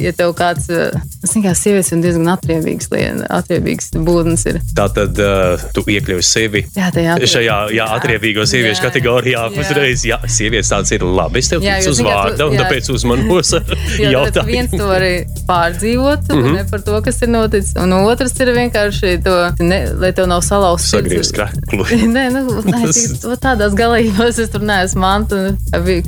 ja 0.00 0.10
tev 0.16 0.30
kāds, 0.36 0.70
es 0.72 1.34
zinu, 1.34 1.42
kā 1.44 1.50
sievietes 1.52 1.92
ir 1.92 2.00
diezgan 2.00 2.30
atriebīgs, 2.32 2.88
atriebīgs 3.28 3.90
būtnes 4.06 4.46
ir. 4.48 4.56
Tā 4.72 4.86
tad 4.96 5.20
uh, 5.20 5.66
tu 5.76 5.84
iekļauj 5.84 6.24
sevi. 6.24 6.62
Jā, 6.72 6.88
tajā 6.94 7.18
atriebīgā. 7.18 7.32
Šajā 7.34 7.58
jā, 7.76 7.88
atriebīgo 7.98 8.46
sieviešu 8.48 8.80
Jā, 8.80 8.86
kategorijā 8.86 9.42
jā. 9.44 9.60
uzreiz, 9.60 10.04
jā, 10.08 10.18
sievietes 10.32 10.72
tādas 10.72 10.94
ir 10.96 11.04
labi. 11.04 11.42
Es 11.42 11.52
tev 11.52 11.60
ticu 11.60 11.92
uz 11.92 12.00
vārdu, 12.06 12.48
un 12.48 12.56
jā. 12.56 12.64
Tāpēc 12.88 12.94
uzmanos 12.96 13.52
ar 13.56 13.64
tāpēc 13.68 13.96
viens 13.98 14.12
jautājumu. 14.12 14.78
to 14.78 14.86
var 14.88 15.04
pārdzīvot, 15.48 16.28
mm. 16.28 16.44
-hmm. 16.44 16.70
par 16.70 16.80
to, 16.82 17.00
kas 17.02 17.22
ir 17.22 17.28
noticis. 17.28 17.74
Un 17.80 17.92
otrs 17.92 18.34
ir 18.40 18.52
vienkārši 18.56 19.22
to, 19.24 19.36
ne, 19.60 19.80
lai 19.98 20.12
tev 20.12 20.28
nav 20.28 20.42
salauzts. 20.42 20.92
Kreklu. 20.92 21.84
Nē, 22.16 22.28
nu, 22.32 22.44
nē, 22.72 22.82
tik- 22.92 23.26
tādās 23.42 23.74
galībās 23.74 24.38
es 24.38 24.50
tur 24.50 24.62
neesmu. 24.62 25.00
Man 25.00 25.26
tur 25.28 25.54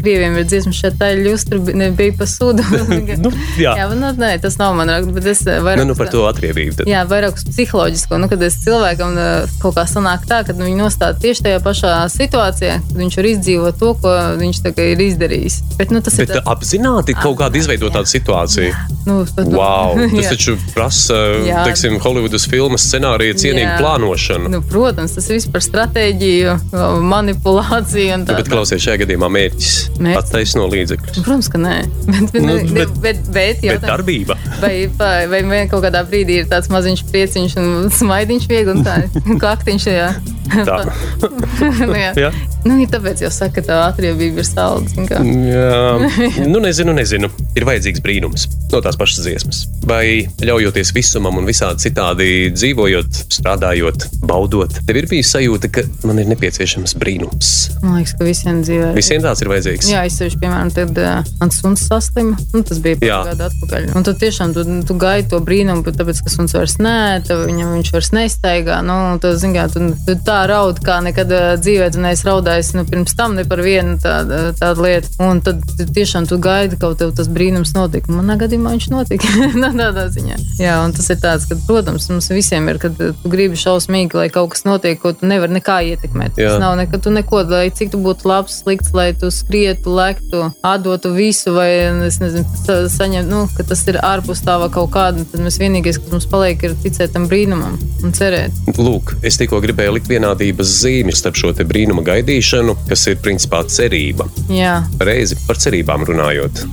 krieviem 0.01 0.37
ir 0.39 0.45
dziesma, 0.45 0.72
šeit 0.74 0.99
tā 1.01 1.12
ir 1.14 1.24
ļustra, 1.28 1.61
bi- 1.64 1.74
ne, 1.74 1.91
bija 1.91 2.16
pa 2.18 2.26
sudu. 2.26 2.64
Nu, 3.20 3.31
jā. 3.59 3.74
jā, 3.76 3.87
nu, 3.95 4.09
nē, 4.16 4.39
tas 4.41 4.57
nav 4.59 4.74
man 4.76 4.89
raksts, 4.89 5.12
bet 5.12 5.26
es 5.26 5.41
vairāk. 5.45 5.81
Nu, 5.81 5.85
nu, 5.91 5.95
par 5.99 6.09
to 6.09 6.22
atriebību. 6.28 6.76
tad. 6.78 6.89
Jā, 6.89 7.03
vairāk 7.09 7.37
psiholoģisko. 7.37 8.18
Nu, 8.22 8.28
kad 8.31 8.43
es 8.43 8.57
cilvēkam 8.64 9.16
uh, 9.18 9.51
kaut 9.61 9.76
kā 9.76 9.85
sanāk 9.89 10.24
tā, 10.28 10.41
ka 10.47 10.55
viņi 10.57 10.78
nostāda 10.78 11.18
tieši 11.20 11.45
tajā 11.47 11.61
pašā 11.64 11.93
situācijā, 12.12 12.78
kad 12.87 12.97
viņš 13.03 13.18
var 13.20 13.28
izdzīvot 13.33 13.78
to, 13.81 13.93
ko 14.01 14.14
viņš 14.41 14.62
tā 14.64 14.72
kā 14.76 14.87
ir 14.95 15.03
izdarījis. 15.05 15.59
Bet, 15.76 15.93
nu, 15.95 16.01
tas 16.05 16.16
Bet 16.16 16.31
ir 16.31 16.39
tā... 16.39 16.45
apzināti 16.61 17.15
kaut 17.17 17.39
kādu 17.41 17.57
izveidot 17.57 17.95
tādu 17.97 18.11
situāciju. 18.13 18.75
Nu, 19.09 19.23
tad, 19.25 19.49
nu, 19.49 19.57
Wow, 19.57 19.97
tas 20.13 20.13
jā. 20.27 20.31
taču 20.35 20.55
prasa, 20.75 21.17
Jā. 21.49 21.63
teiksim, 21.65 21.97
Holivudas 22.05 22.45
filmas 22.51 22.85
scenārija 22.85 23.33
cienīgu 23.41 23.71
Jā. 23.73 23.79
plānošanu. 23.81 24.51
Nu, 24.53 24.61
protams, 24.69 25.15
tas 25.17 25.29
viss 25.33 25.49
par 25.51 25.65
stratēģiju, 25.65 26.53
manipulāciju 27.15 28.15
un 28.19 28.27
tā. 28.29 28.37
Bet, 28.39 28.51
klausies, 28.53 28.83
šajā 28.85 29.01
gadījumā 29.07 29.31
mērķis 29.33 29.73
Mērķis? 29.97 30.21
attaisno 30.21 30.67
līdzekļus. 30.71 31.23
Protams, 31.25 31.49
ka 31.53 31.63
nē. 31.65 31.77
Bet, 32.11 32.33
bet, 32.35 32.41
Nu, 32.41 32.47
nu, 32.47 32.59
bet- 32.59 32.73
bet, 32.75 32.93
bet, 33.01 33.01
bet, 33.01 33.57
Bet 33.61 33.65
jautājums- 33.65 33.89
darbība. 33.91 34.37
Vai, 34.61 34.75
vai, 35.01 35.27
vai 35.33 35.41
vien 35.49 35.69
kaut 35.73 35.85
kādā 35.87 36.03
brīdī 36.09 36.41
ir 36.43 36.49
tāds 36.51 36.69
maziņš 36.73 37.03
prieciņš 37.11 37.57
un 37.61 37.91
smaidiņš 37.95 38.47
viegli 38.51 38.75
un 38.77 38.85
tā 38.87 38.99
kaktiņš. 39.41 39.87
Jā. 39.91 40.11
Tā. 40.51 40.79
nu, 41.87 41.95
jā. 41.95 42.11
Jā. 42.19 42.31
Nu, 42.67 42.77
ir 42.83 42.89
tāpēc 42.93 43.23
jau 43.25 43.31
saka, 43.33 43.61
ka 43.61 43.67
tā 43.69 43.77
atriebība 43.89 44.43
ir 44.43 44.49
kā. 45.09 45.21
Jā, 45.23 46.49
nu 46.51 46.61
nezinu, 46.62 46.94
nezinu. 46.96 47.30
Ir 47.59 47.66
vajadzīgs 47.68 48.03
brīnums 48.05 48.46
no 48.70 48.80
tās 48.84 48.98
pašas 48.98 49.24
dziesmas. 49.24 49.64
Vai 49.86 50.28
ļaujoties 50.44 50.92
visumam 50.94 51.40
un 51.40 51.48
visādi 51.48 51.86
citādi 51.86 52.28
dzīvojot, 52.55 53.20
strādājot, 53.36 54.07
baudot, 54.26 54.76
tev 54.86 55.01
ir 55.01 55.09
bijusi 55.11 55.34
sajūta, 55.34 55.70
ka 55.74 55.84
man 56.07 56.20
ir 56.22 56.28
nepieciešams 56.30 56.94
brīnums. 57.01 57.53
Man 57.82 57.98
liekas, 57.98 58.14
ka 58.18 58.26
visiem 58.28 58.61
dzīvē. 58.64 58.90
Visiem 58.96 59.24
tāds 59.24 59.42
ir 59.42 59.51
vajadzīgs. 59.51 59.90
Jā, 59.90 60.05
es 60.07 60.18
sevišķi, 60.20 60.40
piemēram, 60.42 60.72
tad 60.76 61.01
uh, 61.01 61.32
mans 61.40 61.61
suns 61.62 61.86
saslima. 61.88 62.38
Nu, 62.55 62.62
tas 62.66 62.82
bija 62.84 63.01
pāris 63.01 63.32
gadu 63.32 63.46
atpakaļ. 63.48 63.88
Un 63.98 64.07
tad 64.07 64.20
tiešām 64.22 64.55
tu, 64.57 64.64
tu 64.86 64.96
gaidi 65.01 65.30
to 65.32 65.40
brīnumu, 65.44 65.84
bet 65.86 65.98
tāpēc, 66.01 66.22
ka 66.26 66.32
suns 66.32 66.55
vairs 66.57 66.78
nē, 66.82 66.96
viņam 67.30 67.74
viņš 67.78 67.92
vairs 67.96 68.12
nestaigā. 68.16 68.80
Nu, 68.86 68.98
tad, 69.22 69.38
zin, 69.42 69.55
kā, 69.57 69.66
tu, 69.72 69.90
tu 70.07 70.16
tā 70.26 70.42
raud, 70.51 70.82
kā 70.84 71.01
nekad 71.05 71.34
uh, 71.34 71.48
dzīvē 71.61 71.90
tu 71.94 72.05
neesi 72.05 72.26
raudājis 72.28 72.74
nu, 72.78 72.86
pirms 72.88 73.16
tam 73.18 73.36
ne 73.38 73.46
par 73.48 73.62
vienu 73.64 73.96
tādu, 74.03 74.42
tādu 74.61 74.86
lietu. 74.86 75.12
Un 75.24 75.42
tad 75.44 75.62
tu, 75.72 75.88
tiešām 75.88 76.28
tu 76.30 76.39
gaidi, 76.43 76.78
ka 76.80 76.93
tev 76.99 77.12
tas 77.16 77.28
brīnums 77.30 77.72
notika. 77.76 78.12
Manā 78.14 78.36
gadījumā 78.41 78.74
viņš 78.76 78.88
notika. 78.93 79.30
no 79.62 79.70
tādā 79.76 80.07
ziņā. 80.12 80.38
Jā, 80.61 80.78
un 80.84 80.95
tas 80.97 81.09
ir 81.12 81.20
tāds, 81.22 81.47
ka, 81.51 81.59
protams, 81.68 82.09
mums 82.12 82.30
visiem 82.32 82.68
ir, 82.72 82.80
kad 82.82 82.99
uh, 83.01 83.14
tu 83.22 83.32
gribi 83.32 83.59
šausmīgi, 83.61 84.16
lai 84.18 84.28
kaut 84.32 84.53
kas 84.55 84.64
notiek, 84.68 84.99
ko 85.03 85.12
tu 85.16 85.28
nevari 85.30 85.57
nekā 85.59 85.80
ietekmēt. 85.93 86.38
Jā. 86.41 86.55
Tas 86.55 86.62
nav 86.62 86.76
nekad, 86.80 87.05
tu 87.05 87.12
neko, 87.14 87.43
lai 87.51 87.66
cik 87.74 87.93
tu 87.95 88.01
būtu 88.03 88.28
labs, 88.30 88.61
slikts, 88.64 88.93
lai 88.97 89.11
tu 89.18 89.30
skrietu, 89.34 89.95
lektu, 89.97 90.49
atdotu 90.66 91.12
visu, 91.16 91.55
vai 91.57 91.68
es 92.09 92.20
nezinu, 92.22 92.45
sa- 92.64 92.82
saņemt, 92.91 93.30
nu, 93.30 93.45
ka 93.57 93.66
tas 93.70 93.84
ir 93.91 94.01
ārpus 94.03 94.45
tava 94.47 94.70
kaut 94.72 94.93
kāda. 94.95 95.24
Tad 95.30 95.45
mēs 95.45 95.61
vienīgais, 95.61 96.01
kas 96.01 96.12
mums 96.12 96.28
paliek, 96.30 96.62
ir 96.66 96.76
ticēt 96.82 97.14
tam 97.14 97.28
brīnumam 97.30 97.78
un 98.05 98.14
cerēt. 98.16 98.57
Lūk, 98.80 99.16
es 99.26 99.38
tikko 99.41 99.61
gribēju 99.62 99.97
likt 99.99 100.11
vienādības 100.11 100.76
zīmi 100.82 101.14
starp 101.16 101.38
šo 101.38 101.53
brīnuma 101.61 102.03
gaidīšanu, 102.07 102.76
kas 102.88 103.07
ir 103.11 103.18
principā 103.22 103.62
cerība. 103.68 104.26
Jā, 104.51 104.80
Reizi 105.01 105.36
par 105.47 105.59
cerībām 105.61 106.05
runājot, 106.09 106.30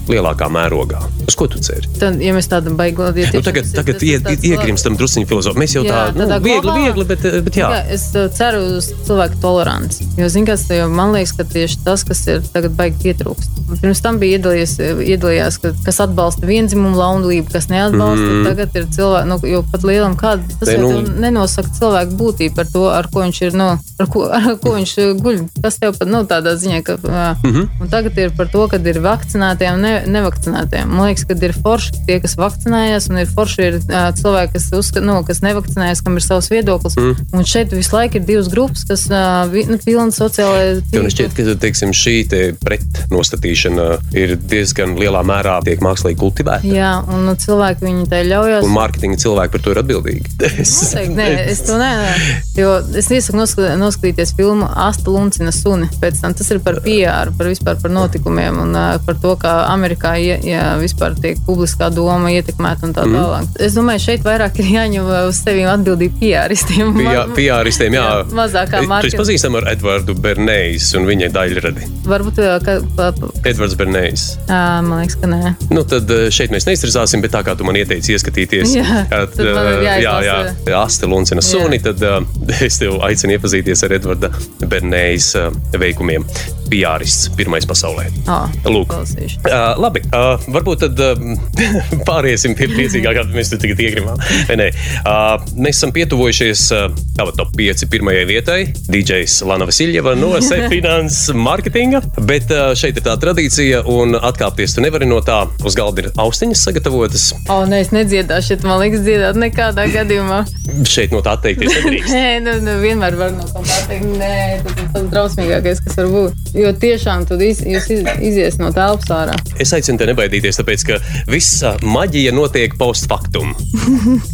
lielākā 0.10 0.50
mērogā. 0.52 1.02
Uz 1.28 1.36
ko 1.36 1.48
tu 1.52 1.60
ceri? 1.60 1.88
tad, 2.00 2.22
ja 2.24 2.34
mēs 2.36 2.48
tādam 2.52 2.78
baigot, 2.80 3.18
ja 3.18 3.30
Nu, 3.34 3.42
tagad 3.46 3.68
tagad 3.76 4.04
ie, 4.06 4.16
iegrimstam 4.52 4.96
druskuļi 4.98 5.28
filozofijā. 5.30 5.62
Mēs 5.62 5.76
jau 5.76 5.84
Jā, 5.86 5.92
tā, 5.92 6.16
nu, 6.16 6.26
tādā 6.26 6.38
viegli, 6.44 6.62
globālā- 6.64 6.86
viegli, 6.86 7.06
bet, 7.10 7.26
bet 7.46 7.58
jā. 7.60 7.70
Jā, 7.74 7.82
es 7.98 8.06
uh, 8.16 8.28
ceru 8.34 8.62
uz 8.78 8.90
cilvēku 9.08 9.40
toleranci. 9.44 10.08
Jo, 10.18 10.30
zin, 10.32 10.46
kas, 10.48 10.66
jo 10.72 10.88
man 10.90 11.14
liekas, 11.16 11.34
ka 11.38 11.44
tieši 11.44 11.82
tas, 11.86 12.04
kas 12.08 12.24
ir 12.32 12.42
tagad 12.54 12.78
baigi 12.80 12.98
pietrūkst. 13.04 13.62
Pirms 13.82 14.02
tam 14.02 14.20
bija 14.22 14.38
iedalījies, 14.40 14.78
iedalījās, 15.04 15.60
ka, 15.62 15.74
kas 15.86 16.00
atbalsta 16.06 16.48
vienzimumu 16.48 16.96
laulību, 16.98 17.52
kas 17.52 17.68
neatbalsta. 17.72 18.30
Mm. 18.30 18.48
Tagad 18.48 18.80
ir 18.80 18.88
cilvēki, 18.96 19.28
nu, 19.28 19.40
jo 19.52 19.64
pat 19.72 19.84
lielam 19.84 20.16
kādam 20.20 20.48
tas 20.62 20.72
Te, 20.72 20.78
nu- 20.82 21.04
nenosaka 21.26 21.74
cilvēku 21.78 22.18
būtību 22.22 22.56
par 22.56 22.72
to, 22.72 22.86
ar 22.90 23.10
ko 23.12 23.26
viņš 23.26 23.42
ir, 23.50 23.58
nu, 23.60 23.70
ar 23.76 24.12
ko, 24.14 24.24
ar 24.32 24.56
ko 24.64 24.78
viņš 24.78 24.96
guļ. 25.22 25.42
Tas 25.62 25.80
tev 25.82 25.98
pat, 26.00 26.08
nu, 26.08 26.24
tādā 26.30 26.56
ziņā, 26.56 26.82
ka, 26.88 26.98
mm 27.04 27.52
-hmm. 27.52 27.92
tagad 27.92 28.18
ir 28.18 28.32
par 28.38 28.48
to, 28.54 28.68
ka 28.72 28.80
ir 28.80 29.02
vakcinētie 29.48 29.70
un 29.74 29.84
ne, 29.84 29.94
nevakcinētie. 30.12 30.84
Man 30.90 31.08
liekas, 31.08 31.26
ka 31.28 31.36
ir 31.46 31.54
forši 31.56 32.04
tie, 32.08 32.18
kas 32.24 32.36
vakcinējās, 32.40 33.10
un 33.12 33.22
ir 33.22 33.30
forši 33.32 33.64
ir 33.68 33.78
uh, 33.80 34.10
cilvēki, 34.18 34.54
kas, 34.56 34.68
uzskat, 34.76 35.06
nu, 35.06 35.20
kas 35.28 35.42
nevakcinējās, 35.46 36.04
kam 36.04 36.18
ir 36.18 36.26
savs 36.26 36.50
viedoklis. 36.52 36.98
Mm. 37.00 37.28
Un 37.38 37.48
šeit 37.48 37.74
visu 37.76 37.96
laiku 37.96 38.20
ir 38.20 38.26
divas 38.28 38.50
grupas, 38.52 38.84
kas 38.88 39.08
uh, 39.12 39.48
nu, 39.70 39.80
pilni 39.84 40.16
sociālajā 40.16 40.82
Jo 40.92 41.04
man 41.04 41.14
šķiet, 41.14 41.36
ka 41.36 41.56
teiksim, 41.62 41.94
šī 41.96 42.16
te 42.32 42.42
pretnostatīšana 42.64 43.88
ir 44.18 44.36
diezgan 44.50 44.96
lielā 45.00 45.24
mērā 45.28 45.60
tiek 45.66 45.82
mākslīgi 45.84 46.20
kultivēta. 46.22 46.68
Jā, 46.68 46.94
un 47.06 47.28
nu, 47.28 47.36
cilvēki 47.40 47.86
viņi 47.88 48.08
tai 48.12 48.24
ļaujās. 48.28 48.66
Un 48.66 48.76
mārketinga 48.76 49.20
cilvēki 49.22 49.56
par 49.56 49.64
to 49.64 49.76
ir 49.76 49.82
atbildīgi. 49.84 50.36
Es, 50.58 50.72
Noteikti, 50.82 51.14
nē, 51.14 51.26
es 51.52 51.60
to 51.68 51.76
nedaru. 51.78 52.36
Jo 52.58 52.70
es 52.98 53.10
iesaku 53.14 53.38
noska- 53.38 53.76
noskatīties 53.78 54.32
filmu 54.38 54.66
Asta 54.88 55.12
Luncina 55.14 55.52
suni. 55.54 55.86
Pēc 56.02 56.24
tam 56.24 56.34
tas 56.38 56.50
ir 56.54 56.62
par 56.66 56.80
PR, 56.86 57.30
par 57.38 57.52
vispār 57.52 57.78
par 57.82 57.94
notikumiem 57.94 58.58
un 58.64 58.74
uh, 58.74 58.96
par 59.06 59.20
to, 59.22 59.36
kā 59.42 59.54
Amerikā 59.72 60.16
ie, 60.20 60.38
ja 60.50 60.76
vispār 60.82 61.16
tiek 61.22 61.38
publiskā 61.48 61.90
doma 61.94 62.30
ietekmēta 62.34 62.84
un 62.90 62.94
tā 62.94 63.06
Mhm. 63.06 63.16
tālāk. 63.16 63.48
Es 63.60 63.76
domāju, 63.78 64.04
šeit 64.08 64.24
vairāk 64.24 64.60
ir 64.60 64.66
jāņem 64.78 65.10
uz 65.28 65.42
sevi 65.44 65.64
atbildīgi 65.68 66.18
PRistiem. 66.20 66.94
PR-istiem, 67.36 67.94
jā. 67.94 68.04
Jā, 68.04 68.24
mazākā 68.32 68.82
Tu 68.82 68.88
market- 68.88 69.14
esi 69.14 69.18
pazīstams 69.18 69.58
ar 69.62 69.70
Edvardu 69.74 70.16
Bernējs 70.16 70.96
un 70.98 71.06
viņa 71.06 71.32
daļradi. 71.32 71.88
Varbūt, 72.08 72.40
uh, 72.40 72.60
ka, 72.64 72.80
pa, 72.96 73.12
pa, 73.12 73.28
Edvards 73.46 73.76
Bernējs. 73.76 74.26
man 74.48 75.02
liekas, 75.02 75.16
ka 75.22 75.28
nē. 75.28 75.56
Nu, 75.72 75.84
tad 75.84 76.10
eh, 76.12 76.30
šeit 76.34 76.50
mēs 76.52 76.66
neizstrādāsim, 76.68 77.22
bet 77.22 77.32
tā 77.32 77.44
kā 77.44 77.56
tu 77.58 77.64
man 77.68 77.76
ieteici 77.76 78.14
ieskatīties, 78.16 78.76
Jā, 78.78 79.06
at, 79.12 79.38
eh, 79.40 80.02
jā, 80.04 80.16
jā, 80.24 80.78
Asta 80.78 81.08
Luncina 81.08 81.42
suni, 81.42 81.80
tad 81.80 82.02
uh, 82.04 82.22
es 82.62 82.78
tev 82.80 83.00
aicinu 83.02 83.38
iepazīties 83.38 83.84
ar 83.84 83.90
Edvarda 83.98 84.30
Bernējas 84.62 85.36
uh, 85.40 85.52
veikumiem. 85.78 86.26
PRists 86.72 87.32
pirmais 87.38 87.68
pasaulē. 87.68 88.08
Oh, 88.28 88.48
Lūk. 88.68 88.94
Uh, 88.94 89.74
labi, 89.82 90.04
uh, 90.12 90.36
varbūt 90.52 90.86
tad 90.86 91.04
uh, 91.04 91.28
pāriesim 92.10 92.56
pie 92.58 92.70
priecīgākā, 92.72 93.18
kāda 93.18 93.36
mēs 93.36 93.52
tur 93.52 93.62
tagad 93.62 93.82
iegrimām. 93.82 94.22
Ne? 94.60 94.70
Uh, 95.02 95.36
mēs 95.58 95.80
esam 95.80 95.94
pietuvojušies 95.96 96.64
uh, 96.76 96.88
tava 97.18 97.34
top 97.38 97.54
5 97.58 97.88
pirmajai 97.92 98.26
vietai. 98.30 98.60
DJs 98.88 99.42
Lana 99.48 99.68
Vasiljeva 99.70 100.16
no 100.18 100.34
Sefinans 100.48 101.28
marketinga, 101.36 102.02
bet 102.28 102.52
uh, 102.54 102.72
šeit 102.78 103.00
ir 103.00 103.06
tā 103.08 103.16
tradīcija 103.22 103.84
un 103.92 104.18
atkāpties 104.18 104.78
tu 104.78 104.84
nevari 104.86 105.10
no 105.10 105.20
tā. 105.26 105.44
Uz 105.66 105.78
galda 105.78 106.06
ir 106.06 106.12
austiņas 106.20 106.64
sagatavotas. 106.68 107.30
O, 107.54 107.62
nē, 107.70 107.82
es 107.86 107.94
nedziedāšu, 107.96 108.54
šeit 108.54 108.68
man 108.68 108.82
liekas 108.84 109.04
dziedāt 109.06 109.40
nekādā 109.40 109.88
gadījumā. 109.94 110.44
Šeit 110.88 111.16
no 111.16 111.24
tā 111.26 111.38
atteikties 111.38 111.74
nedrīkst. 111.80 112.14
Nē, 112.18 112.40
nu, 112.44 112.58
nu, 112.64 112.78
vienmēr 112.82 113.18
var 113.20 113.34
no 113.36 113.46
kaut 113.50 113.68
kā 113.68 113.80
teikt, 113.90 114.08
nē, 114.20 114.32
tas 114.66 114.76
ir 114.78 114.90
tas 114.96 115.08
drausmīgākais, 115.14 115.82
kas 115.86 116.00
var 116.00 116.10
būt. 116.14 116.52
Jo 116.58 116.72
tiešām 116.74 117.26
tad 117.30 117.42
iz, 117.46 117.60
jūs 117.62 117.86
iz, 117.94 118.02
izies 118.26 118.58
no 118.62 118.72
telpas 118.74 119.12
ārā. 119.14 119.36
Es 119.62 119.74
aicinu 119.76 120.00
te 120.02 120.08
nebaidīties, 120.10 120.58
tāpēc 120.58 120.86
ka 120.88 121.00
visa 121.30 121.76
maģija 121.86 122.34
notiek 122.34 122.74
post 122.80 123.06
factum. 123.10 123.54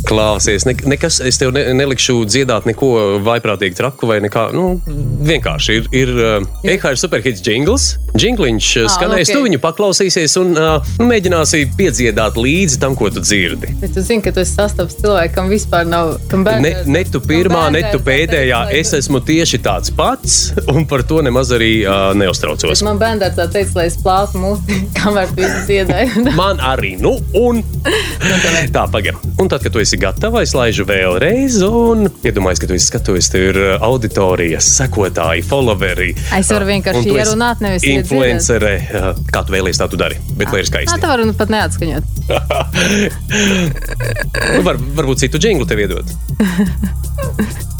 Klausies, 0.07 0.65
ne, 0.69 0.76
nekas, 0.93 1.19
es 1.26 1.39
tev 1.41 1.51
ne, 1.55 1.65
nelikšu 1.76 2.21
dziedāt 2.30 2.67
neko 2.69 3.19
vaiprātīgi 3.26 3.78
traku 3.78 4.09
vai 4.09 4.19
nekā. 4.24 4.47
Nu, 4.55 4.78
vienkārši 5.28 5.78
ir, 5.80 5.89
ir 6.03 6.13
uh, 6.15 6.47
EHR 6.63 6.97
superhits 6.99 7.43
jingls. 7.43 7.93
Jingliņš 8.13 8.69
uh, 8.78 8.84
Ah, 8.84 8.91
skanēs, 8.97 9.30
ok. 9.32 9.36
tu 9.38 9.43
viņu 9.47 9.59
paklausīsies 9.63 10.36
un 10.41 10.51
uh, 10.59 10.93
mēģināsi 11.01 11.63
piedziedāt 11.78 12.38
līdzi 12.39 12.80
tam, 12.82 12.95
ko 12.99 13.09
tu 13.13 13.24
dzirdi. 13.24 13.74
Bet 13.82 13.95
tu 13.95 14.03
zini, 14.05 14.21
ka 14.26 14.34
tu 14.36 14.43
esi 14.43 14.55
sastaps 14.57 14.97
cilvēkam, 15.01 15.34
kam 15.34 15.51
vispār 15.51 15.88
nav. 15.89 16.15
Kam 16.32 16.43
Ne, 16.43 16.74
ne 16.86 17.03
tu 17.07 17.21
pirmā, 17.24 17.65
ne 17.74 17.82
tu 17.91 17.99
pēdējā. 18.03 18.59
Es 18.76 18.91
esmu 18.93 19.21
tieši 19.26 19.59
tāds 19.63 19.91
pats, 19.95 20.51
un 20.71 20.86
par 20.89 21.05
to 21.07 21.21
nemaz 21.26 21.51
arī 21.55 21.71
uh, 21.88 22.12
neuztraucos. 22.20 22.84
Man 22.86 22.99
bērns 23.01 23.36
tā 23.38 23.47
teica, 23.51 23.80
lai 23.80 23.88
es 23.89 23.97
plātu 24.01 24.41
muti, 24.41 24.80
kamēr 24.97 25.32
tu 25.32 25.41
visu 25.41 25.64
dziedāji. 25.68 26.26
Man 26.41 26.61
arī, 26.64 26.93
nu, 27.01 27.16
un 27.38 27.61
tā, 28.74 28.86
pagaidi. 28.91 29.18
Un 29.41 29.49
tad, 29.51 29.64
kad 29.64 29.74
tu 29.74 29.82
esi 29.82 29.99
gatava, 30.01 30.43
es 30.45 30.53
laižu 30.57 30.86
vēlreiz, 30.89 31.59
un 31.68 32.07
iedomājos, 32.24 32.61
ka 32.64 32.70
tu 32.70 32.78
esi 32.78 32.89
skatuves, 32.89 33.30
tev 33.34 33.47
ir 33.51 33.59
auditorija, 33.84 34.61
sekotāji, 34.64 35.43
followeri. 35.47 36.11
Es 36.38 36.51
varu 36.53 36.70
vienkārši 36.70 37.14
ierunāt, 37.14 37.64
nevis 37.64 37.86
Influencere, 37.88 38.76
kā 39.34 39.43
tu 39.45 39.55
vēlies, 39.55 39.80
tā 39.82 39.89
tu 39.91 39.99
dari. 39.99 40.20
Bet 40.39 40.53
lai 40.53 40.64
ir 40.64 40.70
skaisti. 40.70 41.01
tā 41.01 41.11
var 41.11 41.26
nu 41.26 41.36
pat 41.38 41.53
neatskaņot. 41.53 42.03
Nu, 44.53 44.61
var, 44.66 44.78
varbūt 44.97 45.24
citu 45.24 45.39
jinglu 45.41 45.66
tev 45.70 45.82
iedot. 45.84 46.09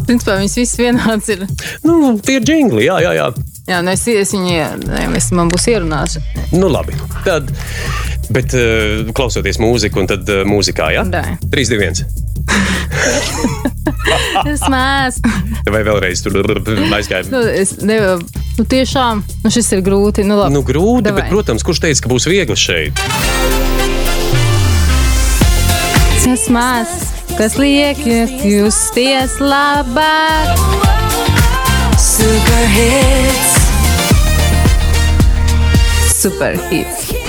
Principā 0.08 0.38
viņas 0.40 0.56
visas 0.60 0.80
vienāds 0.80 1.30
ir. 1.34 1.44
Nu, 1.86 2.16
tie 2.24 2.40
ir 2.40 2.48
jingli, 2.48 2.88
jā, 2.88 3.00
jā, 3.04 3.14
jā. 3.20 3.28
Jā, 3.64 3.78
nu 3.80 3.94
es, 3.94 4.02
es 4.12 4.34
viņu, 4.36 4.56
nē, 4.90 5.04
es, 5.16 5.30
man 5.32 5.48
būs 5.52 5.70
ierunāts. 5.72 6.18
Nu, 6.52 6.68
labi. 6.68 6.98
Tad, 7.24 7.48
bet 8.36 8.52
uh, 8.60 9.08
klausoties 9.16 9.60
mūziku, 9.64 10.02
un 10.04 10.10
tad 10.12 10.28
uh, 10.28 10.42
mūzikā, 10.48 10.90
jā? 10.98 11.06
Nē. 11.08 11.38
3, 11.54 11.72
2, 11.72 11.80
1. 11.88 12.24
Es 14.52 14.64
mēsu. 14.68 15.24
Vai 15.72 15.84
vēlreiz 15.88 16.24
tur 16.26 16.36
aizgāja? 16.98 17.24
Nu, 17.32 17.40
es 17.48 17.78
nevaru. 17.80 18.26
Nu, 18.58 18.66
tiešām, 18.70 19.24
nu, 19.46 19.52
šis 19.54 19.72
ir 19.78 19.84
grūti. 19.86 20.26
Nu, 20.28 20.36
labi. 20.42 20.58
Nu, 20.58 20.64
grūti, 20.68 21.08
Davai. 21.08 21.24
bet, 21.24 21.32
protams, 21.32 21.64
kurš 21.66 21.86
teica, 21.86 22.04
ka 22.04 22.12
būs 22.12 22.28
viegli 22.30 22.60
šeit? 22.60 23.00
Tas 26.24 26.46
maz, 26.52 26.92
kas 27.38 27.56
liek 27.62 28.04
justies 28.44 29.40
labāk. 29.44 31.03
Super 32.04 32.66
hits. 32.68 33.64
Super 36.12 36.52
hits. 36.68 37.23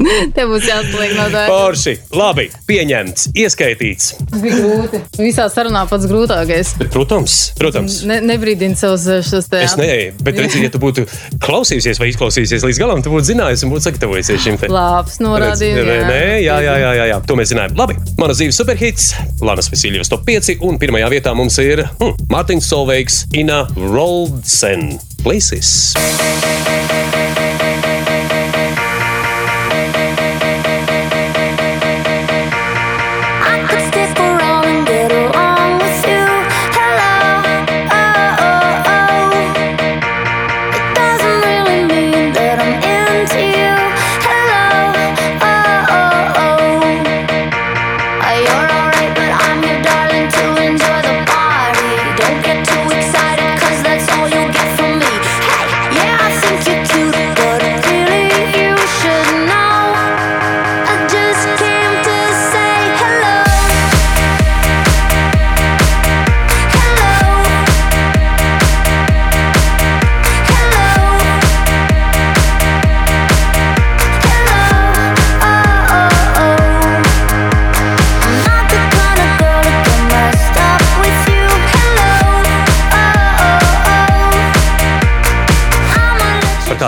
Te 0.36 0.44
būs 0.48 0.66
jāsaliek 0.68 1.14
no 1.16 1.26
tā. 1.32 1.44
Porši, 1.50 1.94
labi, 2.16 2.46
pieņemts, 2.68 3.30
ieskaitīts. 3.36 4.12
Tas 4.30 4.42
bija 4.42 4.58
grūti. 4.60 5.00
Visā 5.20 5.46
sarunā 5.52 5.84
pats 5.90 6.08
grūtākais. 6.10 6.74
Bet, 6.80 6.92
protams, 6.94 7.36
protams. 7.58 8.00
Ne, 8.08 8.20
nebrīdini 8.24 8.78
savus 8.78 9.06
eh, 9.10 9.22
šos 9.26 9.50
te. 9.52 9.62
Es 9.66 9.76
nē, 9.80 9.90
bet 10.24 10.40
redziet, 10.40 10.64
ja 10.66 10.72
tu 10.72 10.80
būtu 10.82 11.06
klausījusies 11.42 12.00
vai 12.00 12.10
izklausījusies 12.12 12.66
līdz 12.68 12.82
galam, 12.82 13.04
tu 13.04 13.12
būtu 13.12 13.30
zinājis 13.32 13.66
un 13.66 13.74
būtu 13.74 13.88
sagatavojies 13.88 14.32
šim 14.46 14.60
te. 14.60 14.70
Labs 14.72 15.20
norādījums. 15.22 15.84
Nē, 15.90 15.98
nē, 16.08 16.22
jā, 16.44 16.56
jā, 16.64 16.78
jā, 16.84 16.94
jā, 17.00 17.08
jā, 17.12 17.20
to 17.26 17.38
mēs 17.40 17.52
zinājām. 17.52 17.76
Labi, 17.80 17.98
mana 18.20 18.36
dzīves 18.36 18.60
superhits, 18.62 19.12
Lanas 19.44 19.70
Vasiljevas 19.72 20.12
top 20.12 20.24
5, 20.28 20.56
un 20.66 20.80
pirmajā 20.80 21.12
vietā 21.12 21.36
mums 21.36 21.58
ir 21.62 21.84
hm, 22.00 22.16
Mārtiņš 22.32 22.72
Solveigs, 22.72 23.22
Ina 23.36 23.64
Roldsen. 23.76 24.90
Places. 25.20 25.92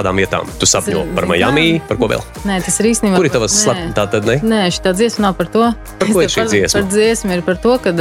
Par 0.03 0.11
kādām 0.11 0.19
vietām? 0.21 0.49
Tu 0.59 0.67
sapņo 0.67 1.05
par 1.15 1.27
Miami, 1.31 1.81
par 1.89 1.97
ko 2.01 2.09
vēl? 2.11 2.23
Nē, 2.49 2.59
tas 2.65 2.79
ir 2.83 2.91
īstenībā. 2.91 3.17
Kur 3.17 3.27
ir 3.29 3.33
tavas 3.35 3.55
Nē. 3.55 3.63
slēptas? 3.63 3.95
Tā 3.97 4.05
tad 4.11 4.27
ne? 4.27 4.37
Nē, 4.43 4.61
šī 4.75 4.93
dziesma 4.99 5.29
nav 5.29 5.37
par 5.39 5.47
to. 5.53 5.63
Par 6.03 6.09
ko 6.11 6.21
ir 6.23 6.27
Es 6.27 6.35
šī 6.35 6.43
tev 6.43 6.51
dziesma? 6.53 6.81
Par 6.81 6.89
dziesmu 6.91 7.37
ir 7.37 7.43
par 7.47 7.57
to, 7.63 7.77
ka, 7.79 7.93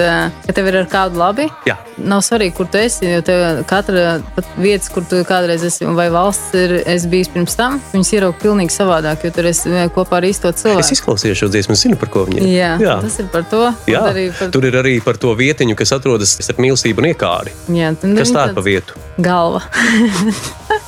ka 0.47 0.53
tev 0.57 0.67
ir 0.71 0.77
ar 0.81 0.87
kādu 0.91 1.21
labi. 1.21 1.47
Jā. 1.69 1.77
Nav 2.01 2.23
svarīgi, 2.25 2.55
kur 2.57 2.65
tu 2.71 2.79
esi. 2.81 3.05
Jo 3.11 3.21
tev 3.25 3.61
katra 3.69 4.21
pat 4.35 4.47
vietas, 4.57 4.89
kur 4.89 5.05
tu 5.05 5.21
kādreiz 5.27 5.63
esi, 5.67 5.85
vai 5.85 6.07
valsts 6.13 6.55
ir 6.57 6.73
es 6.89 7.05
bijis 7.11 7.29
pirms 7.33 7.55
tam, 7.59 7.79
viņas 7.93 8.13
ierauga 8.17 8.39
pilnīgi 8.41 8.73
savādāk, 8.73 9.25
jo 9.27 9.31
tur 9.35 9.49
esi 9.51 9.69
kopā 9.95 10.17
ar 10.21 10.27
īsto 10.29 10.49
Es 10.49 10.63
cilvēku. 10.63 10.95
izklausījos 10.97 11.37
šo 11.43 11.49
dziesmu, 11.53 11.77
es 11.77 11.83
zinu, 11.85 11.99
par 12.01 12.09
ko 12.09 12.25
viņi 12.25 12.41
ir. 12.41 12.47
Jā, 12.57 12.71
Jā. 12.81 12.97
tas 13.05 13.19
ir 13.21 13.27
par 13.33 13.43
to. 13.51 13.61
Jā, 13.91 14.01
par, 14.07 14.51
tur 14.51 14.65
ir 14.65 14.73
arī 14.81 14.97
par 15.03 15.17
to 15.21 15.35
vietiņu, 15.37 15.75
kas 15.77 15.91
atrodas 15.93 16.37
starp 16.41 16.57
mīlestību 16.63 17.03
un 17.03 17.11
iekāri. 17.13 17.53
jā, 17.69 17.93
Kas 18.01 18.31
tā 18.33 18.49
ir 18.49 18.55
pa 18.57 18.61
vietu? 18.65 18.97
Galva. 19.21 19.61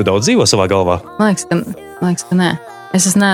Tu 0.00 0.04
daudz 0.08 0.24
dzīvo 0.24 0.46
savā 0.48 0.64
galvā. 0.64 0.94
Man 1.18 1.34
liekas, 1.34 1.42
ka, 1.44 1.58
man 2.00 2.06
liekas, 2.14 2.22
ka 2.24 2.36
nē. 2.38 2.54
Es 2.96 3.04
esmu, 3.10 3.26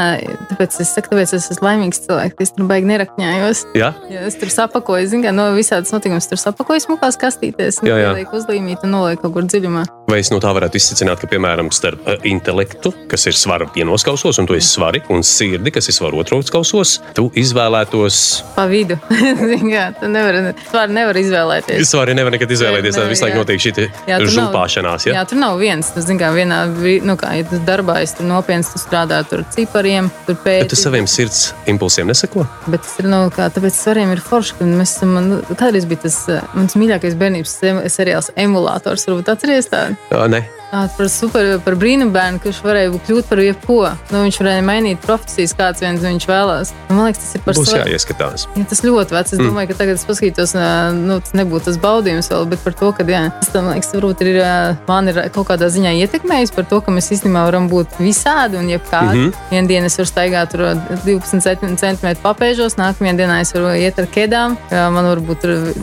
tāpēc 0.50 0.74
es 0.82 0.90
saku, 0.96 1.12
tāpēc 1.12 1.30
es 1.38 1.46
esmu 1.54 1.62
laimīgs 1.62 2.02
cilvēks. 2.02 2.42
Es 2.42 2.50
tur 2.56 2.66
baigi 2.66 2.90
nerakņājos. 2.90 3.60
Jā, 3.78 3.92
Jā, 4.10 4.24
es 4.26 4.34
tur 4.40 4.50
sapakoju, 4.50 5.06
zinu, 5.14 5.30
no 5.36 5.46
visādas 5.54 5.94
notikumus. 5.94 6.26
Tur 6.26 6.42
sapakoju 6.42 6.82
smukās 6.88 7.20
kastītēs, 7.22 7.78
Jā, 7.86 8.00
jā. 8.02 8.10
uzlīmīt 8.34 8.82
un 8.82 8.96
nolieku 8.98 9.28
kaut 9.28 9.38
kur 9.38 9.46
dziļumā. 9.46 9.86
Vai 10.06 10.20
es 10.22 10.30
no 10.30 10.38
tā 10.42 10.52
varētu 10.54 10.78
izsvecināt, 10.78 11.20
ka, 11.22 11.28
piemēram, 11.30 11.70
starp 11.74 12.04
uh, 12.06 12.16
intelektu, 12.28 12.92
kas 13.10 13.26
ir 13.26 13.34
svara 13.36 13.66
vienos 13.74 14.04
kausos, 14.06 14.38
un 14.38 14.46
tu 14.46 14.54
esi 14.54 14.68
svari, 14.76 15.00
un 15.12 15.24
sirdi, 15.26 15.72
kas 15.74 15.88
ir 15.90 15.96
svara 15.96 16.18
otros 16.22 16.50
kausos, 16.54 16.96
tu 17.16 17.28
izvēlētos. 17.36 18.20
Pa 18.56 18.66
vidu. 18.70 18.98
Jā, 19.76 19.88
tu 19.98 20.08
nevari, 20.10 20.52
tu 20.70 20.82
nevar 20.94 21.18
izvēlēties. 21.20 21.82
Svari 21.90 22.14
nevar 22.16 22.34
nekad 22.36 22.50
izvēlēties, 22.54 22.96
tad 22.98 23.10
visu 23.10 23.26
laiku 23.26 23.36
jā. 23.38 23.42
notiek 23.42 23.62
šī 23.64 23.74
Jā, 24.08 24.20
žulpāšanās. 24.30 25.08
Jā, 25.08 25.16
Ja? 25.16 25.24
tur 25.28 25.40
nav 25.40 25.58
viens. 25.60 25.90
Tas, 25.94 26.06
zin, 26.08 26.18
kā, 26.20 26.30
vienā, 26.34 26.62
nu, 27.06 27.16
kā, 27.20 27.32
ja 27.40 27.46
tu 27.48 27.58
darbā 27.66 27.98
esi 28.04 28.18
tur 28.20 28.28
nopietns, 28.30 28.70
tu 28.74 28.80
strādā 28.82 29.22
tur 29.28 29.42
ar 29.44 29.50
cipariem, 29.54 30.10
tur 30.28 30.38
Bet 30.46 30.70
tu 30.70 30.78
saviem 30.78 31.06
sirds 31.10 31.50
impulsiem 31.70 32.06
nesako? 32.10 32.46
Bet 32.70 32.84
tas 32.86 32.94
ir, 33.02 33.08
nu, 33.10 33.24
kā, 33.34 33.48
tāpēc 33.54 33.74
svariem 33.78 34.12
ir 34.14 34.22
forši, 34.22 34.58
ka 34.60 34.68
mēs 34.68 34.96
esam, 34.98 35.16
nu, 35.26 35.40
kādreiz 35.56 35.86
bija 35.88 36.04
tas 36.06 36.18
eh, 36.32 36.42
mans 36.54 36.76
mīļākais 36.78 37.16
bērnības 37.18 37.56
se- 37.60 37.74
seriāls 37.96 38.30
emulators, 38.38 39.06
varbūt 39.08 39.32
atceries 39.34 39.70
tādu. 39.72 39.95
Jā, 40.12 40.26
nē. 40.30 40.40
Par, 40.70 41.08
super, 41.08 41.58
par 41.64 41.76
brīnumu 41.78 42.10
bērnu, 42.14 42.40
kurš 42.42 42.58
varēja 42.64 42.90
kļūt 43.06 43.28
par 43.30 43.40
jebko. 43.40 43.78
Nu, 44.10 44.22
viņš 44.24 44.38
varēja 44.42 44.64
mainīt 44.66 45.02
profesijas, 45.04 45.54
kāds 45.56 45.82
viens 45.84 46.02
viņš 46.02 46.26
vēlās. 46.28 46.72
Man 46.90 47.06
liekas, 47.06 47.22
tas 47.22 47.38
ir 47.38 47.44
par 47.44 47.54
Būs 47.54 47.70
svaru. 47.70 47.86
jāieskatās. 47.86 48.46
Jā, 48.58 48.64
tas 48.72 48.82
ļoti 48.84 49.16
vecs. 49.16 49.34
Es 49.36 49.40
domāju, 49.40 49.70
ka 49.70 49.76
tagad 49.78 50.00
es 50.00 50.04
paskatītos, 50.08 50.54
nu, 50.98 51.20
tas 51.22 51.36
nebūtu 51.38 51.68
tas 51.70 51.78
baudījums 51.82 52.30
vēl, 52.32 52.48
bet 52.50 52.64
par 52.66 52.74
to, 52.80 52.90
ka, 52.96 53.06
jā, 53.06 53.22
tas, 53.38 53.52
man 53.54 53.70
liekas, 53.76 53.92
varbūt 53.94 54.24
ir, 54.26 54.40
man 54.88 55.12
ir 55.12 55.20
kaut 55.34 55.48
kādā 55.52 55.70
ziņā 55.72 55.94
ietekmējis 56.02 56.54
par 56.56 56.66
to, 56.70 56.80
ka 56.82 56.94
mēs 56.94 57.12
īstenībā 57.14 57.46
varam 57.46 57.70
būt 57.70 57.96
visādi 58.02 58.58
un 58.58 58.68
jebkādi. 58.72 59.16
Mm. 59.22 59.30
-hmm. 59.30 59.50
Vienu 59.54 59.68
dienu 59.68 59.86
es 59.86 59.98
varu 59.98 60.10
staigāt 60.10 60.50
tur 60.50 60.66
ā, 60.66 60.74
12 61.06 61.76
centimetru 61.78 62.22
papēžos, 62.22 62.76
nākamajā 62.76 63.16
dienā 63.22 63.40
es 63.40 63.54
varu 63.54 63.70
iet 63.78 63.98
ar 63.98 64.06
kēdām. 64.06 64.58
Jā, 64.70 64.90
Man 64.96 65.04
var 65.04 65.20
būt 65.20 65.42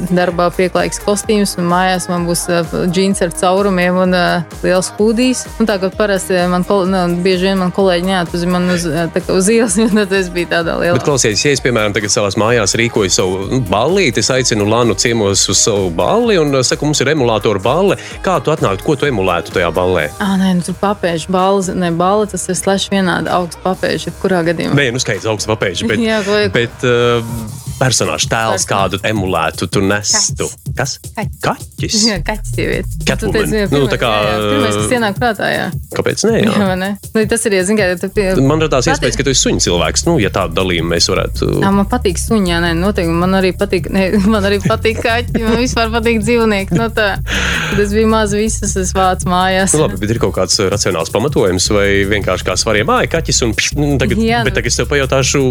darbā 0.10 0.50
pieklājīgs 0.56 1.02
kostīms, 1.06 1.58
un 1.58 1.68
mājās 1.70 2.10
man 2.10 2.26
būs 2.28 2.48
džins 2.90 3.22
ar 3.22 3.30
caurumiem 3.30 3.98
un 3.98 4.14
ā, 4.18 4.44
liels 4.84 4.92
hūdijs. 4.98 5.44
Un 5.62 5.68
tā 5.70 5.78
kā 5.80 5.90
parasti 5.96 6.36
man, 6.52 6.64
kol- 6.68 6.88
nu, 6.90 7.00
bieži 7.24 7.48
vien 7.50 7.58
man 7.62 7.72
kolēģi 7.76 8.08
neatpazīst 8.10 8.50
man 8.52 8.68
uz, 8.74 8.86
kā 9.14 9.22
uz 9.34 9.48
ielas, 9.52 9.78
jo 9.82 9.88
tad 9.94 10.12
es 10.18 10.30
biju 10.34 10.50
tādā 10.52 10.76
lielā. 10.80 10.98
Bet, 10.98 11.06
klausies, 11.08 11.44
ja 11.46 11.54
es, 11.56 11.62
piemēram, 11.64 11.94
tagad 11.96 12.12
savā 12.14 12.32
mājās 12.40 12.76
rīkoju 12.80 13.14
savu 13.14 13.40
nu, 13.52 13.62
ballīti, 13.70 14.20
es 14.24 14.32
aicinu 14.34 14.68
Lanu 14.70 14.96
ciemos 15.00 15.46
uz 15.52 15.62
savu 15.64 15.90
balli 15.96 16.38
un 16.42 16.54
uh, 16.56 16.64
saku, 16.66 16.88
mums 16.90 17.02
ir 17.04 17.14
emulātora 17.14 17.62
balle. 17.64 17.98
Kā 18.26 18.40
tu 18.44 18.52
atnāktu, 18.54 18.84
ko 18.88 18.96
tu 19.00 19.08
emulētu 19.10 19.56
tajā 19.56 19.72
ballē? 19.76 20.10
Ah, 20.24 20.36
nē, 20.40 20.54
nu, 20.60 20.66
tur 20.66 20.78
papēžu 20.82 21.32
balva, 21.34 21.76
ne 21.78 21.92
balva, 21.96 22.28
tas 22.34 22.48
ir 22.50 22.58
slash 22.60 22.90
vienādi 22.94 23.32
augsts 23.32 23.62
papēžu, 23.64 24.14
kurā 24.22 24.44
gadījumā. 24.48 24.76
Nē, 24.80 24.90
nu 24.96 25.02
skaidrs, 25.04 25.28
augsts 25.32 25.50
papēži, 25.52 25.88
bet, 25.92 26.02
Jā, 26.10 26.22
ko- 26.26 26.40
bet 26.54 26.88
uh, 26.88 27.36
personāžu 27.80 28.30
tēls 28.32 28.66
kādu 28.70 29.00
emulētu, 29.06 29.68
tu 29.72 29.82
nestu. 29.84 30.48
Kas? 30.78 30.98
Kaķis. 31.14 31.40
Kaķis. 31.44 31.98
Jā, 32.08 32.18
kaķis 32.26 32.54
sieviete. 32.56 33.00
Catwoman. 33.08 33.52
Nu, 33.74 33.84
tā 33.92 33.98
kā, 34.02 34.10
jā, 34.26 34.34
jā, 34.40 34.63
pirmais, 34.64 34.80
kas 34.82 34.96
ienāk 34.98 35.20
prātā, 35.20 35.50
jā. 35.52 35.66
Kāpēc 35.98 36.24
nē? 36.30 36.36
Jā, 36.44 36.54
Jā. 36.64 36.76
ne? 36.80 36.90
Nu, 37.14 37.24
tas 37.30 37.46
ir, 37.50 37.56
ja 37.60 37.96
tu 38.00 38.10
pie... 38.14 38.28
Man 38.42 38.62
radās 38.64 38.88
Pati- 38.88 38.94
iespējas, 38.96 39.18
ka 39.20 39.26
tu 39.28 39.34
esi 39.34 39.44
suņu 39.48 39.64
cilvēks. 39.68 40.06
Nu, 40.08 40.16
ja 40.22 40.32
tādu 40.34 40.56
dalījumu 40.58 40.94
mēs 40.96 41.10
varētu. 41.12 41.50
Jā, 41.64 41.72
man 41.76 41.88
patīk 41.92 42.20
suņi, 42.22 42.52
jā, 42.54 42.60
nē, 42.64 42.72
noteikti. 42.80 43.14
Man 43.24 43.38
arī 43.38 43.52
patīk, 43.58 43.90
ne, 43.94 44.06
man 44.34 44.48
arī 44.50 44.60
patīk 44.64 45.02
kaķi, 45.04 45.44
man 45.44 45.60
vispār 45.62 45.92
patīk 45.94 46.22
dzīvnieki. 46.24 46.78
No 46.80 46.90
tā, 46.94 47.10
kad 47.22 47.84
es 47.84 47.94
biju 47.96 48.10
maz, 48.12 48.34
visas 48.38 48.76
es 48.80 48.94
vācu 48.96 49.30
mājās. 49.32 49.76
Nu, 49.76 49.84
labi, 49.86 50.00
bet 50.02 50.16
ir 50.16 50.22
kaut 50.24 50.36
kāds 50.38 50.58
uh, 50.62 50.70
racionāls 50.74 51.12
pamatojums, 51.14 51.70
vai 51.76 51.88
vienkārši 52.10 52.48
kā 52.50 52.58
svariem 52.60 52.90
māja 52.90 53.12
kaķis. 53.18 53.44
Un, 53.48 53.54
pš, 53.58 53.76
nu, 53.80 53.92
tagad, 54.02 54.22
Jā, 54.24 54.42
bet 54.48 54.54
nu- 54.54 54.58
tagad 54.60 54.72
es 54.74 54.80
tev 54.80 54.90
pajautāšu, 54.92 55.44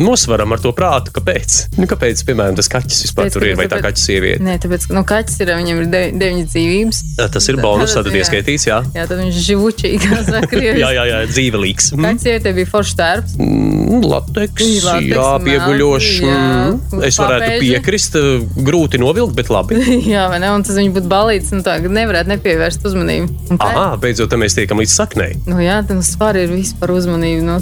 nosvaram 0.00 0.54
ar 0.56 0.62
to 0.62 0.72
prātu, 0.76 1.12
kāpēc. 1.16 1.58
Nu, 1.80 1.88
kāpēc, 1.90 2.24
piemēram, 2.28 2.56
tas 2.58 2.70
kaķis 2.72 3.04
vispār 3.08 3.28
Tāpēc, 3.28 3.36
tur 3.36 3.48
ir, 3.48 3.54
ka- 3.56 3.60
vai 3.62 3.68
tā 3.72 3.80
kaķis 3.84 4.06
sieviete? 4.10 4.44
Nē, 4.46 4.56
tāpēc, 4.62 4.86
ka 4.90 4.96
nu, 4.98 5.04
kaķis 5.08 5.40
ir, 5.44 5.52
viņam 5.60 5.82
ir 5.84 5.90
de, 5.92 6.02
deviņas 6.20 6.50
dzīvības. 6.54 7.02
Tas 7.36 7.48
ir 7.52 7.60
bonus, 7.62 7.94
tad 7.96 8.08
jā. 8.10 8.12
Ieskaitīts, 8.60 8.66
jā. 8.68 8.80
Jā, 8.94 9.06
tad 9.08 9.20
viņš 9.20 9.38
živučīgi, 9.46 9.98
kā 10.04 10.18
saka, 10.26 10.48
krievis. 10.50 10.80
Jā, 10.82 10.90
jā, 10.94 11.04
jā, 11.08 11.18
dzīvelīgs. 11.30 11.90
Mm. 11.96 12.06
Kaķis 12.06 12.26
sievietē 12.26 12.52
bija 12.56 12.70
foršs 12.70 12.96
tērps. 12.98 13.36
Mm, 13.40 14.04
Lateks, 14.10 14.66
Lateks, 14.84 15.08
jā, 15.10 15.28
pieguļošs. 15.46 16.10
jā. 16.24 16.36
Mm. 16.70 17.04
Es 17.06 17.18
varētu 17.20 17.46
Papēži. 17.46 17.66
piekrist, 17.66 18.18
uh, 18.20 18.64
grūti 18.66 19.00
novilkt, 19.00 19.34
bet 19.38 19.50
labi. 19.52 19.78
Jā, 20.10 20.26
vai 20.30 20.38
ne? 20.42 20.50
Un 20.54 20.64
tas 20.66 20.76
viņš 20.78 20.92
būtu 20.94 21.08
balīts, 21.10 21.50
un 21.54 21.62
tā 21.66 21.76
nevarētu 21.82 22.30
nepievērst 22.32 22.84
uzmanību. 22.90 23.28
Un 23.52 23.60
kā- 23.60 23.68
Aha, 23.70 23.86
beidzot, 24.00 24.30
tad 24.32 24.40
mēs 24.42 24.56
tiekam 24.56 24.80
līdz 24.82 24.94
saknei. 24.94 25.34
Nu, 25.48 25.58
jā, 25.62 25.80
tas 25.86 25.98
vispār 26.10 26.38
ir 26.42 26.52
viss 26.52 26.74
par 26.78 26.92
uzmanību. 26.94 27.44
Nu. 27.46 27.58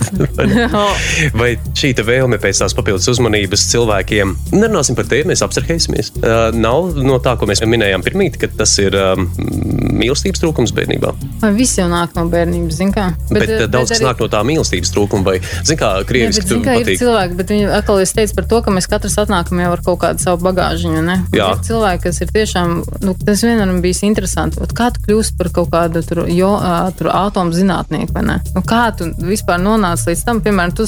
Vai 1.41 1.51
šī 1.79 1.93
vēlme 2.09 2.39
pēc 2.41 2.61
tās 2.63 2.75
papildus 2.77 3.09
uzmanības 3.11 3.65
cilvēkiem, 3.73 4.35
nerunāsim 4.55 4.97
par 4.99 5.09
tiem, 5.11 5.29
mēs 5.33 5.43
apsarhēsimies. 5.45 6.13
Uh, 6.21 6.49
nav 6.57 6.93
no 6.99 7.19
tā, 7.23 7.35
ko 7.41 7.49
mēs 7.51 7.63
minējām 7.69 8.05
pirmīt, 8.07 8.39
ka 8.41 8.49
tas 8.61 8.75
ir 8.83 8.97
um, 8.99 9.27
mīlestības 9.99 10.43
trūkums 10.43 10.73
bērnībā. 10.89 11.13
Vai 11.43 11.53
viss 11.55 11.77
jau 11.79 11.87
nāk 11.91 12.15
no 12.17 12.25
bērnības, 12.33 12.75
zin 12.81 12.93
kā? 12.93 13.09
Bet, 13.31 13.43
bet, 13.45 13.49
bet 13.63 13.71
daudz 13.71 13.91
kas 13.93 14.01
arī- 14.01 14.09
nāk 14.09 14.21
no 14.21 14.29
tā 14.33 14.41
mīlestības 14.49 14.93
trūkuma, 14.95 15.25
vai, 15.25 15.37
zin 15.65 15.77
kā, 15.79 15.91
Jā, 15.99 16.05
krieviski 16.09 16.41
bet, 16.43 16.49
tu 16.49 16.55
zin, 16.55 16.65
kā, 16.65 16.77
ir 16.81 16.87
patīk. 16.87 16.99
cilvēki, 17.03 17.37
bet 17.37 17.47
viņi 17.49 17.69
atkal 17.79 18.01
es 18.01 18.13
teicu 18.13 18.35
par 18.35 18.45
to, 18.45 18.63
ka 18.63 18.71
mēs 18.71 18.89
katrs 18.89 19.17
atnākam 19.25 19.61
jau 19.63 19.73
ar 19.73 19.83
kaut 19.85 19.99
kādu 20.01 20.19
savu 20.25 20.43
bagāžiņu. 20.49 21.03
Ne? 21.05 21.17
Jā. 21.33 21.51
Ir 21.55 21.63
cilvēki, 21.69 22.03
kas 22.09 22.21
ir 22.25 22.33
tiešām, 22.35 22.75
nu, 23.03 23.15
tas 23.25 23.43
vienam 23.43 23.81
bijis 23.85 24.03
interesanti. 24.03 24.61
Ot, 24.61 24.73
Kā 24.79 24.93
tu 24.95 25.01
kļūsi 25.09 25.37
par 25.37 25.49
kaut 25.51 25.71
kādu 25.73 26.03
tur, 26.07 26.21
jo, 26.31 26.53
tur 26.97 27.09
atomu 27.11 27.51
zinātnieku, 27.53 28.13
vai 28.15 28.23
ne? 28.23 28.37
Nu, 28.55 28.63
kā 28.63 28.97
tu 28.97 29.09
vispār 29.19 29.59
nonāci 29.59 30.13
līdz 30.13 30.23
tam, 30.25 30.41
piemēram, 30.41 30.75
tu 30.77 30.87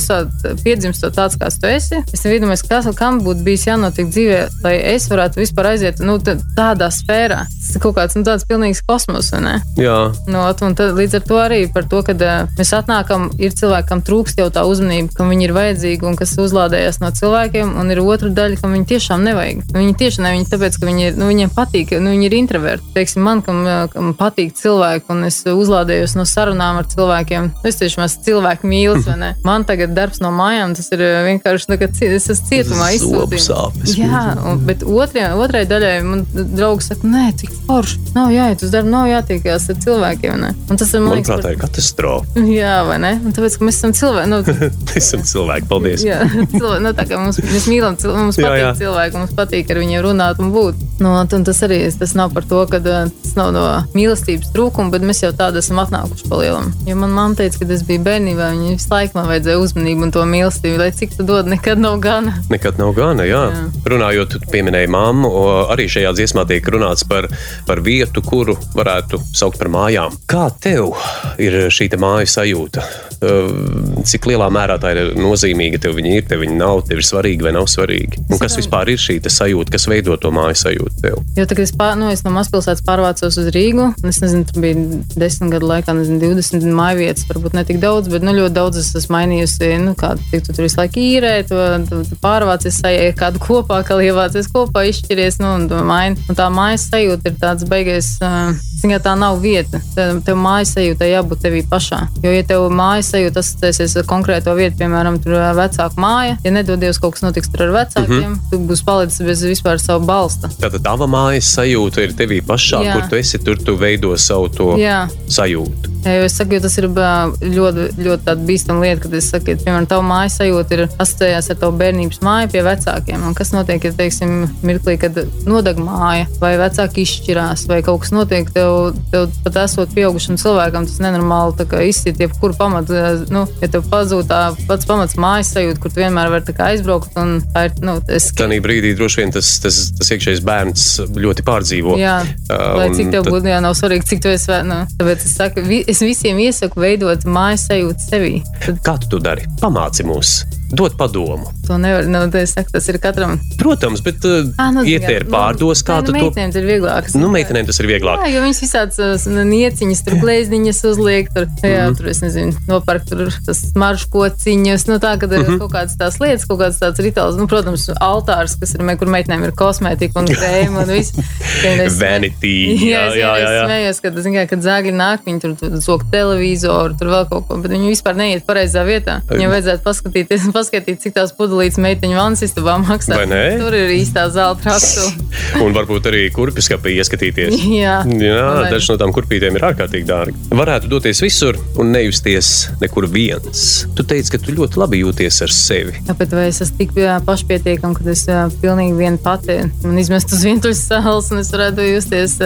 piedzimstot 0.64 1.16
tāds, 1.16 1.36
kāds 1.40 1.58
tu 1.60 1.66
esi? 1.70 1.98
Es 2.14 2.22
iedomājos, 2.22 2.62
kas 2.68 2.86
kam 2.98 3.20
būtu 3.24 3.42
bijis 3.46 3.66
jānotiek 3.66 4.06
dzīvē, 4.12 4.40
lai 4.62 4.74
es 4.94 5.08
varētu 5.10 5.42
vispār 5.42 5.72
aiziet 5.72 5.98
nu, 6.04 6.18
tādā 6.22 6.88
sfērā. 6.94 7.42
Tas 7.50 7.74
ir 7.74 7.82
kaut 7.82 7.96
kāds 7.98 8.16
nu, 8.18 8.22
tāds 8.26 8.46
pilnīgs 8.48 8.82
kosmos, 8.86 9.32
vai 9.34 9.40
ne? 9.46 9.56
Jā, 9.80 9.89
Nu, 10.30 10.42
ot, 10.46 10.62
un 10.66 10.74
tad, 10.78 10.94
līdz 10.98 11.18
ar 11.18 11.24
to 11.26 11.38
arī 11.40 11.60
par 11.72 11.86
to, 11.90 12.02
ka 12.06 12.14
uh, 12.14 12.50
mēs 12.58 12.72
atnākam, 12.76 13.28
ir 13.40 13.54
cilvēki, 13.56 13.88
kam 13.90 14.02
trūkst 14.06 14.40
jau 14.40 14.48
tā 14.54 14.64
uzmanība, 14.68 15.14
kam 15.16 15.32
viņi 15.32 15.48
ir 15.48 15.54
vajadzīgi 15.56 16.06
un 16.08 16.18
kas 16.18 16.36
uzlādējas 16.40 17.00
no 17.02 17.10
cilvēkiem, 17.14 17.74
un 17.80 17.92
ir 17.92 18.02
otra 18.04 18.30
daļa, 18.34 18.60
kam 18.60 18.74
viņi 18.76 18.88
tiešām 18.94 19.24
nevajag. 19.26 19.64
Nu, 19.70 19.78
Viņi 19.80 19.96
tieši 19.96 20.22
ne, 20.22 20.32
viņi 20.36 20.48
tāpēc, 20.50 20.76
ka 20.76 20.86
viņi 20.86 21.06
ir, 21.08 21.14
nu, 21.18 21.28
viņiem 21.30 21.52
patīk, 21.56 21.94
nu, 21.98 22.12
viņi 22.14 22.28
ir 22.28 22.36
introverti. 22.36 22.92
Teiksim, 22.94 23.24
man, 23.26 23.40
kam, 23.46 23.62
uh, 23.64 23.84
kam 23.92 24.12
patīk 24.18 24.52
cilvēki, 24.58 25.08
un 25.14 25.26
es 25.30 25.40
uzlādējos 25.48 26.14
no 26.18 26.26
sarunām 26.28 26.82
ar 26.82 26.88
cilvēkiem, 26.90 27.50
es 27.66 27.80
tiešām 27.80 28.04
esmu 28.06 28.26
cilvēku 28.28 28.70
mīlis, 28.70 29.08
vai 29.08 29.18
ne? 29.20 29.30
Man 29.50 29.64
tagad 29.66 29.94
darbs 29.96 30.20
no 30.22 30.30
mājām, 30.34 30.76
tas 30.78 30.90
ir 30.94 31.02
uh, 31.02 31.22
vienkārši, 31.26 31.70
nu, 31.72 31.80
ka 31.80 31.88
es 31.90 32.28
esmu 32.30 32.50
cietumā 32.50 32.90
izsūtīts. 32.98 33.96
Jā, 33.98 34.22
un, 34.46 34.60
bet 34.68 34.84
otrie, 34.86 35.24
otrai 35.40 35.64
daļai 35.68 35.94
man 36.06 36.24
draugs 36.34 36.90
saka, 36.90 37.08
nē, 37.08 37.30
cik 37.40 37.54
forši. 37.66 37.98
Nav 38.14 38.30
jāiet 38.34 38.62
uz 38.64 38.72
darbu, 38.74 38.92
nav 38.92 39.08
jātiekās 39.10 39.68
ar 39.72 39.79
cilvēkiem. 39.84 40.36
Ne? 40.40 40.50
Un 40.70 40.80
tas 40.80 40.92
ir 40.94 41.02
liekas, 41.02 41.28
manuprāt, 41.30 41.44
tā 41.44 41.52
ir 41.54 41.60
katastrofa. 41.60 42.44
Jā, 42.60 42.76
vai 42.88 42.98
ne? 43.02 43.12
Un 43.24 43.34
tāpēc, 43.36 43.58
ka 43.60 43.68
mēs 43.68 43.80
esam 43.80 43.94
cilvēki. 43.96 44.30
Nu, 44.30 44.40
Es 45.00 45.10
esmu 45.10 45.24
cilvēks, 45.26 45.68
paldies. 45.70 46.04
jā, 46.04 46.18
cilvēki, 46.54 46.82
nu, 46.84 46.92
tā 46.98 47.06
kā 47.08 47.20
mums, 47.20 47.40
mēs 47.44 47.68
mīlam 47.70 47.96
cilvēku, 48.00 48.24
mums 48.26 48.38
Jā, 48.40 48.48
patīk 48.48 48.64
jā. 48.64 48.70
cilvēki, 48.82 49.20
mums 49.20 49.34
patīk 49.38 49.70
ar 49.74 49.80
viņiem 49.80 50.04
runāt 50.04 50.40
un 50.42 50.50
būt. 50.54 50.80
Nu, 51.00 51.14
un 51.16 51.44
tas 51.46 51.62
arī 51.64 51.78
tas 52.00 52.12
nav 52.18 52.34
par 52.36 52.44
to, 52.50 52.60
ka 52.70 52.80
tas 52.84 53.32
nav 53.38 53.52
no 53.56 53.64
mīlestības 53.96 54.50
trūkuma, 54.54 54.90
bet 54.92 55.04
mēs 55.06 55.22
jau 55.24 55.30
tādu 55.36 55.60
esam 55.62 55.80
atnākuši 55.82 56.28
pa 56.28 56.40
lielam. 56.42 56.72
Jo 56.88 56.96
man 57.00 57.14
mamma 57.16 57.38
teica, 57.38 57.62
kad 57.62 57.72
es 57.72 57.84
biju 57.88 58.02
bērnībā, 58.04 58.50
viņa 58.56 58.74
visu 58.74 58.90
laiku 58.92 59.16
man 59.16 59.28
vajadzēja 59.30 59.62
uzmanību 59.62 60.06
un 60.08 60.12
to 60.14 60.24
mīlestību, 60.28 60.80
lai 60.82 60.90
cik 60.96 61.14
tu 61.16 61.26
dod, 61.28 61.48
nekad 61.50 61.80
nav 61.80 61.96
gana. 62.04 62.34
Nekad 62.52 62.80
nav 62.82 62.92
gana, 62.98 63.24
jā. 63.28 63.40
jā. 63.48 63.62
Jā. 63.62 63.84
Runājot, 63.94 64.34
tu 64.36 64.50
pieminēji 64.52 64.90
mammu, 64.92 65.30
arī 65.72 65.86
šajā 65.90 66.12
dziesmā 66.18 66.44
tiek 66.50 66.66
runāts 66.74 67.06
par, 67.08 67.30
par 67.68 67.80
vietu, 67.86 68.22
kuru 68.26 68.56
varētu 68.76 69.20
saukt 69.36 69.60
par 69.60 69.69
mājām. 69.72 70.18
Kā 70.30 70.48
tev 70.62 70.94
ir 71.42 71.62
šī 71.72 71.90
māju 72.00 72.34
sajūta? 72.34 73.09
Uh, 73.24 74.02
cik 74.06 74.28
lielā 74.30 74.48
mērā 74.52 74.76
tā 74.80 74.92
ir 74.94 75.12
nozīmīga. 75.18 75.80
Tev 75.82 75.96
viņa 75.98 76.14
ir, 76.16 76.26
tev 76.28 76.42
viņa 76.44 76.56
nav, 76.58 76.82
tev 76.88 77.00
ir 77.00 77.06
svarīga 77.06 77.48
vai 77.48 77.54
nav 77.56 77.68
svarīga. 77.70 78.20
Un 78.28 78.40
kas 78.40 78.56
vispār 78.58 78.92
ir 78.92 79.00
šī 79.00 79.18
sajūta, 79.30 79.74
kas 79.74 79.86
veido 79.90 80.16
to 80.20 80.32
māju 80.34 80.58
sajūtu 80.60 81.02
tev? 81.04 81.20
Jo 81.38 81.46
tagad 81.50 81.66
es, 81.66 81.74
pār, 81.76 81.96
nu, 82.00 82.10
es 82.12 82.24
no 82.26 82.32
mazpilsētas 82.34 82.84
pārvācos 82.86 83.38
uz 83.40 83.50
Rīgu. 83.54 83.90
un 83.92 84.10
Es 84.10 84.20
nezinu, 84.22 84.44
tur 84.48 84.62
bija 84.64 84.76
desmit 85.14 85.52
gadu 85.54 85.68
laikā, 85.70 85.94
nezinu, 85.96 86.18
20 86.34 86.66
māju 86.76 87.00
vietas, 87.04 87.26
varbūt 87.30 87.54
ne 87.56 87.64
tik 87.68 87.78
daudz, 87.82 88.10
bet 88.12 88.24
nu, 88.26 88.34
ļoti 88.36 88.56
daudz 88.56 88.80
es 88.82 88.90
esmu 88.98 89.16
mainījusi. 89.16 89.70
Nu, 89.84 89.94
kā, 89.98 90.16
tu, 90.18 90.40
tu 90.40 90.56
tur 90.56 90.66
visu 90.66 90.80
laiku 90.80 91.00
īrē, 91.02 91.34
tu, 91.48 91.60
tu, 91.88 92.02
tu 92.08 92.18
pārvācies, 92.22 92.80
sajūti 92.82 93.18
kādu 93.20 93.42
kopā, 93.44 93.82
kā 93.86 94.00
ievācies 94.02 94.50
kopā, 94.50 94.84
izšķiries. 94.90 95.38
Nu, 95.42 95.54
un, 95.60 95.68
maini. 95.86 96.18
un 96.28 96.38
tā 96.38 96.50
mājas 96.52 96.88
sajūta 96.90 97.30
ir 97.30 97.38
tāds 97.40 97.68
beigas. 97.70 98.16
Uh, 98.24 98.58
tā 98.80 99.14
nav 99.18 99.40
vieta. 99.40 99.80
Tev, 99.94 100.20
tev 100.24 100.36
mājas 100.40 100.74
sajūta 100.76 101.08
jābūt 101.08 101.42
tevī 101.44 101.62
pašā. 101.68 102.06
Jo, 102.22 102.32
ja 102.32 102.42
tev 102.46 102.68
mājas 102.72 103.09
sajūta 103.10 103.42
asociēsies 103.44 103.96
ar 104.00 104.08
konkrēto 104.10 104.54
vietu, 104.58 104.78
piemēram, 104.80 105.20
vecāku 105.58 106.00
māja, 106.00 106.38
ja 106.44 106.54
nedodies 106.54 107.00
kaut 107.02 107.16
kas 107.16 107.26
notiks 107.26 107.52
ar 107.58 107.74
vecākiem, 107.74 108.16
mm 108.16 108.34
-hmm. 108.34 108.50
tu 108.50 108.62
būsi 108.70 108.86
palicis 108.86 109.26
bez 109.26 109.44
vispār 109.44 109.78
savu 109.82 110.06
balsta. 110.06 110.50
Tātad 110.60 110.82
tava 110.86 111.06
mājas 111.10 111.52
sajūta 111.56 112.06
ir 112.06 112.16
tevī 112.16 112.42
pašā, 112.42 112.84
Jā. 112.84 112.94
kur 112.94 113.10
tu 113.10 113.16
esi, 113.16 113.38
tur 113.38 113.58
tu 113.58 113.76
veido 113.76 114.16
savu 114.16 114.48
to 114.48 114.76
Jā. 114.78 115.08
sajūtu. 115.28 115.90
Jā, 116.00 116.14
jo 116.16 116.24
es 116.24 116.34
saku, 116.38 116.56
jo 116.56 116.60
tas 116.64 116.78
ir 116.80 116.86
ļoti, 116.88 117.82
ļoti 118.00 118.34
bīstama 118.48 118.86
lieta, 118.86 119.02
kad 119.04 119.14
es 119.18 119.26
saku, 119.28 119.50
ka, 119.50 119.64
piemēram, 119.66 119.88
tava 119.90 120.04
mājas 120.06 120.38
sajūta 120.40 120.76
ir 120.76 120.82
asociējās 120.88 121.50
ar 121.52 121.58
tavu 121.60 121.76
bērnības 121.82 122.22
māju 122.24 122.48
pie 122.54 122.62
vecākiem. 122.64 123.26
Un 123.28 123.36
kas 123.36 123.52
notiek, 123.52 123.84
ja, 123.84 123.92
teiksim, 123.98 124.46
mirklī, 124.64 124.96
kad 125.02 125.18
nodeg 125.44 125.76
māja, 125.84 126.24
vai 126.40 126.54
vecāki 126.60 127.04
izšķirās, 127.04 127.66
vai 127.68 127.82
kaut 127.84 128.00
kas 128.06 128.14
notiek, 128.16 128.48
tev, 128.54 128.94
tev 129.12 129.28
pat 129.44 129.60
esot 129.66 129.92
pieaugušam 129.96 130.40
cilvēkam, 130.40 130.88
tas 130.88 131.02
nenormāli 131.04 131.58
tā 131.60 131.84
izsit 131.84 132.22
jebkuru 132.24 132.56
pamatu. 132.56 132.96
Nu, 133.30 133.44
ja 133.62 133.68
tev 133.72 133.84
pazūd 133.90 134.28
tā 134.30 134.40
pats 134.68 134.86
pamats 134.88 135.16
mājas 135.20 135.50
sajūta, 135.54 135.80
kur 135.82 135.92
tu 135.94 136.00
vienmēr 136.02 136.30
vari 136.32 136.46
tā 136.46 136.54
aizbraukt, 136.70 137.16
un 137.20 137.38
tā 137.54 137.66
ir, 137.68 137.74
nu, 137.84 137.96
es 138.08 138.30
Tanī 138.38 138.60
brīdī 138.64 138.92
droši 138.98 139.22
vien 139.22 139.34
tas, 139.34 139.50
tas, 139.64 139.78
tas 139.98 140.12
iekšējais 140.16 140.42
bērns 140.46 140.86
ļoti 141.16 141.46
pārdzīvo. 141.46 141.96
Jā, 142.00 142.20
Uh, 142.50 142.74
lai 142.80 142.88
cik 142.90 143.12
tev 143.12 143.22
tad- 143.24 143.32
būtu, 143.32 143.46
jā, 143.46 143.60
nav 143.62 143.76
svarīgi, 143.78 144.06
cik 144.10 144.22
tu 144.24 144.28
esi. 144.32 144.50
Nu, 144.66 144.80
tāpēc 144.98 145.22
es, 145.22 145.34
saku, 145.38 145.62
vi, 145.62 145.84
es 145.88 146.00
visiem 146.02 146.38
iesaku 146.42 146.80
veidot 146.82 147.22
mājas 147.30 147.68
sajūtu 147.70 148.02
sevī. 148.08 148.32
Tad 148.64 148.80
Kā 148.82 148.96
tu 149.00 149.06
to 149.12 149.20
dari? 149.22 149.44
Pamāci 149.62 150.02
mūs, 150.08 150.40
dod 150.70 150.94
padomu. 150.98 151.50
to 151.66 151.78
nevar, 151.78 152.06
nu, 152.06 152.22
saku, 152.46 152.70
tas 152.72 152.88
ir 152.88 152.98
katram. 153.02 153.38
Protams, 153.58 154.00
bet 154.02 154.24
uh, 154.24 154.48
Ā, 154.58 154.70
nu, 154.74 154.82
ietēri 154.86 155.26
nu, 155.26 155.32
pārdos, 155.34 155.82
kā 155.86 156.00
nē, 156.00 156.06
tu 156.06 156.12
nu, 156.14 156.18
to. 156.20 156.30
Meitenēm 156.30 156.52
tas 156.52 156.58
ir 156.60 156.66
vieglāk. 156.68 157.10
Nu, 157.20 157.28
meitenēm 157.32 157.66
tas 157.68 157.80
ir 157.82 157.88
vieglāk. 157.90 158.22
Jā, 158.24 158.30
jo 158.34 158.42
viņas 158.44 158.62
visādas 158.64 159.26
uh, 159.26 159.40
nieciņas, 159.50 160.02
tur 160.06 160.18
glezniņas 160.22 160.82
uzliek, 160.92 161.30
tur, 161.34 161.46
jā, 161.62 161.86
Mhm. 161.90 161.96
tur 161.98 162.06
es 162.12 162.20
nezinu, 162.24 162.54
nopērk 162.70 163.06
tur 163.08 163.26
tas 163.46 163.60
smaržu 163.72 164.08
kociņas, 164.14 164.86
nu 164.90 164.98
tā, 165.02 165.16
kad 165.20 165.32
ir 165.32 165.44
Mhm. 165.44 165.58
kaut 165.62 165.72
kādas 165.74 165.96
tās 166.00 166.18
lietas, 166.22 166.46
kaut 166.48 166.60
kāds 166.60 166.78
tāds 166.82 166.98
rituāls, 167.02 167.36
nu, 167.38 167.46
protams, 167.50 167.88
altārs, 168.00 168.58
kas 168.60 168.74
ir, 168.74 168.84
kur 169.00 169.08
meitenēm 169.08 169.44
ir 169.44 169.52
kosmētika 169.52 170.16
un 170.20 170.26
krēma 170.26 170.82
un 170.86 170.88
viss. 170.94 171.12
Kad 171.62 171.90
Vanity. 172.00 172.56
Jā, 172.90 173.10
Jā, 173.10 173.14
jā, 173.14 173.32
jā. 173.36 173.48
jā. 173.50 173.62
Es 173.62 173.66
smējos, 173.68 174.00
ka, 174.02 174.22
zin 174.22 174.34
kā, 174.34 174.44
kad 174.48 174.60
zāģi 174.64 174.92
nāk, 174.96 175.24
viņi 175.26 175.40
tur, 175.42 175.54
tur 175.60 175.76
zog 175.82 176.04
televizoru, 176.12 176.96
tur 176.98 177.08
vēl 177.12 177.28
kaut 177.30 177.48
ko, 177.48 177.56
bet 177.60 177.70
viņi 177.74 177.90
vispār 177.92 178.16
neiet 178.18 178.44
pareizā 178.48 178.84
vietā. 178.86 179.18
Viņiem 179.28 179.52
vajadzētu 179.54 179.84
paskatīties, 179.84 180.46
paskatīt, 180.60 181.00
cik 181.02 181.16
tās 181.16 181.32
pudelītes 181.36 181.80
meiteņu 181.82 182.16
vannas 182.20 182.44
istabā 182.46 182.76
maksā. 182.84 183.18
Tur 183.60 183.76
ir 183.76 183.92
īstā 183.96 184.28
zelta 184.32 184.70
rakstula. 184.70 185.12
Un 185.64 185.74
varbūt 185.76 186.06
arī 186.10 186.22
kurpju 186.34 186.62
skapī 186.68 186.94
ieskatīties. 187.00 187.56
Jā. 187.80 188.00
Jā, 188.06 188.44
dažas 188.70 188.90
no 188.92 188.98
tām 189.00 189.12
kurpītēm 189.16 189.56
ir 189.58 189.64
ārkārtīgi 189.70 190.06
dārgi. 190.08 190.36
Varētu 190.54 190.90
doties 190.92 191.20
visur 191.24 191.58
un 191.80 191.90
nejusties 191.94 192.50
nekur 192.82 193.06
viens. 193.10 193.64
Tu 193.96 194.04
teici, 194.06 194.32
ka 194.34 194.40
tu 194.42 194.54
ļoti 194.56 194.80
labi 194.80 195.00
jūties 195.02 195.40
ar 195.46 195.52
sevi. 195.54 195.96
Tāpēc 196.08 196.34
vai 196.36 196.46
es 196.50 196.60
esmu 196.64 196.78
tik 196.80 196.94
pašpietiekama, 197.26 197.96
ka 197.98 198.06
es 198.12 198.24
pilnīgi 198.62 198.96
viena 198.98 199.20
pati 199.22 199.58
un 199.86 199.98
izmest 200.00 200.32
uz 200.34 200.44
vientuļas 200.46 200.82
salas, 200.90 201.30
un 201.34 201.40
es 201.42 201.50
varētu 201.54 201.86
justies, 201.90 202.36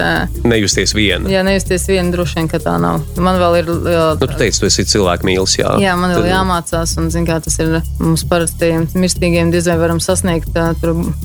Nejusties 0.45 0.95
viena. 0.97 1.29
jā 1.33 1.43
nejusties 1.47 1.87
viena 1.91 2.13
droši 2.15 2.39
vien, 2.41 2.49
ka 2.53 2.61
tā 2.63 2.77
nav. 2.83 3.03
Man 3.19 3.39
vēl 3.41 3.59
ir. 3.63 3.71
Jā, 3.91 4.05
Nu, 4.21 4.27
tu 4.29 4.39
teici, 4.39 4.61
tu 4.63 4.69
esi 4.69 4.85
cilvēku 4.89 5.27
mīlis. 5.27 5.57
Jā, 5.59 5.75
Jā, 5.83 5.95
man 5.99 6.13
vēl 6.15 6.23
Tad- 6.25 6.31
jāmācās, 6.33 6.95
un 7.01 7.11
zin, 7.15 7.27
kā, 7.29 7.41
tas 7.45 7.57
ir 7.63 7.79
mums 8.05 8.25
parastajiem 8.29 8.87
mirstīgiem. 8.95 9.53
Vai 9.55 9.77
varam 9.81 10.01
sasniegt 10.03 10.55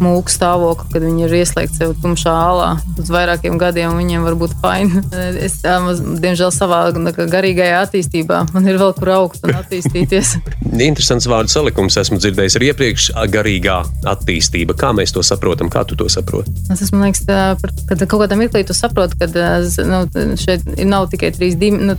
mūku 0.01 0.31
stāvokli, 0.31 0.89
kad 0.93 1.05
viņi 1.05 1.25
ir 1.27 1.35
ieslēgti 1.41 1.81
sev 1.81 1.95
tumšā 2.03 2.33
alā 2.33 2.69
uz 2.99 3.11
vairākiem 3.13 3.57
gadiem. 3.59 3.93
un 3.93 3.99
Viņiem 3.99 4.25
var 4.25 4.37
būt 4.39 4.55
faini. 4.63 5.03
Es, 5.49 5.59
diemžēl, 5.61 6.49
savā 6.51 6.79
garīgajā 6.93 7.83
attīstībā 7.85 8.41
man 8.53 8.67
ir 8.67 8.79
vēl 8.79 8.93
kur 8.97 9.11
augt 9.13 9.43
un 9.47 9.55
attīstīties. 9.59 10.33
Interesants 10.89 11.27
vārdu 11.29 11.51
salikums 11.51 11.97
esmu 11.99 12.19
dzirdējis 12.21 12.57
arī 12.59 12.71
iepriekš. 12.73 13.09
Garīgā 13.29 13.79
attīstība. 14.09 14.75
Kā 14.79 14.91
mēs 14.95 15.13
to 15.15 15.23
saprotam? 15.25 15.69
Kā 15.71 15.83
tu 15.87 15.97
to 15.99 16.09
saproti? 16.11 16.53
Tas 16.69 16.91
man 16.93 17.07
liekas, 17.07 17.23
tā, 17.27 17.39
kad 17.89 18.03
kaut 18.05 18.23
kādā 18.23 18.37
mirklī 18.39 18.63
tu 18.67 18.75
saproti, 18.77 19.19
ka 19.19 19.29
nu, 19.89 20.01
šeit 20.39 20.65
nav 20.87 21.09
tikai 21.11 21.31
trīs 21.35 21.57
dim, 21.59 21.79
nu, 21.87 21.95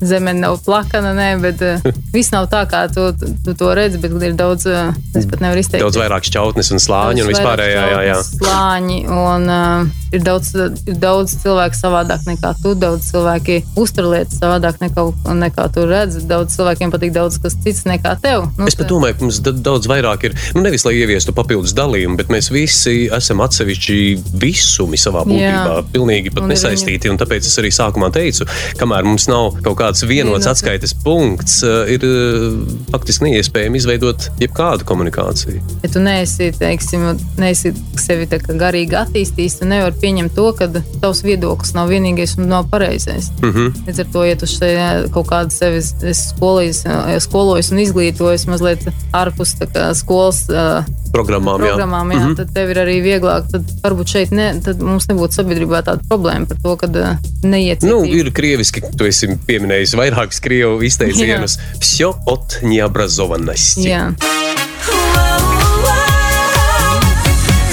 zeme 0.00 0.34
nav 0.36 0.58
plakana, 0.66 1.12
nē, 1.16 1.28
bet 1.42 1.62
viss 2.16 2.32
nav 2.34 2.48
tā, 2.52 2.64
kā 2.70 2.84
tu, 2.92 3.08
tu, 3.18 3.32
tu 3.44 3.56
to 3.58 3.72
redzi, 3.76 4.00
bet 4.16 4.22
ir 4.28 4.36
daudz, 4.38 4.66
uh, 4.66 4.92
es 5.18 5.26
pat 5.30 5.40
nevaru 5.44 5.60
izteikt. 5.62 5.82
Daudz 5.84 5.96
vairāk 6.00 6.26
šķautnes 6.28 6.70
un 6.74 6.82
slāņu 6.82 7.24
un 7.24 7.30
vispārējā. 7.32 7.82
Jā, 7.92 8.00
jā. 8.10 8.16
Slāņi, 8.26 8.98
un 9.12 9.46
uh, 9.52 9.86
ir, 10.12 10.22
daudz, 10.26 10.52
ir 10.86 10.98
daudz 11.02 11.36
cilvēku 11.42 11.78
savādāk 11.78 12.26
nekā 12.28 12.52
tu. 12.62 12.74
Daudz 12.74 13.10
cilvēki 13.12 13.60
uztur 13.80 14.08
lietas 14.12 14.38
savādāk 14.42 14.80
nekā, 14.82 15.06
nekā 15.42 15.68
tu 15.74 15.86
redzi. 15.88 16.24
Daudz 16.28 16.56
cilvēkiem 16.56 16.92
patīk 16.94 17.12
daudz 17.14 17.38
kas 17.42 17.56
cits 17.64 17.84
nekā 17.88 18.16
tev. 18.22 18.48
Nu, 18.58 18.66
Es 18.66 18.74
pat 18.78 18.88
domāju, 18.90 19.18
ka 19.18 19.24
mums 19.26 19.38
da- 19.40 19.52
daudz 19.52 19.86
vairāk 19.90 20.24
ir. 20.24 20.34
Nu, 20.54 20.62
nevis 20.66 20.84
lai 20.84 20.94
ieviestu 21.00 21.32
papildus 21.36 21.72
dalījumu, 21.76 22.16
bet 22.16 22.28
mēs 22.32 22.50
visi 22.52 23.08
esam 23.12 23.40
atsevišķi 23.44 23.98
visumi 24.42 24.98
savā 25.00 25.24
būtībā. 25.28 25.40
Jā. 25.40 25.82
Pilnīgi 25.92 26.32
pat 26.34 26.42
Un 26.44 26.50
nesaistīti. 26.50 27.10
Un 27.10 27.18
tāpēc 27.20 27.46
es 27.46 27.58
arī 27.58 27.70
sākumā 27.72 28.10
teicu, 28.12 28.46
kamēr 28.80 29.04
mums 29.04 29.28
nav 29.28 29.60
kaut 29.62 29.76
kāds 29.78 30.02
vienots 30.02 30.44
Vienots. 30.44 30.46
atskaites 30.52 30.94
punkts, 31.04 31.62
eh, 31.62 31.94
ir 31.94 32.00
eh, 32.04 32.56
faktiski 32.92 33.28
neiespējami 33.28 33.76
izveidot 33.76 34.01
veidot 34.02 34.26
jebkādu 34.40 34.86
komunikāciju. 34.86 35.60
Ja 35.82 35.90
tu 35.92 36.00
neesi, 36.02 36.50
teiksim, 36.58 37.04
neesi 37.38 37.72
sevi 38.00 38.26
garīgi 38.26 38.96
attīstījis, 38.98 39.60
tu 39.60 39.68
nevari 39.70 39.94
pieņemt 40.02 40.34
to, 40.34 40.48
ka 40.58 40.68
tavs 41.02 41.22
viedoklis 41.26 41.74
nav 41.76 41.90
vienīgais 41.92 42.36
un 42.38 42.50
nav 42.50 42.68
pareizais. 42.70 43.30
Mm 43.42 43.52
-hmm. 43.52 43.86
Līdz 43.86 44.00
ar 44.00 44.06
to, 44.12 44.24
ja 44.24 44.36
tu 44.36 44.46
šeit 44.46 45.10
kaut 45.12 45.26
kādu 45.26 45.50
sevi 45.50 45.82
skolījis, 46.14 46.84
skolojis 47.20 47.70
un 47.72 47.78
izglītojis 47.78 48.46
mazliet 48.46 48.88
ārpus 49.12 49.54
kā, 49.58 49.94
skolas. 49.94 50.48
Uh, 50.48 50.84
programmām, 51.12 51.60
programmām 51.60 52.10
jā. 52.10 52.14
Jā, 52.14 52.20
mm 52.20 52.28
-hmm. 52.28 52.36
tad 52.36 52.54
tev 52.54 52.70
ir 52.70 52.76
arī 52.76 52.96
vieglāk. 53.04 53.50
Tad 53.52 53.62
varbūt 53.82 54.08
šeit 54.08 54.30
ne, 54.30 54.60
tad 54.64 54.80
mums 54.80 55.06
nebūtu 55.08 55.32
sabiedrībā 55.32 55.82
tāda 55.82 56.00
problēma 56.08 56.46
par 56.46 56.56
to, 56.62 56.76
ka 56.76 56.86
uh, 56.86 57.16
neiet. 57.42 57.82
Nu, 57.82 58.04
ir 58.04 58.32
krieviski, 58.32 58.82
tu 58.96 59.04
esi 59.04 59.28
pieminējis 59.46 59.94
vairākus 59.96 60.40
krievu 60.40 60.82
izteicienus. 60.88 61.58
Psihotņa 61.80 62.86
obrazovanas 62.86 63.76
необразованности. 63.81 63.87
Jā. 63.87 64.13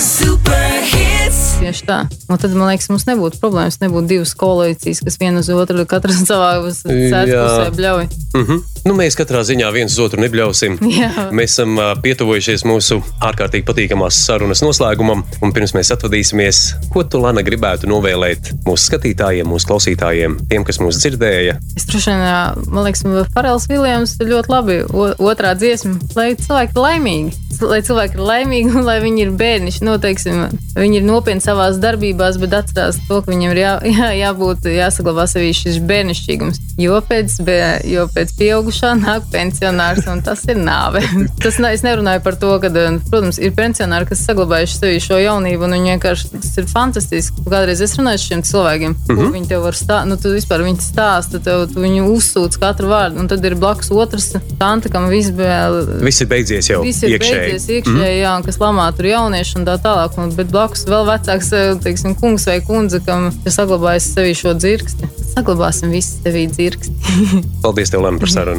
Super 0.01 0.81
hits. 0.89 1.41
Tieši 1.61 1.87
tā. 1.89 1.99
Un 2.29 2.41
tad, 2.41 2.55
man 2.57 2.71
liekas, 2.73 2.89
mums 2.93 3.07
nebūtu 3.09 3.41
problēmas. 3.43 3.81
Nebūtu 3.83 4.11
divas 4.11 4.35
koalīcijas, 4.39 5.03
kas 5.05 5.19
viena 5.21 5.43
uz 5.45 5.51
otru, 5.53 5.85
katrs 5.89 6.25
savā 6.29 6.57
Jā. 7.29 7.45
pusē 7.45 7.69
bļauj. 7.77 8.09
Mm 8.35 8.45
-hmm. 8.45 8.59
nu, 8.88 8.96
mēs 8.98 9.18
katrā 9.20 9.42
ziņā 9.48 9.70
viens 9.76 9.98
otru 10.02 10.22
nebļausim. 10.24 10.80
Jā. 11.00 11.30
Mēs 11.36 11.58
esam 11.58 11.80
pietuvojušies 12.04 12.66
mūsu 12.68 13.00
ārkārtīgi 13.26 13.68
patīkamās 13.68 14.20
sarunas 14.28 14.64
noslēgumam, 14.66 15.26
un 15.44 15.56
pirms 15.56 15.76
mēs 15.78 15.94
atvadīsimies, 15.96 16.62
ko 16.94 17.04
tu, 17.04 17.22
Lana, 17.24 17.44
gribētu 17.46 17.90
novēlēt 17.92 18.54
mūsu 18.68 18.90
skatītājiem, 18.90 19.50
mūsu 19.50 19.70
klausītājiem, 19.72 20.40
tiem, 20.52 20.66
kas 20.68 20.82
mūs 20.84 21.02
dzirdēja. 21.02 21.58
Es 21.76 21.88
droši 21.90 22.14
vien, 22.14 22.66
man 22.70 22.88
liekas, 22.88 23.04
Farels 23.34 23.68
Viljams 23.70 24.18
ļoti 24.24 24.54
labi. 24.54 24.80
Otrā 25.20 25.54
dziesma, 25.58 25.98
lai 26.16 26.32
cilvēki 26.40 26.76
ir 26.76 26.84
laimīgi. 26.84 27.46
Lai 27.60 27.82
cilvēki 27.84 28.16
ir 28.16 28.24
laimīgi 28.24 28.72
un 28.72 28.86
lai 28.88 29.00
viņi 29.04 29.26
ir 29.26 29.32
bērniši. 29.40 29.84
Nu, 29.84 29.98
teiksim, 30.00 30.46
viņi 30.80 31.02
ir 31.02 31.08
nopietni 31.08 31.44
savā 31.44 31.68
darbībās, 31.76 32.40
bet 32.40 32.56
atcerās 32.62 33.02
to, 33.10 33.20
ka 33.20 33.34
viņiem 33.34 33.52
ir 33.52 33.60
jā, 33.60 33.74
jā, 33.90 34.12
jābūt, 34.22 34.70
jāsaglabā 34.72 35.26
sevī 35.28 35.52
šis 35.58 35.82
bērnišķīgums. 35.90 36.62
Jo 36.80 37.02
pēc, 37.04 37.36
jo 37.90 38.08
pēc 38.16 38.36
pieaugušā 38.70 38.94
nāk 39.00 39.26
pensionārs, 39.34 40.06
un 40.10 40.22
tas 40.22 40.44
ir 40.50 40.58
nāve. 40.62 41.02
tas, 41.44 41.58
ne, 41.60 41.72
es 41.74 41.84
nerunāju 41.84 42.22
par 42.24 42.38
to, 42.40 42.52
ka, 42.62 42.70
protams, 43.10 43.40
ir 43.42 43.54
pensionāri, 43.58 44.08
kas 44.10 44.22
saglabājuši 44.28 44.78
sevi 44.78 45.02
šo 45.02 45.18
jaunību, 45.20 45.66
un 45.66 45.76
viņi 45.78 45.94
vienkārši 45.96 46.30
tas 46.36 46.52
ir 46.62 46.68
fantastiski. 46.70 47.46
Kādreiz 47.50 47.82
es 47.82 47.96
runāju 47.98 48.20
ar 48.20 48.24
šiem 48.24 48.44
cilvēkiem, 48.46 48.96
mm 48.96 49.18
-hmm. 49.18 49.34
viņi 49.34 49.50
tev 49.50 49.64
var 49.66 49.78
stāstīt, 49.78 50.10
nu, 50.10 50.18
tu 50.18 50.34
vispār 50.34 50.64
viņi 50.66 50.86
stāsta, 50.86 51.42
tev, 51.44 51.66
tu 51.74 51.82
viņu 51.82 52.06
uzsūc 52.14 52.60
katru 52.62 52.92
vārdu, 52.92 53.20
un 53.20 53.28
tad 53.28 53.46
ir 53.46 53.56
blakus 53.56 53.92
otrs 53.92 54.34
tante, 54.60 54.90
kam 54.90 55.10
viss 55.10 55.32
bija. 55.32 55.70
Viss 56.04 56.22
ir 56.22 56.28
beidzies 56.28 56.70
jau 56.70 56.84
Viss 56.84 57.04
ir 57.04 57.16
iekšēji. 57.16 57.40
beidzies 57.40 57.68
iekšēji, 57.70 57.98
mm. 57.98 58.22
jā, 58.22 58.36
un 58.38 58.44
kas 58.44 58.60
lamā 58.62 58.90
tur 58.96 59.06
jaunieši 59.10 59.58
un 59.60 59.66
tā 59.66 59.78
tālāk. 59.82 60.18
Un, 60.20 60.34
bet 60.36 60.52
blakus 60.52 60.86
vēl 60.86 61.08
vecāks, 61.10 61.50
teiksim, 61.84 62.16
kungs 62.16 62.46
vai 62.46 62.60
kundze, 62.62 63.02
kam 63.06 63.32
ir 63.46 63.52
saglabājis 63.52 64.14
sevī 64.14 64.36
šo 64.36 64.54
dzirksti. 64.54 65.10
Saglabāsim 65.34 65.94
visi 65.94 66.20
sevī 66.24 66.48
dzirksti. 66.52 66.94
Paldies, 67.64 67.90
tev, 67.90 68.04
Lana, 68.04 68.20
par 68.20 68.30
sarunu. 68.30 68.59